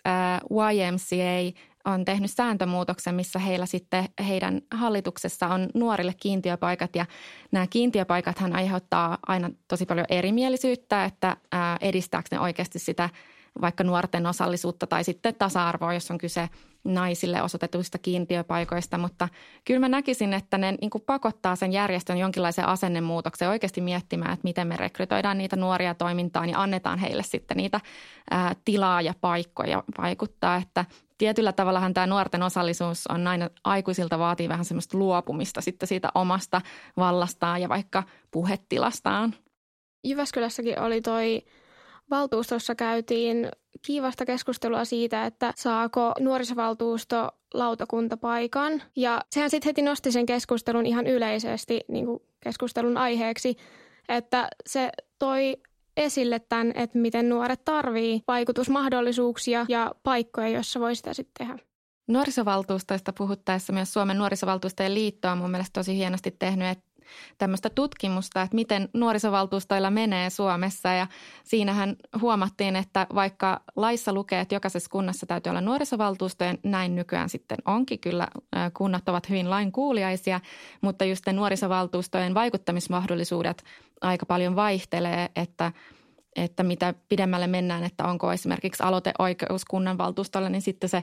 YMCA 0.50 1.60
on 1.86 2.04
tehnyt 2.04 2.30
sääntömuutoksen, 2.30 3.14
missä 3.14 3.38
heillä 3.38 3.66
sitten 3.66 4.04
heidän 4.28 4.60
hallituksessa 4.74 5.46
on 5.46 5.68
nuorille 5.74 6.14
kiintiöpaikat 6.20 6.96
ja 6.96 7.06
nämä 7.52 7.66
kiintiöpaikathan 7.66 8.56
aiheuttaa 8.56 9.18
aina 9.26 9.50
tosi 9.68 9.86
paljon 9.86 10.06
erimielisyyttä, 10.08 11.04
että 11.04 11.36
edistääkö 11.80 12.28
ne 12.30 12.40
oikeasti 12.40 12.78
sitä 12.78 13.10
vaikka 13.60 13.84
nuorten 13.84 14.26
osallisuutta 14.26 14.86
tai 14.86 15.04
sitten 15.04 15.34
tasa-arvoa, 15.34 15.94
jos 15.94 16.10
on 16.10 16.18
kyse 16.18 16.48
naisille 16.84 17.42
osoitetuista 17.42 17.98
kiintiöpaikoista, 17.98 18.98
mutta 18.98 19.28
kyllä 19.64 19.80
mä 19.80 19.88
näkisin, 19.88 20.32
että 20.34 20.58
ne 20.58 20.72
niin 20.72 20.90
pakottaa 21.06 21.56
sen 21.56 21.72
järjestön 21.72 22.18
jonkinlaisen 22.18 22.68
asennemuutoksen 22.68 23.48
oikeasti 23.48 23.80
miettimään, 23.80 24.32
että 24.32 24.44
miten 24.44 24.66
me 24.66 24.76
rekrytoidaan 24.76 25.38
niitä 25.38 25.56
nuoria 25.56 25.94
toimintaan 25.94 26.48
ja 26.48 26.62
annetaan 26.62 26.98
heille 26.98 27.22
sitten 27.22 27.56
niitä 27.56 27.80
ää, 28.30 28.54
tilaa 28.64 29.02
ja 29.02 29.14
paikkoja 29.20 29.82
vaikuttaa, 29.98 30.56
että 30.56 30.84
tietyllä 31.18 31.52
tavallahan 31.52 31.94
tämä 31.94 32.06
nuorten 32.06 32.42
osallisuus 32.42 33.06
on 33.06 33.26
aina 33.26 33.50
aikuisilta 33.64 34.18
vaatii 34.18 34.48
vähän 34.48 34.64
semmoista 34.64 34.98
luopumista 34.98 35.60
sitten 35.60 35.86
siitä 35.86 36.08
omasta 36.14 36.60
vallastaan 36.96 37.62
ja 37.62 37.68
vaikka 37.68 38.02
puhetilastaan. 38.30 39.34
Jyväskylässäkin 40.04 40.80
oli 40.80 41.00
toi 41.00 41.42
valtuustossa 42.10 42.74
käytiin 42.74 43.48
kiivasta 43.86 44.26
keskustelua 44.26 44.84
siitä, 44.84 45.26
että 45.26 45.52
saako 45.56 46.12
nuorisovaltuusto 46.20 47.28
lautakuntapaikan. 47.54 48.82
Ja 48.96 49.20
sehän 49.30 49.50
sitten 49.50 49.68
heti 49.68 49.82
nosti 49.82 50.12
sen 50.12 50.26
keskustelun 50.26 50.86
ihan 50.86 51.06
yleisesti 51.06 51.80
niin 51.88 52.06
keskustelun 52.40 52.96
aiheeksi, 52.96 53.56
että 54.08 54.48
se 54.66 54.90
toi 55.18 55.56
esille 55.96 56.38
tämän, 56.38 56.72
että 56.74 56.98
miten 56.98 57.28
nuoret 57.28 57.64
tarvii 57.64 58.22
vaikutusmahdollisuuksia 58.28 59.66
ja 59.68 59.94
paikkoja, 60.02 60.48
joissa 60.48 60.80
voi 60.80 60.96
sitä 60.96 61.14
sitten 61.14 61.46
tehdä. 61.46 61.62
Nuorisovaltuustoista 62.08 63.12
puhuttaessa 63.12 63.72
myös 63.72 63.92
Suomen 63.92 64.18
nuorisovaltuustojen 64.18 64.94
liitto 64.94 65.28
on 65.28 65.38
mun 65.38 65.50
mielestä 65.50 65.80
tosi 65.80 65.96
hienosti 65.96 66.30
tehnyt, 66.38 66.68
että 66.68 66.86
tämmöistä 67.38 67.70
tutkimusta, 67.70 68.42
että 68.42 68.54
miten 68.54 68.88
nuorisovaltuustoilla 68.92 69.90
menee 69.90 70.30
Suomessa 70.30 70.88
ja 70.88 71.06
siinähän 71.44 71.96
huomattiin, 72.20 72.76
että 72.76 73.06
vaikka 73.14 73.60
laissa 73.76 74.12
lukee, 74.12 74.40
että 74.40 74.54
jokaisessa 74.54 74.90
kunnassa 74.90 75.26
täytyy 75.26 75.50
olla 75.50 75.60
nuorisovaltuustojen, 75.60 76.58
näin 76.62 76.96
nykyään 76.96 77.28
sitten 77.28 77.58
onkin. 77.64 77.98
Kyllä 78.00 78.28
kunnat 78.74 79.08
ovat 79.08 79.28
hyvin 79.28 79.50
lainkuuliaisia, 79.50 80.40
mutta 80.80 81.04
just 81.04 81.24
nuorisovaltuustojen 81.32 82.34
vaikuttamismahdollisuudet 82.34 83.64
aika 84.00 84.26
paljon 84.26 84.56
vaihtelee, 84.56 85.30
että– 85.36 85.72
että 86.36 86.62
mitä 86.62 86.94
pidemmälle 87.08 87.46
mennään, 87.46 87.84
että 87.84 88.04
onko 88.04 88.32
esimerkiksi 88.32 88.82
aloiteoikeus 88.82 89.64
kunnanvaltuustolla, 89.64 90.48
niin 90.48 90.62
sitten 90.62 90.88
se 90.88 91.02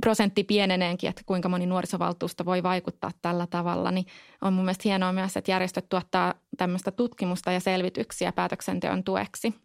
prosentti 0.00 0.44
pieneneekin, 0.44 1.10
että 1.10 1.22
kuinka 1.26 1.48
moni 1.48 1.66
nuorisovaltuusto 1.66 2.44
voi 2.44 2.62
vaikuttaa 2.62 3.10
tällä 3.22 3.46
tavalla. 3.46 3.90
Niin 3.90 4.06
on 4.42 4.52
mun 4.52 4.64
mielestä 4.64 4.82
hienoa 4.84 5.12
myös, 5.12 5.36
että 5.36 5.50
järjestöt 5.50 5.88
tuottaa 5.88 6.34
tämmöistä 6.56 6.90
tutkimusta 6.90 7.52
ja 7.52 7.60
selvityksiä 7.60 8.32
päätöksenteon 8.32 9.04
tueksi. 9.04 9.63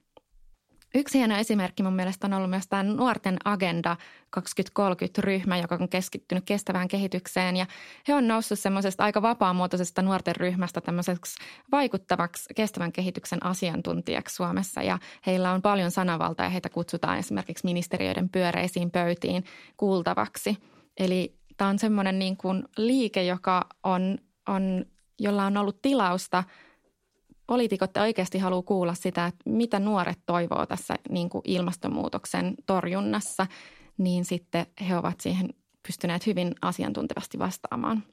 Yksi 0.95 1.17
hieno 1.17 1.37
esimerkki 1.37 1.83
mun 1.83 1.93
mielestä 1.93 2.27
on 2.27 2.33
ollut 2.33 2.49
myös 2.49 2.67
tämä 2.67 2.83
Nuorten 2.83 3.37
Agenda 3.45 3.97
2030-ryhmä, 4.39 5.57
joka 5.57 5.75
on 5.75 5.89
keskittynyt 5.89 6.45
kestävään 6.45 6.87
kehitykseen. 6.87 7.57
Ja 7.57 7.65
he 8.07 8.13
on 8.13 8.27
noussut 8.27 8.59
semmoisesta 8.59 9.03
aika 9.03 9.21
vapaamuotoisesta 9.21 10.01
nuorten 10.01 10.35
ryhmästä 10.35 10.81
tämmöiseksi 10.81 11.35
vaikuttavaksi 11.71 12.53
kestävän 12.55 12.91
kehityksen 12.91 13.45
asiantuntijaksi 13.45 14.35
Suomessa. 14.35 14.83
Ja 14.83 14.99
heillä 15.25 15.51
on 15.51 15.61
paljon 15.61 15.91
sanavaltaa 15.91 16.45
ja 16.45 16.49
heitä 16.49 16.69
kutsutaan 16.69 17.17
esimerkiksi 17.17 17.65
ministeriöiden 17.65 18.29
pyöreisiin 18.29 18.91
pöytiin 18.91 19.43
kuultavaksi. 19.77 20.57
Eli 20.97 21.35
tämä 21.57 21.69
on 21.69 21.79
semmoinen 21.79 22.19
niin 22.19 22.37
kuin 22.37 22.63
liike, 22.77 23.23
joka 23.23 23.67
on, 23.83 24.17
on, 24.47 24.85
jolla 25.19 25.45
on 25.45 25.57
ollut 25.57 25.81
tilausta– 25.81 26.43
poliitikot 27.49 27.97
oikeasti 27.97 28.39
haluaa 28.39 28.61
kuulla 28.61 28.93
sitä, 28.93 29.25
että 29.25 29.49
mitä 29.49 29.79
nuoret 29.79 30.19
toivoo 30.25 30.65
tässä 30.65 30.95
niin 31.09 31.29
kuin 31.29 31.41
ilmastonmuutoksen 31.45 32.55
torjunnassa, 32.65 33.47
niin 33.97 34.25
sitten 34.25 34.65
he 34.89 34.97
ovat 34.97 35.19
siihen 35.19 35.49
pystyneet 35.87 36.25
hyvin 36.25 36.55
asiantuntevasti 36.61 37.39
vastaamaan. 37.39 38.03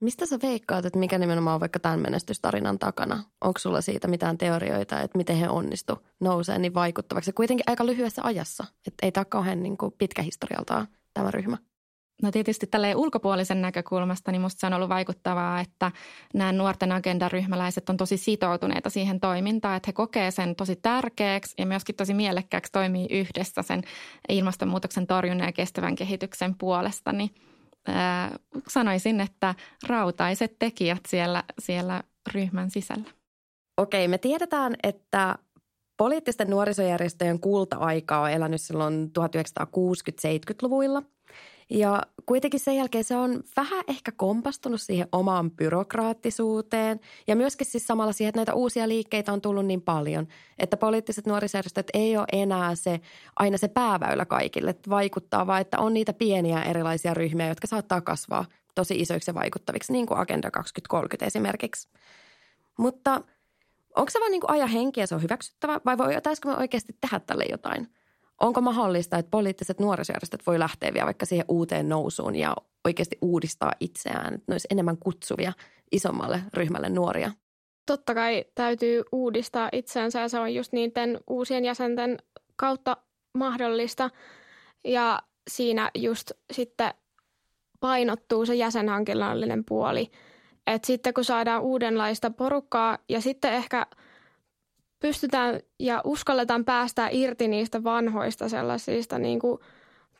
Mistä 0.00 0.26
sä 0.26 0.38
veikkaat, 0.42 0.84
että 0.84 0.98
mikä 0.98 1.18
nimenomaan 1.18 1.54
on 1.54 1.60
vaikka 1.60 1.78
tämän 1.78 2.00
menestystarinan 2.00 2.78
takana? 2.78 3.24
Onko 3.40 3.58
sulla 3.58 3.80
siitä 3.80 4.08
mitään 4.08 4.38
teorioita, 4.38 5.00
että 5.00 5.18
miten 5.18 5.36
he 5.36 5.48
onnistu 5.48 5.98
nousee 6.20 6.58
niin 6.58 6.74
vaikuttavaksi? 6.74 7.32
Kuitenkin 7.32 7.64
aika 7.66 7.86
lyhyessä 7.86 8.22
ajassa, 8.24 8.64
että 8.86 9.06
ei 9.06 9.12
tämä 9.12 9.24
kauhean 9.24 9.62
niin 9.62 9.76
kuin 9.76 9.94
pitkä 9.98 10.22
historialtaan 10.22 10.88
tämä 11.14 11.30
ryhmä. 11.30 11.56
No 12.22 12.30
tietysti 12.30 12.66
tälleen 12.66 12.96
ulkopuolisen 12.96 13.62
näkökulmasta, 13.62 14.32
niin 14.32 14.42
musta 14.42 14.60
se 14.60 14.66
on 14.66 14.72
ollut 14.72 14.88
vaikuttavaa, 14.88 15.60
että 15.60 15.92
nämä 16.34 16.52
nuorten 16.52 16.92
agendaryhmäläiset 16.92 17.90
on 17.90 17.96
tosi 17.96 18.16
sitoutuneita 18.16 18.90
siihen 18.90 19.20
toimintaan, 19.20 19.76
että 19.76 19.88
he 19.88 19.92
kokee 19.92 20.30
sen 20.30 20.56
tosi 20.56 20.76
tärkeäksi 20.76 21.54
ja 21.58 21.66
myöskin 21.66 21.94
tosi 21.94 22.14
mielekkääksi 22.14 22.72
toimii 22.72 23.06
yhdessä 23.10 23.62
sen 23.62 23.82
ilmastonmuutoksen 24.28 25.06
torjunnan 25.06 25.46
ja 25.46 25.52
kestävän 25.52 25.96
kehityksen 25.96 26.54
puolesta. 26.58 27.12
Niin, 27.12 27.34
ää, 27.86 28.36
sanoisin, 28.68 29.20
että 29.20 29.54
rautaiset 29.86 30.56
tekijät 30.58 31.02
siellä, 31.08 31.44
siellä 31.58 32.02
ryhmän 32.32 32.70
sisällä. 32.70 33.10
Okei, 33.76 34.08
me 34.08 34.18
tiedetään, 34.18 34.76
että 34.82 35.38
poliittisten 35.96 36.50
nuorisojärjestöjen 36.50 37.40
kulta-aika 37.40 38.20
on 38.20 38.30
elänyt 38.30 38.60
silloin 38.60 39.10
1960-70-luvuilla– 39.18 41.02
ja 41.70 42.02
kuitenkin 42.26 42.60
sen 42.60 42.76
jälkeen 42.76 43.04
se 43.04 43.16
on 43.16 43.42
vähän 43.56 43.84
ehkä 43.88 44.12
kompastunut 44.12 44.80
siihen 44.80 45.08
omaan 45.12 45.50
byrokraattisuuteen 45.50 47.00
ja 47.26 47.36
myöskin 47.36 47.66
siis 47.66 47.86
samalla 47.86 48.12
siihen, 48.12 48.28
että 48.28 48.38
näitä 48.38 48.54
uusia 48.54 48.88
liikkeitä 48.88 49.32
on 49.32 49.40
tullut 49.40 49.66
niin 49.66 49.82
paljon, 49.82 50.28
että 50.58 50.76
poliittiset 50.76 51.26
nuorisojärjestöt 51.26 51.86
ei 51.94 52.16
ole 52.16 52.26
enää 52.32 52.74
se 52.74 53.00
aina 53.36 53.58
se 53.58 53.68
pääväylä 53.68 54.24
kaikille, 54.24 54.70
että 54.70 54.90
vaikuttaa 54.90 55.46
vaan, 55.46 55.60
että 55.60 55.78
on 55.78 55.94
niitä 55.94 56.12
pieniä 56.12 56.62
erilaisia 56.62 57.14
ryhmiä, 57.14 57.48
jotka 57.48 57.66
saattaa 57.66 58.00
kasvaa 58.00 58.44
tosi 58.74 58.94
isoiksi 58.94 59.30
ja 59.30 59.34
vaikuttaviksi, 59.34 59.92
niin 59.92 60.06
kuin 60.06 60.20
Agenda 60.20 60.50
2030 60.50 61.26
esimerkiksi. 61.26 61.88
Mutta 62.78 63.22
onko 63.96 64.10
se 64.10 64.20
vaan 64.20 64.30
niin 64.30 64.40
kuin 64.40 64.50
ajan 64.50 64.68
henki 64.68 65.00
ja 65.00 65.06
se 65.06 65.14
on 65.14 65.22
hyväksyttävä 65.22 65.80
vai 65.84 65.98
voitaisiko 65.98 66.48
me 66.48 66.56
oikeasti 66.56 66.96
tehdä 67.00 67.20
tälle 67.20 67.44
jotain– 67.50 67.88
Onko 68.40 68.60
mahdollista, 68.60 69.18
että 69.18 69.30
poliittiset 69.30 69.80
nuorisojärjestöt 69.80 70.46
voi 70.46 70.58
lähteä 70.58 70.94
vielä 70.94 71.06
vaikka 71.06 71.26
siihen 71.26 71.44
uuteen 71.48 71.88
nousuun 71.88 72.36
ja 72.36 72.56
oikeasti 72.84 73.18
uudistaa 73.22 73.72
itseään, 73.80 74.34
että 74.34 74.44
ne 74.48 74.54
olisi 74.54 74.68
enemmän 74.70 74.98
kutsuvia 74.98 75.52
isommalle 75.92 76.42
ryhmälle 76.54 76.88
nuoria? 76.88 77.32
Totta 77.86 78.14
kai 78.14 78.44
täytyy 78.54 79.02
uudistaa 79.12 79.68
itseänsä 79.72 80.20
ja 80.20 80.28
se 80.28 80.38
on 80.38 80.54
just 80.54 80.72
niiden 80.72 81.20
uusien 81.26 81.64
jäsenten 81.64 82.18
kautta 82.56 82.96
mahdollista. 83.38 84.10
Ja 84.84 85.22
siinä 85.50 85.90
just 85.94 86.30
sitten 86.52 86.94
painottuu 87.80 88.46
se 88.46 88.54
jäsenhankinnallinen 88.54 89.64
puoli. 89.64 90.10
Että 90.66 90.86
sitten 90.86 91.14
kun 91.14 91.24
saadaan 91.24 91.62
uudenlaista 91.62 92.30
porukkaa 92.30 92.98
ja 93.08 93.20
sitten 93.20 93.52
ehkä– 93.52 93.86
pystytään 95.00 95.60
ja 95.78 96.00
uskalletaan 96.04 96.64
päästä 96.64 97.08
irti 97.12 97.48
niistä 97.48 97.84
vanhoista 97.84 98.48
sellaisista 98.48 99.18
niin 99.18 99.38
kuin 99.38 99.58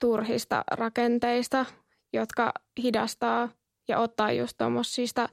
turhista 0.01 0.65
rakenteista, 0.71 1.67
jotka 2.13 2.53
hidastaa 2.83 3.49
ja 3.89 3.99
ottaa 3.99 4.33
just 4.33 4.59
tuommoisista 4.59 5.29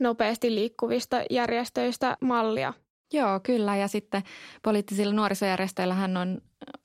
nopeasti 0.00 0.54
liikkuvista 0.54 1.22
järjestöistä 1.30 2.16
mallia. 2.20 2.72
Joo, 3.12 3.40
kyllä. 3.42 3.76
Ja 3.76 3.88
sitten 3.88 4.22
poliittisilla 4.62 5.12
nuorisojärjestöillähän 5.12 6.16
on 6.16 6.40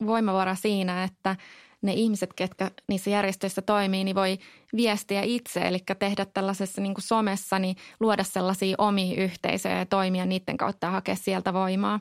voimavara 0.06 0.56
siinä, 0.56 1.04
että 1.04 1.36
ne 1.82 1.94
ihmiset, 1.94 2.34
ketkä 2.36 2.72
niissä 2.88 3.10
järjestöissä 3.10 3.62
toimii, 3.62 4.04
niin 4.04 4.16
voi 4.16 4.38
viestiä 4.76 5.22
itse, 5.22 5.60
eli 5.68 5.80
tehdä 6.00 6.26
tällaisessa 6.26 6.82
niin 6.82 6.94
kuin 6.94 7.04
somessa, 7.04 7.60
niin 7.60 7.76
luoda 8.00 8.24
sellaisia 8.24 8.76
omia 8.78 9.24
yhteisöjä 9.24 9.78
ja 9.78 9.86
toimia 9.86 10.26
niiden 10.26 10.58
kautta 10.58 10.88
ja 10.88 10.92
hakea 10.92 11.16
sieltä 11.16 11.54
voimaa. 11.54 12.00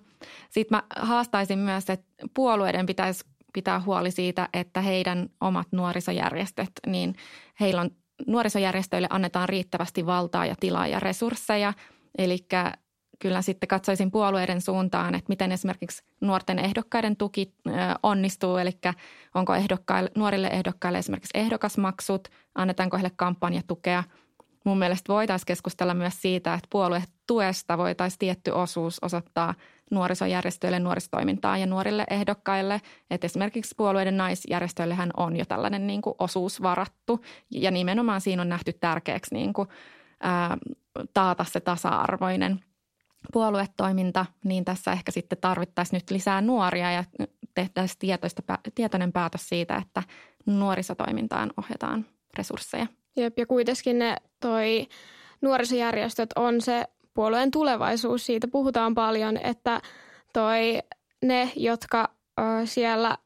Sitten 0.51 0.77
mä 0.77 0.83
haastaisin 1.07 1.59
myös, 1.59 1.91
että 1.91 2.07
puolueiden 2.35 2.87
pitäisi 2.87 3.25
pitää 3.53 3.81
huoli 3.81 4.11
siitä, 4.11 4.49
että 4.53 4.81
heidän 4.81 5.29
omat 5.41 5.67
nuorisojärjestöt, 5.73 6.71
niin 6.87 7.15
heillä 7.61 7.81
on 7.81 7.91
nuorisojärjestöille 8.27 9.07
annetaan 9.11 9.49
riittävästi 9.49 10.07
valtaa 10.07 10.47
ja 10.47 10.55
tilaa 10.61 10.87
ja 10.87 11.01
resursseja. 11.01 11.73
Eli 12.19 12.39
kyllä 13.19 13.43
sitten 13.43 13.69
katsoisin 13.69 14.11
puolueiden 14.11 14.61
suuntaan, 14.61 15.15
että 15.15 15.29
miten 15.29 15.53
esimerkiksi 15.53 16.05
nuorten 16.21 16.59
ehdokkaiden 16.59 17.17
tuki 17.17 17.55
onnistuu, 18.03 18.57
eli 18.57 18.71
onko 19.35 19.55
ehdokkaille, 19.55 20.11
nuorille 20.17 20.47
ehdokkaille 20.47 20.99
esimerkiksi 20.99 21.39
ehdokasmaksut, 21.39 22.29
annetaanko 22.55 22.97
heille 22.97 23.13
kampanjatukea. 23.17 24.05
Mun 24.65 24.79
mielestä 24.79 25.13
voitaisiin 25.13 25.47
keskustella 25.47 25.95
myös 25.95 26.23
siitä, 26.23 26.55
että 26.55 26.69
puoluetuesta 26.71 27.79
voitaisiin 27.79 28.19
tietty 28.19 28.51
osuus 28.51 28.99
osoittaa 29.03 29.55
nuorisojärjestöille, 29.91 30.79
nuorisotoimintaan 30.79 31.61
ja 31.61 31.67
nuorille 31.67 32.05
ehdokkaille. 32.11 32.81
Että 33.11 33.25
esimerkiksi 33.25 33.75
puolueiden 33.77 34.17
naisjärjestöillehän 34.17 35.11
on 35.17 35.37
jo 35.37 35.45
tällainen 35.45 35.87
niin 35.87 36.03
kuin 36.03 36.15
osuus 36.19 36.63
varattu 36.63 37.25
ja 37.51 37.71
nimenomaan 37.71 38.21
siinä 38.21 38.43
on 38.43 38.49
nähty 38.49 38.73
tärkeäksi 38.73 39.35
niin 39.35 39.53
kuin, 39.53 39.69
ää, 40.21 40.57
taata 41.15 41.45
se 41.45 41.61
tasa-arvoinen– 41.61 42.61
puoluetoiminta, 43.33 44.27
niin 44.45 44.65
tässä 44.65 44.93
ehkä 44.93 45.13
sitten 45.13 45.39
tarvittaisiin 45.41 45.97
nyt 45.99 46.11
lisää 46.11 46.41
nuoria 46.41 46.93
ja 46.93 47.05
tehtäisiin 47.55 47.99
tietoista, 47.99 48.43
tietoinen 48.75 49.13
päätös 49.13 49.49
siitä, 49.49 49.77
että 49.77 50.03
nuorisotoimintaan 50.47 51.53
ohjataan 51.57 52.07
resursseja. 52.39 52.87
Jep, 53.17 53.39
ja 53.39 53.47
kuitenkin 53.47 53.99
ne 53.99 54.17
toi 54.41 54.87
nuorisojärjestöt 55.41 56.31
on 56.37 56.61
se 56.61 56.85
puolueen 57.15 57.51
tulevaisuus. 57.51 58.27
Siitä 58.27 58.49
puhutaan 58.49 58.95
paljon, 58.95 59.37
että 59.37 59.81
toi 60.33 60.79
ne, 61.25 61.53
jotka 61.57 62.09
ö, 62.41 62.43
siellä 62.65 63.19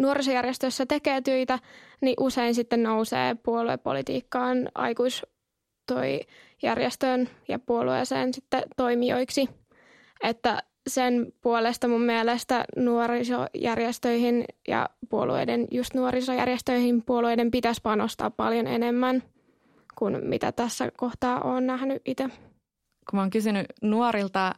nuorisojärjestössä 0.00 0.86
tekee 0.86 1.20
töitä, 1.20 1.58
niin 2.00 2.14
usein 2.20 2.54
sitten 2.54 2.82
nousee 2.82 3.36
puoluepolitiikkaan 3.42 4.68
aikuis 4.74 5.22
toi 5.86 6.20
järjestöön 6.64 7.28
ja 7.48 7.58
puolueeseen 7.58 8.34
sitten 8.34 8.62
toimijoiksi. 8.76 9.48
Että 10.22 10.62
sen 10.86 11.32
puolesta 11.40 11.88
mun 11.88 12.02
mielestä 12.02 12.64
nuorisojärjestöihin 12.76 14.44
ja 14.68 14.90
puolueiden, 15.08 15.66
just 15.70 15.94
nuorisojärjestöihin 15.94 17.02
puolueiden 17.02 17.50
pitäisi 17.50 17.80
panostaa 17.82 18.30
paljon 18.30 18.66
enemmän 18.66 19.22
kuin 19.98 20.18
mitä 20.22 20.52
tässä 20.52 20.90
kohtaa 20.96 21.40
olen 21.40 21.66
nähnyt 21.66 22.02
itse. 22.04 22.28
Kun 23.10 23.16
mä 23.16 23.20
oon 23.20 23.30
kysynyt 23.30 23.66
nuorilta 23.82 24.54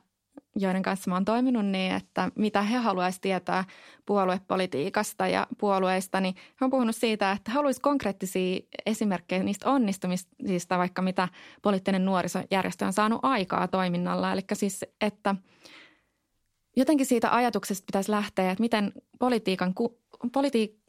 joiden 0.57 0.83
kanssa 0.83 1.11
mä 1.11 1.17
oon 1.17 1.25
toiminut 1.25 1.67
niin, 1.67 1.93
että 1.93 2.31
mitä 2.35 2.63
he 2.63 2.77
haluaisivat 2.77 3.23
tietää 3.23 3.65
puoluepolitiikasta 4.07 5.29
ja 5.29 5.47
puolueista, 5.59 6.21
niin 6.21 6.35
he 6.61 6.65
on 6.65 6.71
puhunut 6.71 6.97
siitä, 6.97 7.33
että 7.33 7.51
haluaisi 7.51 7.81
konkreettisia 7.81 8.61
esimerkkejä 8.87 9.43
niistä 9.43 9.71
onnistumisista, 9.71 10.79
vaikka 10.79 11.03
mitä 11.03 11.29
poliittinen 11.63 12.05
nuorisojärjestö 12.05 12.87
on 12.87 12.93
saanut 12.93 13.21
aikaa 13.23 13.69
toiminnalla. 13.69 14.33
Eli 14.33 14.41
siis, 14.53 14.85
että 15.01 15.35
jotenkin 16.77 17.07
siitä 17.07 17.35
ajatuksesta 17.35 17.87
pitäisi 17.87 18.11
lähteä, 18.11 18.51
että 18.51 18.63
miten 18.63 18.93
politiikan, 19.19 19.75
politi- 20.33 20.81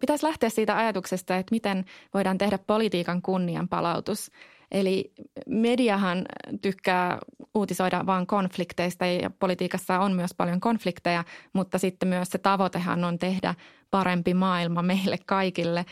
pitäisi 0.00 0.26
lähteä 0.26 0.48
siitä 0.48 0.76
ajatuksesta, 0.76 1.36
että 1.36 1.54
miten 1.54 1.84
voidaan 2.14 2.38
tehdä 2.38 2.58
politiikan 2.58 3.22
kunnianpalautus– 3.22 4.30
Eli 4.70 5.12
mediahan 5.46 6.26
tykkää 6.62 7.18
uutisoida 7.54 8.06
vain 8.06 8.26
konflikteista 8.26 9.06
ja 9.06 9.30
politiikassa 9.30 9.98
on 9.98 10.12
myös 10.12 10.34
paljon 10.36 10.60
konflikteja, 10.60 11.24
mutta 11.52 11.78
sitten 11.78 12.08
myös 12.08 12.28
se 12.28 12.38
tavoitehan 12.38 13.04
on 13.04 13.18
tehdä 13.18 13.54
parempi 13.90 14.34
maailma 14.34 14.82
meille 14.82 15.18
kaikille. 15.26 15.86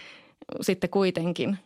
Sitten 0.61 0.91
kuitenkin 0.91 1.59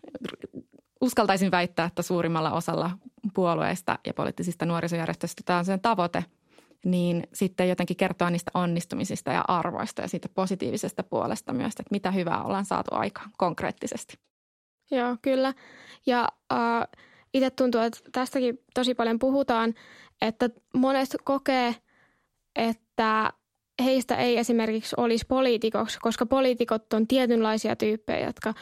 uskaltaisin 1.00 1.50
väittää, 1.50 1.86
että 1.86 2.02
suurimmalla 2.02 2.52
osalla 2.52 2.90
puolueista 3.34 3.98
ja 4.06 4.14
poliittisista 4.14 4.66
nuorisojärjestöistä 4.66 5.42
tämä 5.44 5.58
on 5.58 5.64
sen 5.64 5.80
tavoite, 5.80 6.24
niin 6.84 7.26
sitten 7.34 7.68
jotenkin 7.68 7.96
kertoa 7.96 8.30
niistä 8.30 8.50
onnistumisista 8.54 9.32
ja 9.32 9.44
arvoista 9.48 10.02
ja 10.02 10.08
siitä 10.08 10.28
positiivisesta 10.34 11.02
puolesta 11.02 11.52
myös, 11.52 11.70
että 11.70 11.90
mitä 11.90 12.10
hyvää 12.10 12.42
ollaan 12.42 12.64
saatu 12.64 12.90
aikaan 12.94 13.30
konkreettisesti. 13.38 14.18
Joo, 14.90 15.16
kyllä. 15.22 15.54
Ja 16.06 16.28
äh, 16.52 16.88
itse 17.34 17.50
tuntuu, 17.50 17.80
että 17.80 17.98
tästäkin 18.12 18.58
tosi 18.74 18.94
paljon 18.94 19.18
puhutaan, 19.18 19.74
että 20.22 20.50
monet 20.74 21.08
kokee, 21.24 21.74
että 22.56 23.32
heistä 23.84 24.16
ei 24.16 24.38
esimerkiksi 24.38 24.94
olisi 24.98 25.26
poliitikoksi, 25.28 25.98
koska 26.00 26.26
poliitikot 26.26 26.92
on 26.92 27.06
tietynlaisia 27.06 27.76
tyyppejä, 27.76 28.26
jotka 28.26 28.54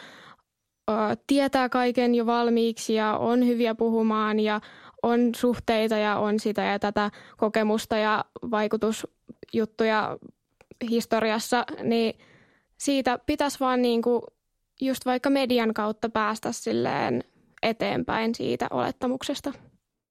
ö, 0.90 0.92
tietää 1.26 1.68
kaiken 1.68 2.14
jo 2.14 2.26
valmiiksi 2.26 2.94
ja 2.94 3.16
on 3.16 3.46
hyviä 3.46 3.74
puhumaan 3.74 4.40
ja 4.40 4.60
on 5.02 5.34
suhteita 5.36 5.96
ja 5.96 6.18
on 6.18 6.40
sitä 6.40 6.62
ja 6.62 6.78
tätä 6.78 7.10
kokemusta 7.36 7.96
ja 7.96 8.24
vaikutusjuttuja 8.50 10.18
historiassa, 10.90 11.64
niin 11.82 12.18
siitä 12.78 13.18
pitäisi 13.26 13.60
vaan 13.60 13.82
niin 13.82 14.02
kuin 14.02 14.22
just 14.80 15.06
vaikka 15.06 15.30
median 15.30 15.74
kautta 15.74 16.08
päästä 16.08 16.52
silleen 16.52 17.24
eteenpäin 17.62 18.34
siitä 18.34 18.66
olettamuksesta. 18.70 19.52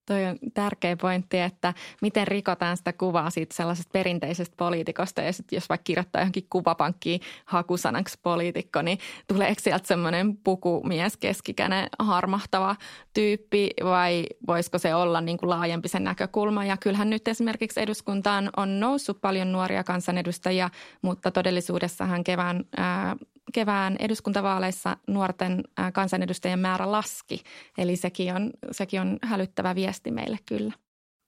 Toi 0.07 0.25
on 0.25 0.37
tärkeä 0.53 0.97
pointti, 0.97 1.39
että 1.39 1.73
miten 2.01 2.27
rikotaan 2.27 2.77
sitä 2.77 2.93
kuvaa 2.93 3.29
siitä 3.29 3.55
sellaisesta 3.55 3.89
perinteisestä 3.93 4.55
poliitikosta. 4.57 5.21
Ja 5.21 5.33
sitten 5.33 5.57
jos 5.57 5.69
vaikka 5.69 5.83
kirjoittaa 5.83 6.21
johonkin 6.21 6.47
kuvapankkiin 6.49 7.21
hakusanaksi 7.45 8.19
poliitikko, 8.23 8.81
niin 8.81 8.97
tuleeko 9.27 9.61
sieltä 9.61 9.87
semmoinen 9.87 10.37
pukumies, 10.37 11.17
keskikäinen, 11.17 11.87
harmahtava 11.99 12.75
tyyppi 13.13 13.69
vai 13.83 14.25
voisiko 14.47 14.77
se 14.77 14.95
olla 14.95 15.21
niin 15.21 15.37
kuin 15.37 15.49
laajempi 15.49 15.87
sen 15.87 16.03
näkökulma. 16.03 16.65
Ja 16.65 16.77
kyllähän 16.77 17.09
nyt 17.09 17.27
esimerkiksi 17.27 17.81
eduskuntaan 17.81 18.49
on 18.57 18.79
noussut 18.79 19.21
paljon 19.21 19.51
nuoria 19.51 19.83
kansanedustajia, 19.83 20.69
mutta 21.01 21.31
todellisuudessahan 21.31 22.23
kevään 22.23 22.65
ää, 22.77 23.15
kevään 23.53 23.95
eduskuntavaaleissa 23.99 24.97
nuorten 25.07 25.63
kansanedustajien 25.93 26.59
määrä 26.59 26.91
laski. 26.91 27.43
Eli 27.77 27.95
sekin 27.95 28.35
on, 28.35 28.51
sekin 28.71 29.01
on 29.01 29.17
hälyttävä 29.21 29.75
viesti 29.75 30.11
meille 30.11 30.37
kyllä. 30.45 30.73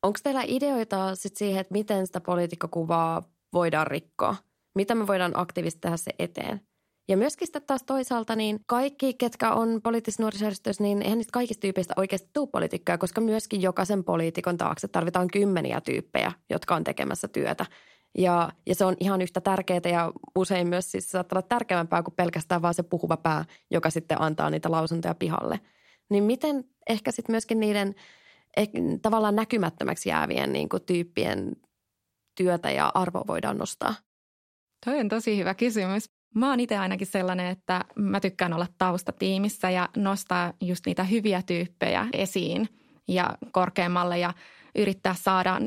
Onko 0.03 0.19
teillä 0.23 0.43
ideoita 0.47 1.15
sit 1.15 1.37
siihen, 1.37 1.61
että 1.61 1.73
miten 1.73 2.07
sitä 2.07 2.21
poliitikkokuvaa 2.21 3.23
voidaan 3.53 3.87
rikkoa? 3.87 4.35
Mitä 4.75 4.95
me 4.95 5.07
voidaan 5.07 5.31
aktiivisesti 5.35 5.81
tehdä 5.81 5.97
se 5.97 6.11
eteen? 6.19 6.61
Ja 7.09 7.17
myöskin 7.17 7.47
sitten 7.47 7.61
taas 7.67 7.83
toisaalta 7.83 8.35
niin 8.35 8.59
kaikki, 8.65 9.13
ketkä 9.13 9.53
on 9.53 9.79
poliittisissa 9.83 10.23
nuorisojärjestöissä, 10.23 10.83
niin 10.83 11.01
eihän 11.01 11.17
niistä 11.17 11.31
kaikista 11.31 11.61
tyypeistä 11.61 11.93
oikeasti 11.97 12.29
tule 12.33 12.47
poliitikkoja, 12.47 12.97
koska 12.97 13.21
myöskin 13.21 13.61
jokaisen 13.61 14.03
poliitikon 14.03 14.57
taakse 14.57 14.87
tarvitaan 14.87 15.27
kymmeniä 15.27 15.81
tyyppejä, 15.81 16.31
jotka 16.49 16.75
on 16.75 16.83
tekemässä 16.83 17.27
työtä. 17.27 17.65
Ja, 18.17 18.51
ja 18.65 18.75
se 18.75 18.85
on 18.85 18.95
ihan 18.99 19.21
yhtä 19.21 19.41
tärkeää 19.41 19.81
ja 19.91 20.11
usein 20.35 20.67
myös 20.67 20.91
siis 20.91 21.11
saattaa 21.11 21.37
olla 21.37 21.47
tärkeämpää 21.47 22.03
kuin 22.03 22.15
pelkästään 22.15 22.61
vaan 22.61 22.73
se 22.73 22.83
puhuva 22.83 23.17
pää, 23.17 23.45
joka 23.71 23.89
sitten 23.89 24.21
antaa 24.21 24.49
niitä 24.49 24.71
lausuntoja 24.71 25.15
pihalle. 25.15 25.59
Niin 26.09 26.23
miten 26.23 26.63
ehkä 26.89 27.11
sitten 27.11 27.33
myöskin 27.33 27.59
niiden 27.59 27.95
eh, 28.57 28.69
tavallaan 29.01 29.35
näkymättömäksi 29.35 30.09
jäävien 30.09 30.53
niin 30.53 30.69
kuin 30.69 30.83
tyyppien 30.83 31.55
työtä 32.35 32.71
ja 32.71 32.91
arvoa 32.93 33.23
voidaan 33.27 33.57
nostaa? 33.57 33.93
Toi 34.85 34.99
on 34.99 35.09
tosi 35.09 35.37
hyvä 35.37 35.53
kysymys. 35.53 36.09
Mä 36.35 36.49
oon 36.49 36.59
itse 36.59 36.77
ainakin 36.77 37.07
sellainen, 37.07 37.47
että 37.47 37.85
mä 37.95 38.19
tykkään 38.19 38.53
olla 38.53 38.67
taustatiimissä 38.77 39.69
ja 39.69 39.89
nostaa 39.97 40.53
just 40.61 40.85
niitä 40.85 41.03
hyviä 41.03 41.41
tyyppejä 41.41 42.07
esiin 42.13 42.69
ja 43.07 43.37
korkeammalle 43.51 44.19
ja 44.19 44.33
yrittää 44.75 45.13
saada 45.13 45.59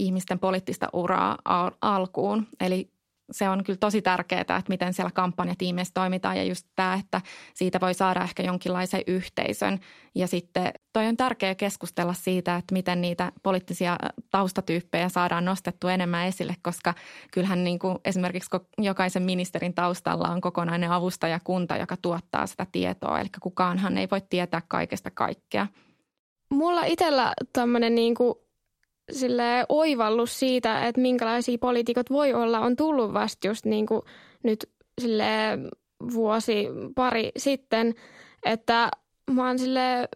ihmisten 0.00 0.38
poliittista 0.38 0.88
uraa 0.92 1.38
al- 1.44 1.70
alkuun. 1.80 2.46
Eli 2.60 2.90
se 3.30 3.48
on 3.48 3.64
kyllä 3.64 3.76
tosi 3.76 4.02
tärkeää, 4.02 4.40
että 4.40 4.62
miten 4.68 4.94
siellä 4.94 5.10
kampanjatiimeissä 5.10 5.94
toimitaan 5.94 6.36
ja 6.36 6.44
just 6.44 6.66
tämä, 6.76 6.94
että 6.94 7.20
siitä 7.54 7.80
voi 7.80 7.94
saada 7.94 8.22
ehkä 8.22 8.42
jonkinlaisen 8.42 9.02
yhteisön. 9.06 9.78
Ja 10.14 10.26
sitten 10.26 10.72
toi 10.92 11.06
on 11.06 11.16
tärkeää 11.16 11.54
keskustella 11.54 12.12
siitä, 12.12 12.56
että 12.56 12.72
miten 12.72 13.00
niitä 13.00 13.32
poliittisia 13.42 13.96
taustatyyppejä 14.30 15.08
saadaan 15.08 15.44
nostettua 15.44 15.92
enemmän 15.92 16.26
esille, 16.26 16.54
koska 16.62 16.94
kyllähän 17.32 17.64
niin 17.64 17.78
kuin 17.78 17.98
esimerkiksi 18.04 18.50
jokaisen 18.78 19.22
ministerin 19.22 19.74
taustalla 19.74 20.28
on 20.28 20.40
kokonainen 20.40 20.90
avustajakunta, 20.90 21.76
joka 21.76 21.96
tuottaa 22.02 22.46
sitä 22.46 22.66
tietoa. 22.72 23.20
Eli 23.20 23.28
kukaanhan 23.40 23.98
ei 23.98 24.08
voi 24.10 24.20
tietää 24.30 24.62
kaikesta 24.68 25.10
kaikkea. 25.10 25.66
Mulla 26.50 26.84
itsellä 26.84 27.32
tämmöinen 27.52 27.94
niin 27.94 28.14
kuin 28.14 28.34
sille 29.12 29.66
oivallus 29.68 30.38
siitä, 30.38 30.86
että 30.86 31.00
minkälaisia 31.00 31.58
poliitikot 31.58 32.10
voi 32.10 32.34
olla, 32.34 32.60
on 32.60 32.76
tullut 32.76 33.12
vasta 33.12 33.46
just 33.46 33.64
niin 33.64 33.86
kuin 33.86 34.02
nyt 34.42 34.70
sille 35.00 35.58
vuosi 36.12 36.66
pari 36.94 37.32
sitten, 37.36 37.94
että 38.44 38.90
mä 39.30 39.46
oon 39.46 39.58
sille, 39.58 40.08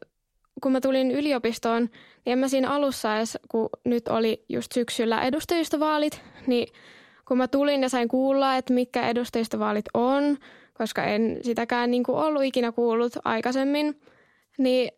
kun 0.62 0.72
mä 0.72 0.80
tulin 0.80 1.10
yliopistoon, 1.10 1.82
niin 1.82 2.32
en 2.32 2.38
mä 2.38 2.48
siinä 2.48 2.70
alussa 2.70 3.16
edes, 3.16 3.38
kun 3.48 3.68
nyt 3.84 4.08
oli 4.08 4.44
just 4.48 4.72
syksyllä 4.72 5.22
edustajistovaalit, 5.22 6.22
niin 6.46 6.68
kun 7.28 7.38
mä 7.38 7.48
tulin 7.48 7.82
ja 7.82 7.88
sain 7.88 8.08
kuulla, 8.08 8.56
että 8.56 8.72
mikä 8.72 9.08
edustajistovaalit 9.08 9.84
on, 9.94 10.36
koska 10.74 11.04
en 11.04 11.38
sitäkään 11.42 11.90
niin 11.90 12.04
kuin 12.04 12.18
ollut 12.18 12.44
ikinä 12.44 12.72
kuullut 12.72 13.12
aikaisemmin, 13.24 14.00
niin 14.58 14.90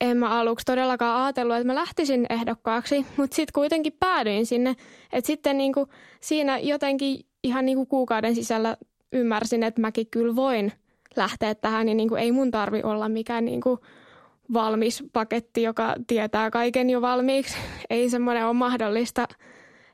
en 0.00 0.16
mä 0.16 0.28
aluksi 0.28 0.64
todellakaan 0.64 1.24
ajatellut, 1.24 1.56
että 1.56 1.66
mä 1.66 1.74
lähtisin 1.74 2.26
ehdokkaaksi, 2.30 3.06
mutta 3.16 3.36
sitten 3.36 3.52
kuitenkin 3.54 3.92
päädyin 4.00 4.46
sinne. 4.46 4.76
Että 5.12 5.26
sitten 5.26 5.56
niinku 5.56 5.88
siinä 6.20 6.58
jotenkin 6.58 7.26
ihan 7.42 7.66
niinku 7.66 7.86
kuukauden 7.86 8.34
sisällä 8.34 8.76
ymmärsin, 9.12 9.62
että 9.62 9.80
mäkin 9.80 10.06
kyllä 10.10 10.36
voin 10.36 10.72
lähteä 11.16 11.54
tähän, 11.54 11.86
niin 11.86 11.96
niinku 11.96 12.14
ei 12.14 12.32
mun 12.32 12.50
tarvi 12.50 12.80
olla 12.82 13.08
mikään 13.08 13.44
niinku 13.44 13.78
valmis 14.52 15.04
paketti, 15.12 15.62
joka 15.62 15.94
tietää 16.06 16.50
kaiken 16.50 16.90
jo 16.90 17.00
valmiiksi. 17.00 17.56
Ei 17.90 18.10
semmoinen 18.10 18.46
ole 18.46 18.52
mahdollista. 18.52 19.28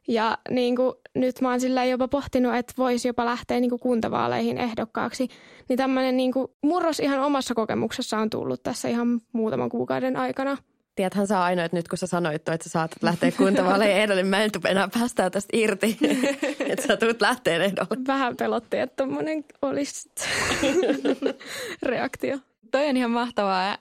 Ja 0.09 0.39
niin 0.51 0.77
kuin, 0.77 0.95
nyt 1.15 1.41
mä 1.41 1.51
oon 1.51 1.61
sillä 1.61 1.85
jopa 1.85 2.09
pohtinut, 2.09 2.55
että 2.55 2.75
voisi 2.79 3.09
jopa 3.09 3.25
lähteä 3.25 3.61
niin 3.61 3.71
kuin 3.71 3.81
kuntavaaleihin 3.81 4.59
ehdokkaaksi. 4.59 5.29
Niin 5.69 5.77
tämmöinen 5.77 6.17
niin 6.17 6.33
kuin 6.33 6.49
murros 6.63 7.01
ihan 7.01 7.21
omassa 7.21 7.55
kokemuksessa 7.55 8.19
on 8.19 8.31
tullut 8.31 8.63
tässä 8.63 8.89
ihan 8.89 9.21
muutaman 9.33 9.69
kuukauden 9.69 10.17
aikana. 10.17 10.57
Tiedäthän 10.95 11.27
sä 11.27 11.43
ainoa, 11.43 11.65
että 11.65 11.77
nyt 11.77 11.89
kun 11.89 11.99
sä 11.99 12.07
sanoit, 12.07 12.35
että 12.35 12.57
sä 12.65 12.71
saatat 12.71 13.03
lähteä 13.03 13.33
kuntavaaleihin 13.33 13.97
ehdolle, 14.03 14.23
niin 14.23 14.31
mä 14.31 14.45
en 14.45 14.51
enää 14.69 14.89
päästää 14.99 15.31
tästä 15.31 15.51
irti, 15.53 15.99
että 16.71 16.87
sä 16.87 16.97
tulet 16.97 17.21
lähteen 17.21 17.63
ehdolle. 17.63 17.97
Vähän 18.07 18.37
pelotti, 18.37 18.79
että 18.79 18.97
tommonen 18.97 19.45
olisi 19.63 20.11
reaktio. 21.83 22.39
Toi 22.71 22.89
on 22.89 22.97
ihan 22.97 23.11
mahtavaa 23.11 23.79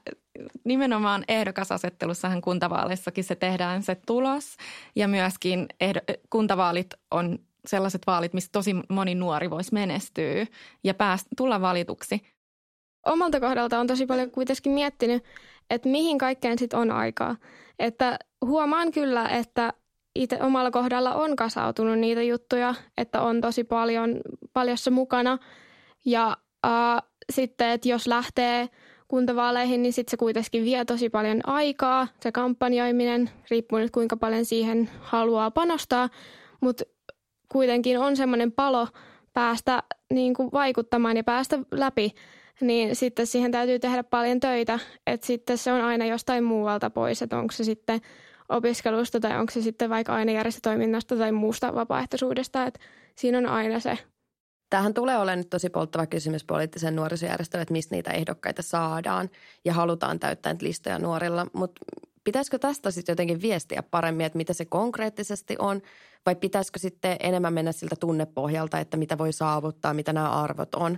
nimenomaan 0.64 1.24
ehdokasasettelussahan 1.28 2.42
kuntavaaleissakin 2.42 3.24
se 3.24 3.36
tehdään 3.36 3.84
se 3.84 3.96
tulos 4.06 4.56
ja 4.96 5.08
myöskin 5.08 5.66
ehdo, 5.80 6.00
kuntavaalit 6.30 6.88
on 7.12 7.40
sellaiset 7.66 8.02
vaalit, 8.08 8.34
missä 8.34 8.50
tosi 8.52 8.76
moni 8.90 9.16
nuori 9.16 9.50
voisi 9.50 9.74
menestyä 9.74 10.46
ja 10.84 10.94
päästä, 10.94 11.30
tulla 11.38 11.62
valituksi. 11.62 12.22
Omalta 13.06 13.40
kohdalta 13.40 13.80
on 13.80 13.88
tosi 13.88 14.06
paljon 14.06 14.32
kuitenkin 14.32 14.72
miettinyt, 14.72 15.24
että 15.70 15.90
mihin 15.90 16.18
kaikkeen 16.18 16.60
sit 16.60 16.74
on 16.74 16.92
aikaa. 16.92 17.36
Että 17.80 18.20
huomaan 18.46 18.92
kyllä, 18.92 19.30
että 19.30 19.74
itse 20.16 20.42
omalla 20.42 20.72
kohdalla 20.72 21.16
on 21.16 21.36
kasautunut 21.36 22.00
niitä 22.00 22.24
juttuja, 22.24 22.76
että 22.98 23.22
on 23.22 23.42
tosi 23.42 23.64
paljon 23.64 24.22
paljossa 24.54 24.92
mukana. 24.92 25.38
Ja 26.06 26.38
äh, 26.66 27.02
sitten, 27.32 27.70
että 27.70 27.90
jos 27.90 28.08
lähtee– 28.08 28.70
kuntavaaleihin, 29.10 29.82
niin 29.82 29.94
sitten 29.94 30.12
se 30.12 30.18
kuitenkin 30.18 30.64
vie 30.64 30.86
tosi 30.86 31.10
paljon 31.10 31.42
aikaa, 31.44 32.08
se 32.20 32.32
kampanjoiminen, 32.32 33.30
riippuu 33.50 33.80
nyt 33.80 33.92
kuinka 33.92 34.18
paljon 34.18 34.46
siihen 34.46 34.90
haluaa 35.00 35.52
panostaa, 35.52 36.10
mutta 36.62 36.84
kuitenkin 37.52 38.00
on 38.00 38.18
semmoinen 38.18 38.52
palo 38.52 38.88
päästä 39.34 39.84
niin 40.14 40.34
kuin 40.34 40.50
vaikuttamaan 40.52 41.18
ja 41.18 41.24
päästä 41.24 41.60
läpi, 41.72 42.12
niin 42.62 42.96
sitten 42.96 43.28
siihen 43.28 43.52
täytyy 43.52 43.80
tehdä 43.80 44.04
paljon 44.04 44.40
töitä, 44.40 44.80
että 45.08 45.28
sitten 45.28 45.58
se 45.58 45.72
on 45.72 45.82
aina 45.82 46.06
jostain 46.06 46.44
muualta 46.44 46.90
pois, 46.90 47.22
että 47.22 47.38
onko 47.38 47.52
se 47.52 47.64
sitten 47.64 48.02
opiskelusta 48.50 49.20
tai 49.20 49.40
onko 49.40 49.52
se 49.52 49.62
sitten 49.62 49.90
vaikka 49.90 50.14
aina 50.14 50.32
järjestötoiminnasta 50.32 51.16
tai 51.16 51.32
muusta 51.32 51.76
vapaaehtoisuudesta, 51.76 52.66
että 52.66 52.80
siinä 53.16 53.38
on 53.38 53.46
aina 53.46 53.80
se 53.80 53.98
Tähän 54.70 54.94
tulee 54.94 55.18
olemaan 55.18 55.38
nyt 55.38 55.50
tosi 55.50 55.70
polttava 55.70 56.06
kysymys 56.06 56.44
poliittisen 56.44 56.96
nuorisojärjestölle, 56.96 57.62
että 57.62 57.72
mistä 57.72 57.96
niitä 57.96 58.12
ehdokkaita 58.12 58.62
saadaan 58.62 59.30
ja 59.66 59.74
halutaan 59.74 60.20
täyttää 60.20 60.56
listoja 60.62 61.00
nuorilla. 61.00 61.48
Mutta 61.54 61.82
pitäisikö 62.24 62.60
tästä 62.60 62.92
sitten 62.92 63.14
jotenkin 63.14 63.42
viestiä 63.42 63.84
paremmin, 63.84 64.26
että 64.26 64.38
mitä 64.38 64.54
se 64.54 64.66
konkreettisesti 64.66 65.56
on 65.60 65.82
vai 66.26 66.36
pitäisikö 66.36 66.80
sitten 66.80 67.18
enemmän 67.20 67.54
mennä 67.54 67.72
siltä 67.72 67.96
tunnepohjalta, 67.96 68.80
että 68.80 68.98
mitä 68.98 69.18
voi 69.18 69.34
saavuttaa, 69.34 69.94
mitä 69.94 70.14
nämä 70.14 70.30
arvot 70.30 70.76
on. 70.76 70.98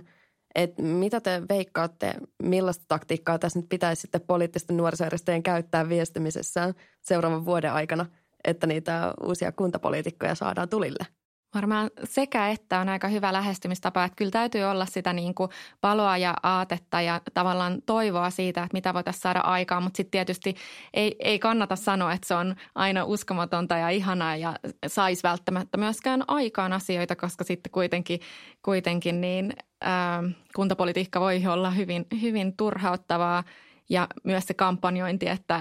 Et 0.54 0.78
mitä 0.78 1.20
te 1.20 1.42
veikkaatte, 1.48 2.14
millaista 2.42 2.84
taktiikkaa 2.88 3.38
tässä 3.38 3.58
nyt 3.58 3.68
pitäisi 3.68 4.00
sitten 4.00 4.20
poliittisten 4.20 4.76
nuorisojärjestöjen 4.76 5.42
käyttää 5.42 5.88
viestimisessään 5.88 6.74
seuraavan 7.00 7.44
vuoden 7.44 7.72
aikana, 7.72 8.06
että 8.44 8.66
niitä 8.66 9.14
uusia 9.22 9.52
kuntapoliitikkoja 9.52 10.34
saadaan 10.34 10.68
tulille? 10.68 11.06
Varmaan 11.54 11.90
sekä 12.04 12.48
että 12.48 12.80
on 12.80 12.88
aika 12.88 13.08
hyvä 13.08 13.32
lähestymistapa, 13.32 14.04
että 14.04 14.16
kyllä 14.16 14.30
täytyy 14.30 14.64
olla 14.64 14.86
sitä 14.86 15.12
niin 15.12 15.34
kuin 15.34 15.50
paloa 15.80 16.16
ja 16.16 16.34
aatetta 16.42 17.00
ja 17.00 17.20
tavallaan 17.34 17.82
toivoa 17.86 18.30
siitä, 18.30 18.62
että 18.62 18.74
mitä 18.74 18.94
voitaisiin 18.94 19.22
saada 19.22 19.40
aikaan, 19.40 19.82
mutta 19.82 19.96
sitten 19.96 20.10
tietysti 20.10 20.54
ei, 20.94 21.16
ei 21.18 21.38
kannata 21.38 21.76
sanoa, 21.76 22.12
että 22.12 22.28
se 22.28 22.34
on 22.34 22.54
aina 22.74 23.04
uskomatonta 23.04 23.76
ja 23.76 23.88
ihanaa 23.88 24.36
ja 24.36 24.56
saisi 24.86 25.22
välttämättä 25.22 25.76
myöskään 25.76 26.24
aikaan 26.28 26.72
asioita, 26.72 27.16
koska 27.16 27.44
sitten 27.44 27.72
kuitenkin, 27.72 28.20
kuitenkin 28.62 29.20
niin, 29.20 29.52
ää, 29.80 30.22
kuntapolitiikka 30.56 31.20
voi 31.20 31.46
olla 31.46 31.70
hyvin, 31.70 32.06
hyvin 32.22 32.56
turhauttavaa 32.56 33.44
ja 33.92 34.06
myös 34.24 34.44
se 34.46 34.54
kampanjointi, 34.54 35.28
että 35.28 35.60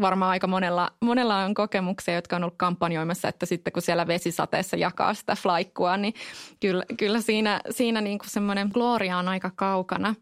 varmaan 0.00 0.30
aika 0.30 0.46
monella, 0.46 0.92
monella 1.00 1.36
on 1.36 1.54
kokemuksia, 1.54 2.14
jotka 2.14 2.36
on 2.36 2.44
ollut 2.44 2.58
kampanjoimassa, 2.58 3.28
että 3.28 3.46
sitten 3.46 3.72
kun 3.72 3.82
siellä 3.82 4.06
vesisateessa 4.06 4.76
jakaa 4.76 5.14
sitä 5.14 5.36
flaikkua, 5.36 5.96
niin 5.96 6.14
kyllä, 6.60 6.84
kyllä 6.98 7.20
siinä, 7.20 7.60
siinä 7.70 8.00
niin 8.00 8.18
kuin 8.18 8.30
semmoinen 8.30 8.70
gloria 8.72 9.18
on 9.18 9.28
aika 9.28 9.50
kaukana. 9.56 10.14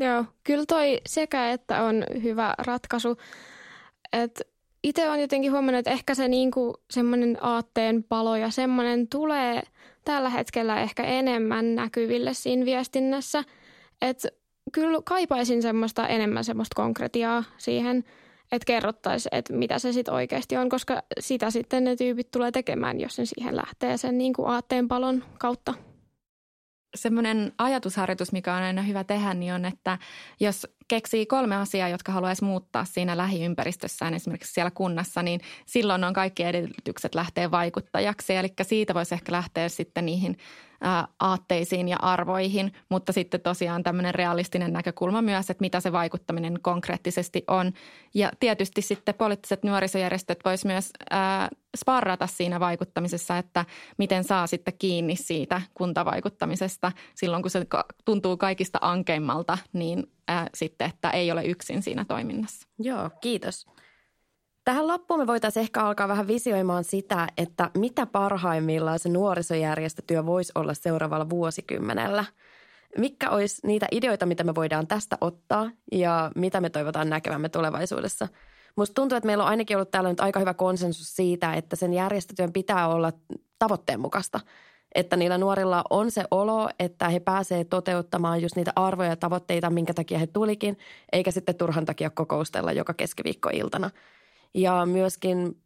Joo, 0.00 0.24
kyllä 0.44 0.64
toi 0.68 1.00
sekä 1.06 1.50
että 1.50 1.82
on 1.82 2.04
hyvä 2.22 2.54
ratkaisu. 2.58 3.16
että 4.12 4.44
itse 4.82 5.08
olen 5.08 5.20
jotenkin 5.20 5.52
huomannut, 5.52 5.78
että 5.78 5.90
ehkä 5.90 6.14
se 6.14 6.28
niinku 6.28 6.74
semmoinen 6.90 7.38
aatteen 7.40 8.04
palo 8.04 8.36
ja 8.36 8.50
semmoinen 8.50 9.08
tulee 9.08 9.62
tällä 10.04 10.28
hetkellä 10.28 10.80
ehkä 10.80 11.02
enemmän 11.02 11.74
näkyville 11.74 12.34
siinä 12.34 12.64
viestinnässä. 12.64 13.44
Että 14.02 14.28
kyllä 14.72 14.98
kaipaisin 15.04 15.62
semmoista 15.62 16.08
enemmän 16.08 16.44
semmoista 16.44 16.74
konkretiaa 16.74 17.44
siihen, 17.58 18.04
että 18.52 18.66
kerrottaisiin, 18.66 19.34
että 19.34 19.52
mitä 19.52 19.78
se 19.78 19.92
sitten 19.92 20.14
oikeasti 20.14 20.56
on, 20.56 20.68
koska 20.68 21.02
sitä 21.20 21.50
sitten 21.50 21.84
ne 21.84 21.96
tyypit 21.96 22.30
tulee 22.30 22.50
tekemään, 22.50 23.00
jos 23.00 23.18
ne 23.18 23.24
siihen 23.24 23.56
lähtee 23.56 23.96
sen 23.96 24.18
niinku 24.18 24.44
aatteen 24.44 24.88
palon 24.88 25.24
kautta 25.38 25.74
semmoinen 26.94 27.52
ajatusharjoitus, 27.58 28.32
mikä 28.32 28.54
on 28.54 28.62
aina 28.62 28.82
hyvä 28.82 29.04
tehdä, 29.04 29.34
niin 29.34 29.52
on, 29.52 29.64
että 29.64 29.98
jos 30.40 30.66
keksii 30.88 31.26
kolme 31.26 31.56
asiaa, 31.56 31.88
jotka 31.88 32.12
haluaisi 32.12 32.44
muuttaa 32.44 32.84
siinä 32.84 33.16
lähiympäristössään, 33.16 34.14
esimerkiksi 34.14 34.52
siellä 34.52 34.70
kunnassa, 34.70 35.22
niin 35.22 35.40
silloin 35.66 36.04
on 36.04 36.12
kaikki 36.12 36.42
edellytykset 36.42 37.14
lähteä 37.14 37.50
vaikuttajaksi. 37.50 38.34
Eli 38.34 38.48
siitä 38.62 38.94
voisi 38.94 39.14
ehkä 39.14 39.32
lähteä 39.32 39.68
sitten 39.68 40.06
niihin 40.06 40.36
aatteisiin 41.20 41.88
ja 41.88 41.96
arvoihin, 41.96 42.72
mutta 42.88 43.12
sitten 43.12 43.40
tosiaan 43.40 43.82
tämmöinen 43.82 44.14
realistinen 44.14 44.72
näkökulma 44.72 45.22
myös, 45.22 45.50
että 45.50 45.60
mitä 45.60 45.80
se 45.80 45.92
vaikuttaminen 45.92 46.58
konkreettisesti 46.62 47.44
on. 47.48 47.72
Ja 48.14 48.30
tietysti 48.40 48.82
sitten 48.82 49.14
poliittiset 49.14 49.62
nuorisojärjestöt 49.62 50.38
vois 50.44 50.64
myös 50.64 50.90
ää, 51.10 51.48
sparrata 51.76 52.26
siinä 52.26 52.60
vaikuttamisessa, 52.60 53.38
että 53.38 53.64
miten 53.98 54.24
saa 54.24 54.46
sitten 54.46 54.74
kiinni 54.78 55.16
siitä 55.16 55.62
kuntavaikuttamisesta 55.74 56.92
silloin, 57.14 57.42
kun 57.42 57.50
se 57.50 57.66
tuntuu 58.04 58.36
kaikista 58.36 58.78
ankeimmalta, 58.80 59.58
niin 59.72 60.10
ää, 60.28 60.46
sitten, 60.54 60.88
että 60.88 61.10
ei 61.10 61.32
ole 61.32 61.44
yksin 61.44 61.82
siinä 61.82 62.04
toiminnassa. 62.04 62.68
Joo, 62.78 63.10
kiitos. 63.20 63.66
Tähän 64.64 64.86
loppuun 64.86 65.20
me 65.20 65.26
voitaisiin 65.26 65.62
ehkä 65.62 65.82
alkaa 65.82 66.08
vähän 66.08 66.26
visioimaan 66.26 66.84
sitä, 66.84 67.26
että 67.36 67.70
mitä 67.78 68.06
parhaimmillaan 68.06 68.98
se 68.98 69.08
nuorisojärjestötyö 69.08 70.26
voisi 70.26 70.52
olla 70.54 70.74
seuraavalla 70.74 71.30
vuosikymmenellä. 71.30 72.24
Mikä 72.98 73.30
olisi 73.30 73.66
niitä 73.66 73.86
ideoita, 73.92 74.26
mitä 74.26 74.44
me 74.44 74.54
voidaan 74.54 74.86
tästä 74.86 75.18
ottaa 75.20 75.70
ja 75.92 76.30
mitä 76.34 76.60
me 76.60 76.70
toivotaan 76.70 77.10
näkevämme 77.10 77.48
tulevaisuudessa. 77.48 78.28
Musta 78.76 78.94
tuntuu, 78.94 79.16
että 79.16 79.26
meillä 79.26 79.44
on 79.44 79.50
ainakin 79.50 79.76
ollut 79.76 79.90
täällä 79.90 80.10
nyt 80.10 80.20
aika 80.20 80.40
hyvä 80.40 80.54
konsensus 80.54 81.16
siitä, 81.16 81.54
että 81.54 81.76
sen 81.76 81.94
järjestötyön 81.94 82.52
pitää 82.52 82.88
olla 82.88 83.12
tavoitteen 83.58 84.00
mukaista. 84.00 84.40
Että 84.94 85.16
niillä 85.16 85.38
nuorilla 85.38 85.84
on 85.90 86.10
se 86.10 86.24
olo, 86.30 86.68
että 86.78 87.08
he 87.08 87.20
pääsevät 87.20 87.68
toteuttamaan 87.70 88.42
just 88.42 88.56
niitä 88.56 88.72
arvoja 88.76 89.08
ja 89.08 89.16
tavoitteita, 89.16 89.70
minkä 89.70 89.94
takia 89.94 90.18
he 90.18 90.26
tulikin, 90.26 90.78
eikä 91.12 91.30
sitten 91.30 91.54
turhan 91.54 91.84
takia 91.84 92.10
kokoustella 92.10 92.72
joka 92.72 92.94
keskiviikkoiltana– 92.94 93.90
ja 94.54 94.86
myöskin 94.86 95.62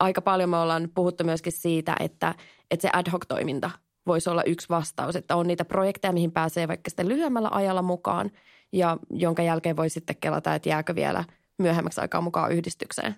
aika 0.00 0.22
paljon 0.22 0.50
me 0.50 0.56
ollaan 0.56 0.88
puhuttu 0.94 1.24
myöskin 1.24 1.52
siitä, 1.52 1.96
että, 2.00 2.34
että 2.70 2.82
se 2.82 2.90
ad 2.92 3.10
hoc-toiminta 3.10 3.70
voisi 4.06 4.30
olla 4.30 4.42
yksi 4.42 4.68
vastaus. 4.68 5.16
Että 5.16 5.36
on 5.36 5.46
niitä 5.46 5.64
projekteja, 5.64 6.12
mihin 6.12 6.32
pääsee 6.32 6.68
vaikka 6.68 6.90
sitten 6.90 7.08
lyhyemmällä 7.08 7.48
ajalla 7.52 7.82
mukaan 7.82 8.30
ja 8.72 8.96
jonka 9.10 9.42
jälkeen 9.42 9.76
voi 9.76 9.90
sitten 9.90 10.16
kelata, 10.20 10.54
että 10.54 10.68
jääkö 10.68 10.94
vielä 10.94 11.24
myöhemmäksi 11.58 12.00
aikaa 12.00 12.20
mukaan 12.20 12.52
yhdistykseen. 12.52 13.16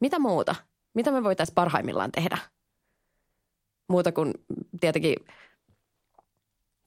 Mitä 0.00 0.18
muuta? 0.18 0.54
Mitä 0.94 1.10
me 1.10 1.24
voitaisiin 1.24 1.54
parhaimmillaan 1.54 2.12
tehdä? 2.12 2.38
Muuta 3.88 4.12
kuin 4.12 4.34
tietenkin 4.80 5.14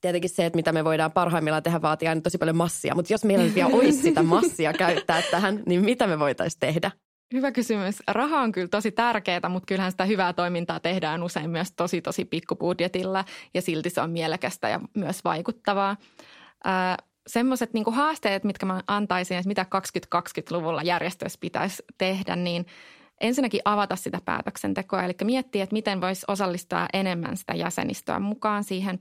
tietenkin 0.01 0.29
se, 0.29 0.45
että 0.45 0.57
mitä 0.57 0.71
me 0.71 0.83
voidaan 0.83 1.11
parhaimmillaan 1.11 1.63
tehdä, 1.63 1.81
vaatii 1.81 2.07
aina 2.07 2.21
tosi 2.21 2.37
paljon 2.37 2.55
massia. 2.55 2.95
Mutta 2.95 3.13
jos 3.13 3.25
meillä 3.25 3.55
vielä 3.55 3.69
olisi 3.75 4.01
sitä 4.01 4.23
massia 4.23 4.73
käyttää 4.73 5.21
tähän, 5.31 5.63
niin 5.65 5.85
mitä 5.85 6.07
me 6.07 6.19
voitaisiin 6.19 6.59
tehdä? 6.59 6.91
Hyvä 7.33 7.51
kysymys. 7.51 8.03
Raha 8.07 8.41
on 8.41 8.51
kyllä 8.51 8.67
tosi 8.67 8.91
tärkeää, 8.91 9.49
mutta 9.49 9.65
kyllähän 9.65 9.91
sitä 9.91 10.05
hyvää 10.05 10.33
toimintaa 10.33 10.79
tehdään 10.79 11.23
usein 11.23 11.49
myös 11.49 11.71
tosi 11.71 12.01
tosi 12.01 12.25
pikkubudjetilla 12.25 13.25
ja 13.53 13.61
silti 13.61 13.89
se 13.89 14.01
on 14.01 14.11
mielekästä 14.11 14.69
ja 14.69 14.79
myös 14.95 15.23
vaikuttavaa. 15.23 15.97
Semmoiset 17.27 17.73
niin 17.73 17.85
haasteet, 17.91 18.43
mitkä 18.43 18.65
mä 18.65 18.81
antaisin, 18.87 19.37
että 19.37 19.47
mitä 19.47 19.65
2020-luvulla 20.15 20.83
järjestöissä 20.83 21.39
pitäisi 21.41 21.83
tehdä, 21.97 22.35
niin– 22.35 22.65
ensinnäkin 23.21 23.61
avata 23.65 23.95
sitä 23.95 24.19
päätöksentekoa, 24.25 25.03
eli 25.03 25.13
miettiä, 25.23 25.63
että 25.63 25.73
miten 25.73 26.01
voisi 26.01 26.25
osallistaa 26.27 26.87
enemmän 26.93 27.37
sitä 27.37 27.53
jäsenistöä 27.53 28.19
mukaan 28.19 28.63
siihen 28.63 28.99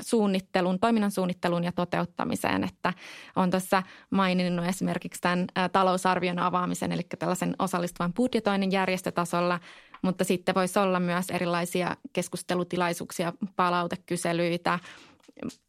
suunnittelun, 0.00 0.80
toiminnan 0.80 1.10
suunnitteluun 1.10 1.64
ja 1.64 1.72
toteuttamiseen, 1.72 2.64
että 2.64 2.92
on 3.36 3.50
tässä 3.50 3.82
maininnut 4.10 4.66
esimerkiksi 4.66 5.20
tämän 5.20 5.46
talousarvion 5.72 6.38
avaamisen, 6.38 6.92
eli 6.92 7.02
tällaisen 7.18 7.54
osallistuvan 7.58 8.12
budjetoinnin 8.12 8.72
järjestötasolla, 8.72 9.60
mutta 10.02 10.24
sitten 10.24 10.54
voisi 10.54 10.78
olla 10.78 11.00
myös 11.00 11.30
erilaisia 11.30 11.96
keskustelutilaisuuksia, 12.12 13.32
palautekyselyitä, 13.56 14.78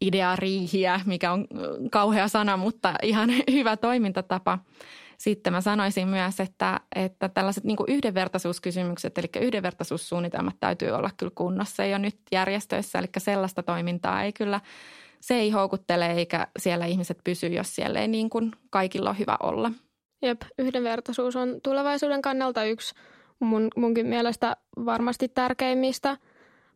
ideariihiä, 0.01 1.01
mikä 1.05 1.31
on 1.31 1.47
kauhea 1.91 2.27
sana, 2.27 2.57
mutta 2.57 2.93
ihan 3.01 3.29
hyvä 3.51 3.77
toimintatapa– 3.77 4.59
sitten 5.17 5.53
mä 5.53 5.61
sanoisin 5.61 6.07
myös, 6.07 6.39
että, 6.39 6.79
että 6.95 7.29
tällaiset 7.29 7.63
niin 7.63 7.77
kuin 7.77 7.91
yhdenvertaisuuskysymykset, 7.91 9.17
eli 9.17 9.27
yhdenvertaisuussuunnitelmat 9.41 10.55
täytyy 10.59 10.89
olla 10.91 11.09
kyllä 11.17 11.31
kunnossa 11.35 11.85
jo 11.85 11.97
nyt 11.97 12.17
järjestöissä, 12.31 12.99
eli 12.99 13.07
sellaista 13.17 13.63
toimintaa 13.63 14.23
ei 14.23 14.33
kyllä, 14.33 14.61
se 15.19 15.35
ei 15.35 15.51
houkuttele 15.51 16.11
eikä 16.11 16.47
siellä 16.59 16.85
ihmiset 16.85 17.17
pysy, 17.23 17.47
jos 17.47 17.75
siellä 17.75 17.99
ei 17.99 18.07
niin 18.07 18.29
kuin 18.29 18.51
kaikilla 18.69 19.09
ole 19.09 19.19
hyvä 19.19 19.37
olla. 19.43 19.71
Jep, 20.21 20.41
yhdenvertaisuus 20.57 21.35
on 21.35 21.59
tulevaisuuden 21.63 22.21
kannalta 22.21 22.63
yksi 22.63 22.95
mun, 23.39 23.67
munkin 23.75 24.07
mielestä 24.07 24.57
varmasti 24.85 25.27
tärkeimmistä 25.27 26.17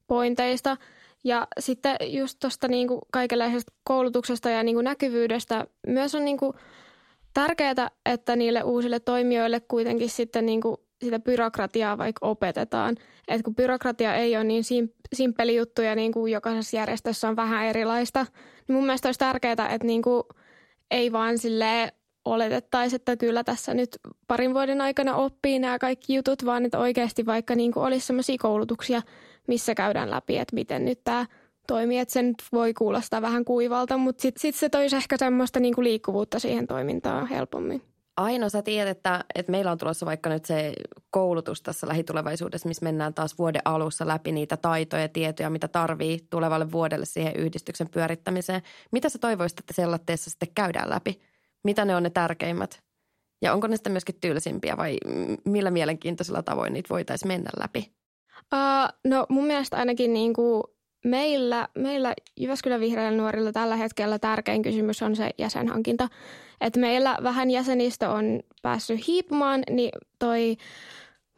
pointeista. 0.07 0.77
Ja 1.23 1.47
sitten 1.59 1.95
just 2.01 2.39
tuosta 2.39 2.67
niinku 2.67 2.99
kaikenlaisesta 3.11 3.73
koulutuksesta 3.83 4.49
ja 4.49 4.63
niinku 4.63 4.81
näkyvyydestä 4.81 5.65
myös 5.87 6.15
on 6.15 6.25
niinku 6.25 6.55
tärkeää, 7.33 7.89
että 8.05 8.35
niille 8.35 8.63
uusille 8.63 8.99
toimijoille 8.99 9.59
kuitenkin 9.59 10.09
sitten 10.09 10.45
niin 10.45 10.61
kuin 10.61 10.77
sitä 11.03 11.19
byrokratiaa 11.19 11.97
vaikka 11.97 12.27
opetetaan. 12.27 12.95
että 13.27 13.43
kun 13.43 13.55
byrokratia 13.55 14.15
ei 14.15 14.35
ole 14.35 14.43
niin 14.43 14.63
simppeli 15.13 15.55
juttu 15.55 15.81
ja 15.81 15.95
niin 15.95 16.11
kuin 16.11 16.31
jokaisessa 16.31 16.77
järjestössä 16.77 17.29
on 17.29 17.35
vähän 17.35 17.65
erilaista, 17.65 18.25
niin 18.67 18.75
mun 18.75 18.85
mielestä 18.85 19.07
olisi 19.07 19.19
tärkeää, 19.19 19.69
että 19.69 19.87
niin 19.87 20.01
kuin 20.01 20.23
ei 20.91 21.11
vaan 21.11 21.37
sille 21.37 21.93
oletettaisiin, 22.25 22.95
että 22.95 23.17
kyllä 23.17 23.43
tässä 23.43 23.73
nyt 23.73 23.89
parin 24.27 24.53
vuoden 24.53 24.81
aikana 24.81 25.15
oppii 25.15 25.59
nämä 25.59 25.79
kaikki 25.79 26.15
jutut, 26.15 26.45
vaan 26.45 26.65
että 26.65 26.79
oikeasti 26.79 27.25
vaikka 27.25 27.55
niin 27.55 27.71
kuin 27.71 27.83
olisi 27.83 28.07
sellaisia 28.07 28.35
koulutuksia, 28.39 29.01
missä 29.47 29.75
käydään 29.75 30.11
läpi, 30.11 30.37
että 30.37 30.55
miten 30.55 30.85
nyt 30.85 30.99
tämä– 31.03 31.25
toimii, 31.67 31.99
että 31.99 32.13
se 32.13 32.21
nyt 32.21 32.43
voi 32.51 32.73
kuulostaa 32.73 33.21
vähän 33.21 33.45
kuivalta, 33.45 33.97
mutta 33.97 34.21
sitten 34.21 34.41
sit 34.41 34.55
se 34.55 34.69
toisi 34.69 34.95
ehkä 34.95 35.17
semmoista 35.17 35.59
niin 35.59 35.75
kuin 35.75 35.85
liikkuvuutta 35.85 36.39
siihen 36.39 36.67
toimintaan 36.67 37.27
helpommin. 37.27 37.81
Aino, 38.17 38.49
sä 38.49 38.61
tiedät, 38.61 38.97
että, 38.97 39.23
että 39.35 39.51
meillä 39.51 39.71
on 39.71 39.77
tulossa 39.77 40.05
vaikka 40.05 40.29
nyt 40.29 40.45
se 40.45 40.73
koulutus 41.09 41.61
tässä 41.61 41.87
lähitulevaisuudessa, 41.87 42.67
missä 42.67 42.83
mennään 42.83 43.13
taas 43.13 43.37
vuoden 43.37 43.61
alussa 43.65 44.07
läpi 44.07 44.31
niitä 44.31 44.57
taitoja 44.57 45.01
ja 45.01 45.09
tietoja, 45.09 45.49
mitä 45.49 45.67
tarvii 45.67 46.19
tulevalle 46.29 46.71
vuodelle 46.71 47.05
siihen 47.05 47.35
yhdistyksen 47.35 47.89
pyörittämiseen. 47.89 48.61
Mitä 48.91 49.09
sä 49.09 49.19
toivoisit, 49.19 49.59
että 49.59 49.73
sellatteessa 49.73 50.29
sitten 50.29 50.49
käydään 50.55 50.89
läpi? 50.89 51.21
Mitä 51.63 51.85
ne 51.85 51.95
on 51.95 52.03
ne 52.03 52.09
tärkeimmät? 52.09 52.81
Ja 53.41 53.53
onko 53.53 53.67
ne 53.67 53.75
sitten 53.75 53.93
myöskin 53.93 54.15
tylsimpiä 54.21 54.77
vai 54.77 54.97
millä 55.45 55.71
mielenkiintoisella 55.71 56.43
tavoin 56.43 56.73
niitä 56.73 56.89
voitaisiin 56.89 57.27
mennä 57.27 57.49
läpi? 57.59 57.91
Uh, 58.53 58.93
no 59.07 59.25
mun 59.29 59.45
mielestä 59.45 59.77
ainakin 59.77 60.13
niin 60.13 60.33
kuin 60.33 60.63
meillä, 61.05 61.67
meillä 61.77 62.13
Jyväskylän 62.39 62.79
vihreillä 62.79 63.17
nuorilla 63.17 63.51
tällä 63.51 63.75
hetkellä 63.75 64.19
tärkein 64.19 64.61
kysymys 64.61 65.01
on 65.01 65.15
se 65.15 65.29
jäsenhankinta. 65.37 66.07
Että 66.61 66.79
meillä 66.79 67.17
vähän 67.23 67.51
jäsenistä 67.51 68.09
on 68.09 68.39
päässyt 68.61 69.07
hiipumaan, 69.07 69.63
niin 69.69 69.91
toi 70.19 70.57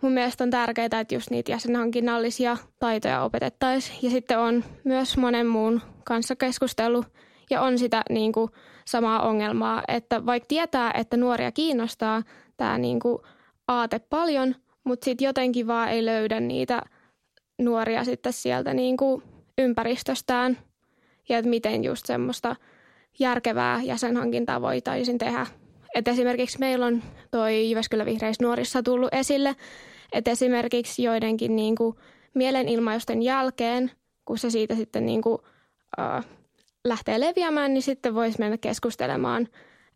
mun 0.01 0.11
mielestä 0.11 0.43
on 0.43 0.49
tärkeää, 0.49 0.99
että 1.01 1.15
just 1.15 1.29
niitä 1.29 1.51
jäsenhankinnallisia 1.51 2.57
taitoja 2.79 3.23
opetettaisiin. 3.23 3.99
Ja 4.01 4.09
sitten 4.09 4.39
on 4.39 4.63
myös 4.83 5.17
monen 5.17 5.47
muun 5.47 5.81
kanssa 6.03 6.35
keskustelu 6.35 7.05
ja 7.49 7.61
on 7.61 7.79
sitä 7.79 8.03
niin 8.09 8.31
kuin 8.31 8.51
samaa 8.85 9.27
ongelmaa, 9.27 9.83
että 9.87 10.25
vaikka 10.25 10.47
tietää, 10.47 10.91
että 10.91 11.17
nuoria 11.17 11.51
kiinnostaa 11.51 12.23
tämä 12.57 12.77
niin 12.77 12.99
kuin 12.99 13.17
aate 13.67 13.99
paljon, 13.99 14.55
mutta 14.83 15.05
sitten 15.05 15.25
jotenkin 15.25 15.67
vaan 15.67 15.89
ei 15.89 16.05
löydä 16.05 16.39
niitä 16.39 16.81
nuoria 17.61 18.03
sitten 18.03 18.33
sieltä 18.33 18.73
niin 18.73 18.97
kuin 18.97 19.23
ympäristöstään 19.57 20.57
ja 21.29 21.37
että 21.37 21.49
miten 21.49 21.83
just 21.83 22.05
semmoista 22.05 22.55
järkevää 23.19 23.81
jäsenhankintaa 23.83 24.61
voitaisiin 24.61 25.17
tehdä. 25.17 25.47
Et 25.95 26.07
esimerkiksi 26.07 26.59
meillä 26.59 26.85
on 26.85 27.03
toi 27.31 27.69
Jyväskylä 27.69 28.05
Vihreissä 28.05 28.43
nuorissa 28.43 28.83
tullut 28.83 29.13
esille, 29.13 29.55
että 30.13 30.31
esimerkiksi 30.31 31.03
joidenkin 31.03 31.55
niin 31.55 31.75
kuin 31.75 31.95
mielenilmausten 32.33 33.21
jälkeen, 33.21 33.91
kun 34.25 34.37
se 34.37 34.49
siitä 34.49 34.75
sitten 34.75 35.05
niin 35.05 35.21
kuin, 35.21 35.37
äh, 35.99 36.25
lähtee 36.85 37.19
leviämään, 37.19 37.73
niin 37.73 37.81
sitten 37.81 38.15
voisi 38.15 38.39
mennä 38.39 38.57
keskustelemaan, 38.57 39.47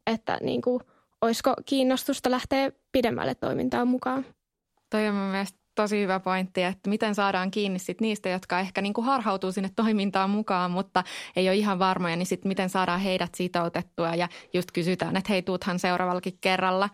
että 0.08 0.38
niin 0.41 0.62
kuin, 0.62 0.82
olisiko 1.22 1.53
kiinnostusta 1.66 2.32
lähteä 2.32 2.72
pidemmälle 2.91 3.36
toimintaan 3.36 3.88
mukaan. 3.88 4.26
Toi 4.89 5.08
on 5.08 5.16
mun 5.16 5.32
tosi 5.78 6.01
hyvä 6.01 6.19
pointti, 6.19 6.63
että 6.63 6.89
miten 6.89 7.15
saadaan 7.15 7.51
kiinni 7.51 7.80
sit 7.80 8.01
niistä, 8.01 8.30
jotka 8.30 8.59
ehkä 8.59 8.82
niin 8.82 8.93
kuin 8.93 9.05
harhautuu 9.05 9.51
sinne 9.51 9.69
toimintaan 9.75 10.30
mukaan, 10.30 10.71
mutta 10.71 11.03
ei 11.36 11.49
ole 11.49 11.55
ihan 11.55 11.80
varmoja, 11.80 12.15
niin 12.15 12.25
sitten 12.25 12.49
miten 12.49 12.69
saadaan 12.69 12.99
heidät 12.99 13.36
sitoutettua 13.36 14.15
ja 14.15 14.28
just 14.53 14.71
kysytään, 14.71 15.17
että 15.17 15.34
hei, 15.34 15.41
tuuthan 15.41 15.80
seuraavallakin 15.80 16.38
kerralla. 16.41 16.89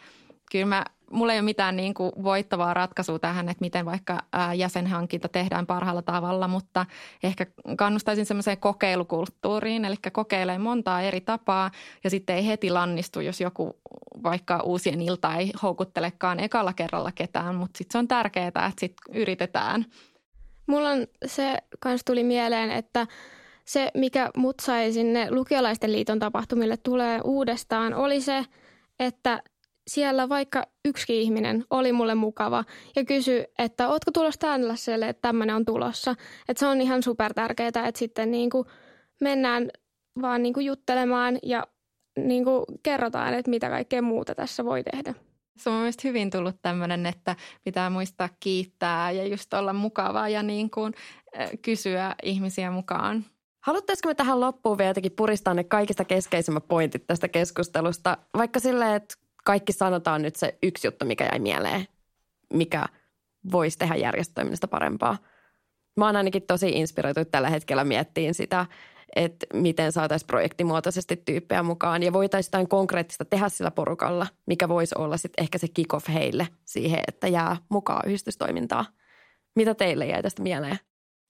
Kyllä 0.54 0.66
mä 0.66 0.86
mulla 1.12 1.34
ei 1.34 1.40
ole 1.40 1.46
mitään 1.46 1.76
niin 1.76 1.94
kuin 1.94 2.12
voittavaa 2.24 2.74
ratkaisua 2.74 3.20
tähän, 3.20 3.50
että 3.50 3.62
miten 3.62 3.86
vaikka 3.86 4.20
jäsenhankinta 4.56 5.30
tehdään 5.30 5.66
parhaalla 5.66 6.02
tavalla, 6.02 6.48
mutta 6.48 6.86
ehkä 7.24 7.46
kannustaisin 7.78 8.26
semmoiseen 8.26 8.58
kokeilukulttuuriin, 8.58 9.86
eli 9.86 9.96
kokeilee 10.12 10.58
montaa 10.58 11.02
eri 11.02 11.22
tapaa 11.22 11.72
ja 12.04 12.10
sitten 12.10 12.36
ei 12.36 12.48
heti 12.48 12.70
lannistu, 12.70 13.20
jos 13.20 13.42
joku 13.42 13.80
vaikka 14.24 14.60
uusien 14.64 15.02
ilta 15.02 15.36
ei 15.36 15.52
houkuttelekaan 15.64 16.40
ekalla 16.40 16.74
kerralla 16.74 17.12
ketään, 17.12 17.56
mutta 17.56 17.78
sitten 17.78 17.92
se 17.92 17.98
on 17.98 18.08
tärkeää, 18.08 18.48
että 18.48 18.72
sitten 18.78 19.16
yritetään. 19.16 19.86
Mulla 20.68 20.90
on 20.90 21.08
se 21.26 21.58
kans 21.80 22.02
tuli 22.06 22.24
mieleen, 22.24 22.72
että 22.72 23.08
se, 23.66 23.92
mikä 23.94 24.30
mut 24.38 24.60
sai 24.60 24.92
sinne 24.92 25.32
lukiolaisten 25.32 25.92
liiton 25.92 26.20
tapahtumille 26.20 26.78
tulee 26.78 27.20
uudestaan, 27.24 27.94
oli 27.94 28.22
se, 28.22 28.46
että 29.00 29.44
siellä 29.88 30.30
vaikka 30.30 30.68
yksi 30.86 31.22
ihminen 31.22 31.66
oli 31.70 31.92
mulle 31.92 32.16
mukava 32.16 32.64
ja 32.96 33.06
kysyi, 33.06 33.46
että 33.60 33.90
ootko 33.90 34.12
tulossa 34.12 34.40
tällaiselle, 34.40 35.10
että 35.10 35.22
tämmöinen 35.22 35.56
on 35.56 35.66
tulossa. 35.66 36.16
Että 36.50 36.60
se 36.60 36.68
on 36.68 36.82
ihan 36.82 37.04
super 37.04 37.34
tärkeää, 37.34 37.68
että 37.68 37.92
sitten 37.96 38.32
niin 38.32 38.50
kuin 38.50 38.68
mennään 39.22 39.70
vaan 40.22 40.44
niin 40.44 40.54
kuin 40.54 40.66
juttelemaan 40.66 41.40
ja 41.44 41.68
niin 42.18 42.44
kuin 42.44 42.66
kerrotaan, 42.84 43.34
että 43.34 43.50
mitä 43.50 43.70
kaikkea 43.70 44.02
muuta 44.02 44.36
tässä 44.36 44.66
voi 44.66 44.84
tehdä. 44.84 45.14
Se 45.58 45.70
on 45.70 45.76
mielestäni 45.76 46.10
hyvin 46.10 46.30
tullut 46.30 46.56
tämmöinen, 46.62 47.06
että 47.06 47.36
pitää 47.64 47.90
muistaa 47.90 48.30
kiittää 48.40 49.12
ja 49.12 49.28
just 49.28 49.54
olla 49.54 49.74
mukavaa 49.74 50.30
ja 50.30 50.44
niin 50.44 50.70
kuin 50.70 50.94
kysyä 51.62 52.16
ihmisiä 52.24 52.72
mukaan. 52.72 53.26
Haluttaisiko 53.64 54.10
me 54.10 54.16
tähän 54.16 54.40
loppuun 54.40 54.78
vielä 54.78 54.90
jotenkin 54.90 55.12
puristaa 55.12 55.54
ne 55.54 55.64
kaikista 55.64 56.06
keskeisimmät 56.06 56.68
pointit 56.68 57.08
tästä 57.08 57.28
keskustelusta? 57.28 58.18
Vaikka 58.38 58.60
silleen, 58.60 58.94
että 58.96 59.16
kaikki 59.44 59.74
sanotaan 59.74 60.22
nyt 60.22 60.36
se 60.36 60.58
yksi 60.64 60.88
juttu, 60.88 61.06
mikä 61.06 61.24
jäi 61.24 61.40
mieleen, 61.40 61.88
mikä 62.54 62.86
voisi 63.52 63.78
tehdä 63.78 63.96
järjestötoiminnasta 63.96 64.68
parempaa. 64.68 65.18
Mä 65.98 66.06
oon 66.06 66.16
ainakin 66.16 66.44
tosi 66.48 66.70
inspiroitu 66.70 67.26
tällä 67.26 67.50
hetkellä 67.50 67.84
miettiin 67.84 68.34
sitä, 68.34 68.66
että 69.16 69.46
miten 69.54 69.92
saataisiin 69.92 70.28
projektimuotoisesti 70.28 71.22
tyyppejä 71.26 71.64
mukaan 71.64 72.04
ja 72.04 72.14
voitaisiin 72.14 72.50
jotain 72.50 72.70
konkreettista 72.70 73.26
tehdä 73.26 73.50
sillä 73.50 73.72
porukalla, 73.72 74.28
mikä 74.46 74.70
voisi 74.70 74.96
olla 74.98 75.18
sitten 75.18 75.44
ehkä 75.44 75.58
se 75.58 75.68
kick-off 75.68 76.08
heille 76.14 76.48
siihen, 76.66 77.00
että 77.08 77.28
jää 77.28 77.58
mukaan 77.70 78.02
yhdistystoimintaa. 78.06 78.86
Mitä 79.56 79.76
teille 79.76 80.06
jäi 80.06 80.24
tästä 80.24 80.44
mieleen? 80.44 80.80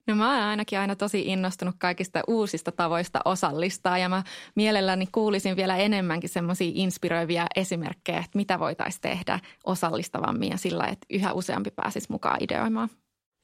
No 0.06 0.14
mä 0.14 0.34
oon 0.34 0.42
ainakin 0.42 0.78
aina 0.78 0.96
tosi 0.96 1.22
innostunut 1.26 1.74
kaikista 1.78 2.22
uusista 2.28 2.72
tavoista 2.72 3.20
osallistaa 3.24 3.98
ja 3.98 4.08
mä 4.08 4.22
mielelläni 4.54 5.06
kuulisin 5.12 5.56
vielä 5.56 5.76
enemmänkin 5.76 6.30
semmoisia 6.30 6.72
inspiroivia 6.74 7.46
esimerkkejä, 7.56 8.18
että 8.18 8.38
mitä 8.38 8.58
voitaisiin 8.58 9.00
tehdä 9.00 9.40
osallistavammin 9.64 10.50
ja 10.50 10.56
sillä, 10.56 10.84
että 10.84 11.06
yhä 11.10 11.32
useampi 11.32 11.70
pääsisi 11.70 12.06
mukaan 12.10 12.36
ideoimaan. 12.40 12.88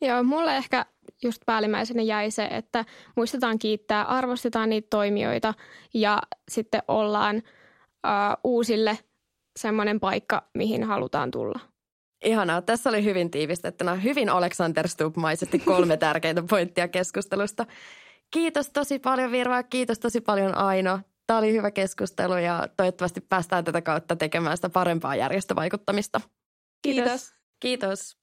Joo, 0.01 0.23
mulle 0.23 0.57
ehkä 0.57 0.87
just 1.23 1.43
päällimmäisenä 1.47 2.03
jäi 2.03 2.31
se, 2.31 2.45
että 2.45 2.85
muistetaan 3.17 3.59
kiittää, 3.59 4.05
arvostetaan 4.05 4.69
niitä 4.69 4.87
toimijoita 4.91 5.55
ja 5.95 6.23
sitten 6.51 6.83
ollaan 6.89 7.37
uh, 7.37 7.43
uusille 8.45 8.99
semmoinen 9.59 10.01
paikka, 10.01 10.43
mihin 10.55 10.85
halutaan 10.85 11.31
tulla. 11.31 11.70
Ihanaa. 12.25 12.63
Tässä 12.63 12.91
oli 12.91 13.05
hyvin 13.05 13.31
tiivistettynä, 13.31 13.95
hyvin 13.95 14.29
Alexander 14.29 14.89
Stubb-maisesti 14.89 15.59
kolme 15.59 15.97
tärkeintä 15.97 16.43
pointtia 16.51 16.89
keskustelusta. 16.89 17.67
Kiitos 18.31 18.71
tosi 18.71 18.99
paljon 18.99 19.33
Virva, 19.33 19.63
kiitos 19.63 19.99
tosi 19.99 20.21
paljon 20.21 20.55
Aino. 20.55 21.01
Tämä 21.27 21.39
oli 21.39 21.53
hyvä 21.53 21.71
keskustelu 21.71 22.37
ja 22.37 22.69
toivottavasti 22.77 23.21
päästään 23.21 23.65
tätä 23.65 23.83
kautta 23.83 24.17
tekemään 24.17 24.57
sitä 24.57 24.71
parempaa 24.71 25.17
järjestövaikuttamista. 25.17 26.21
Kiitos. 26.83 27.35
Kiitos. 27.61 28.20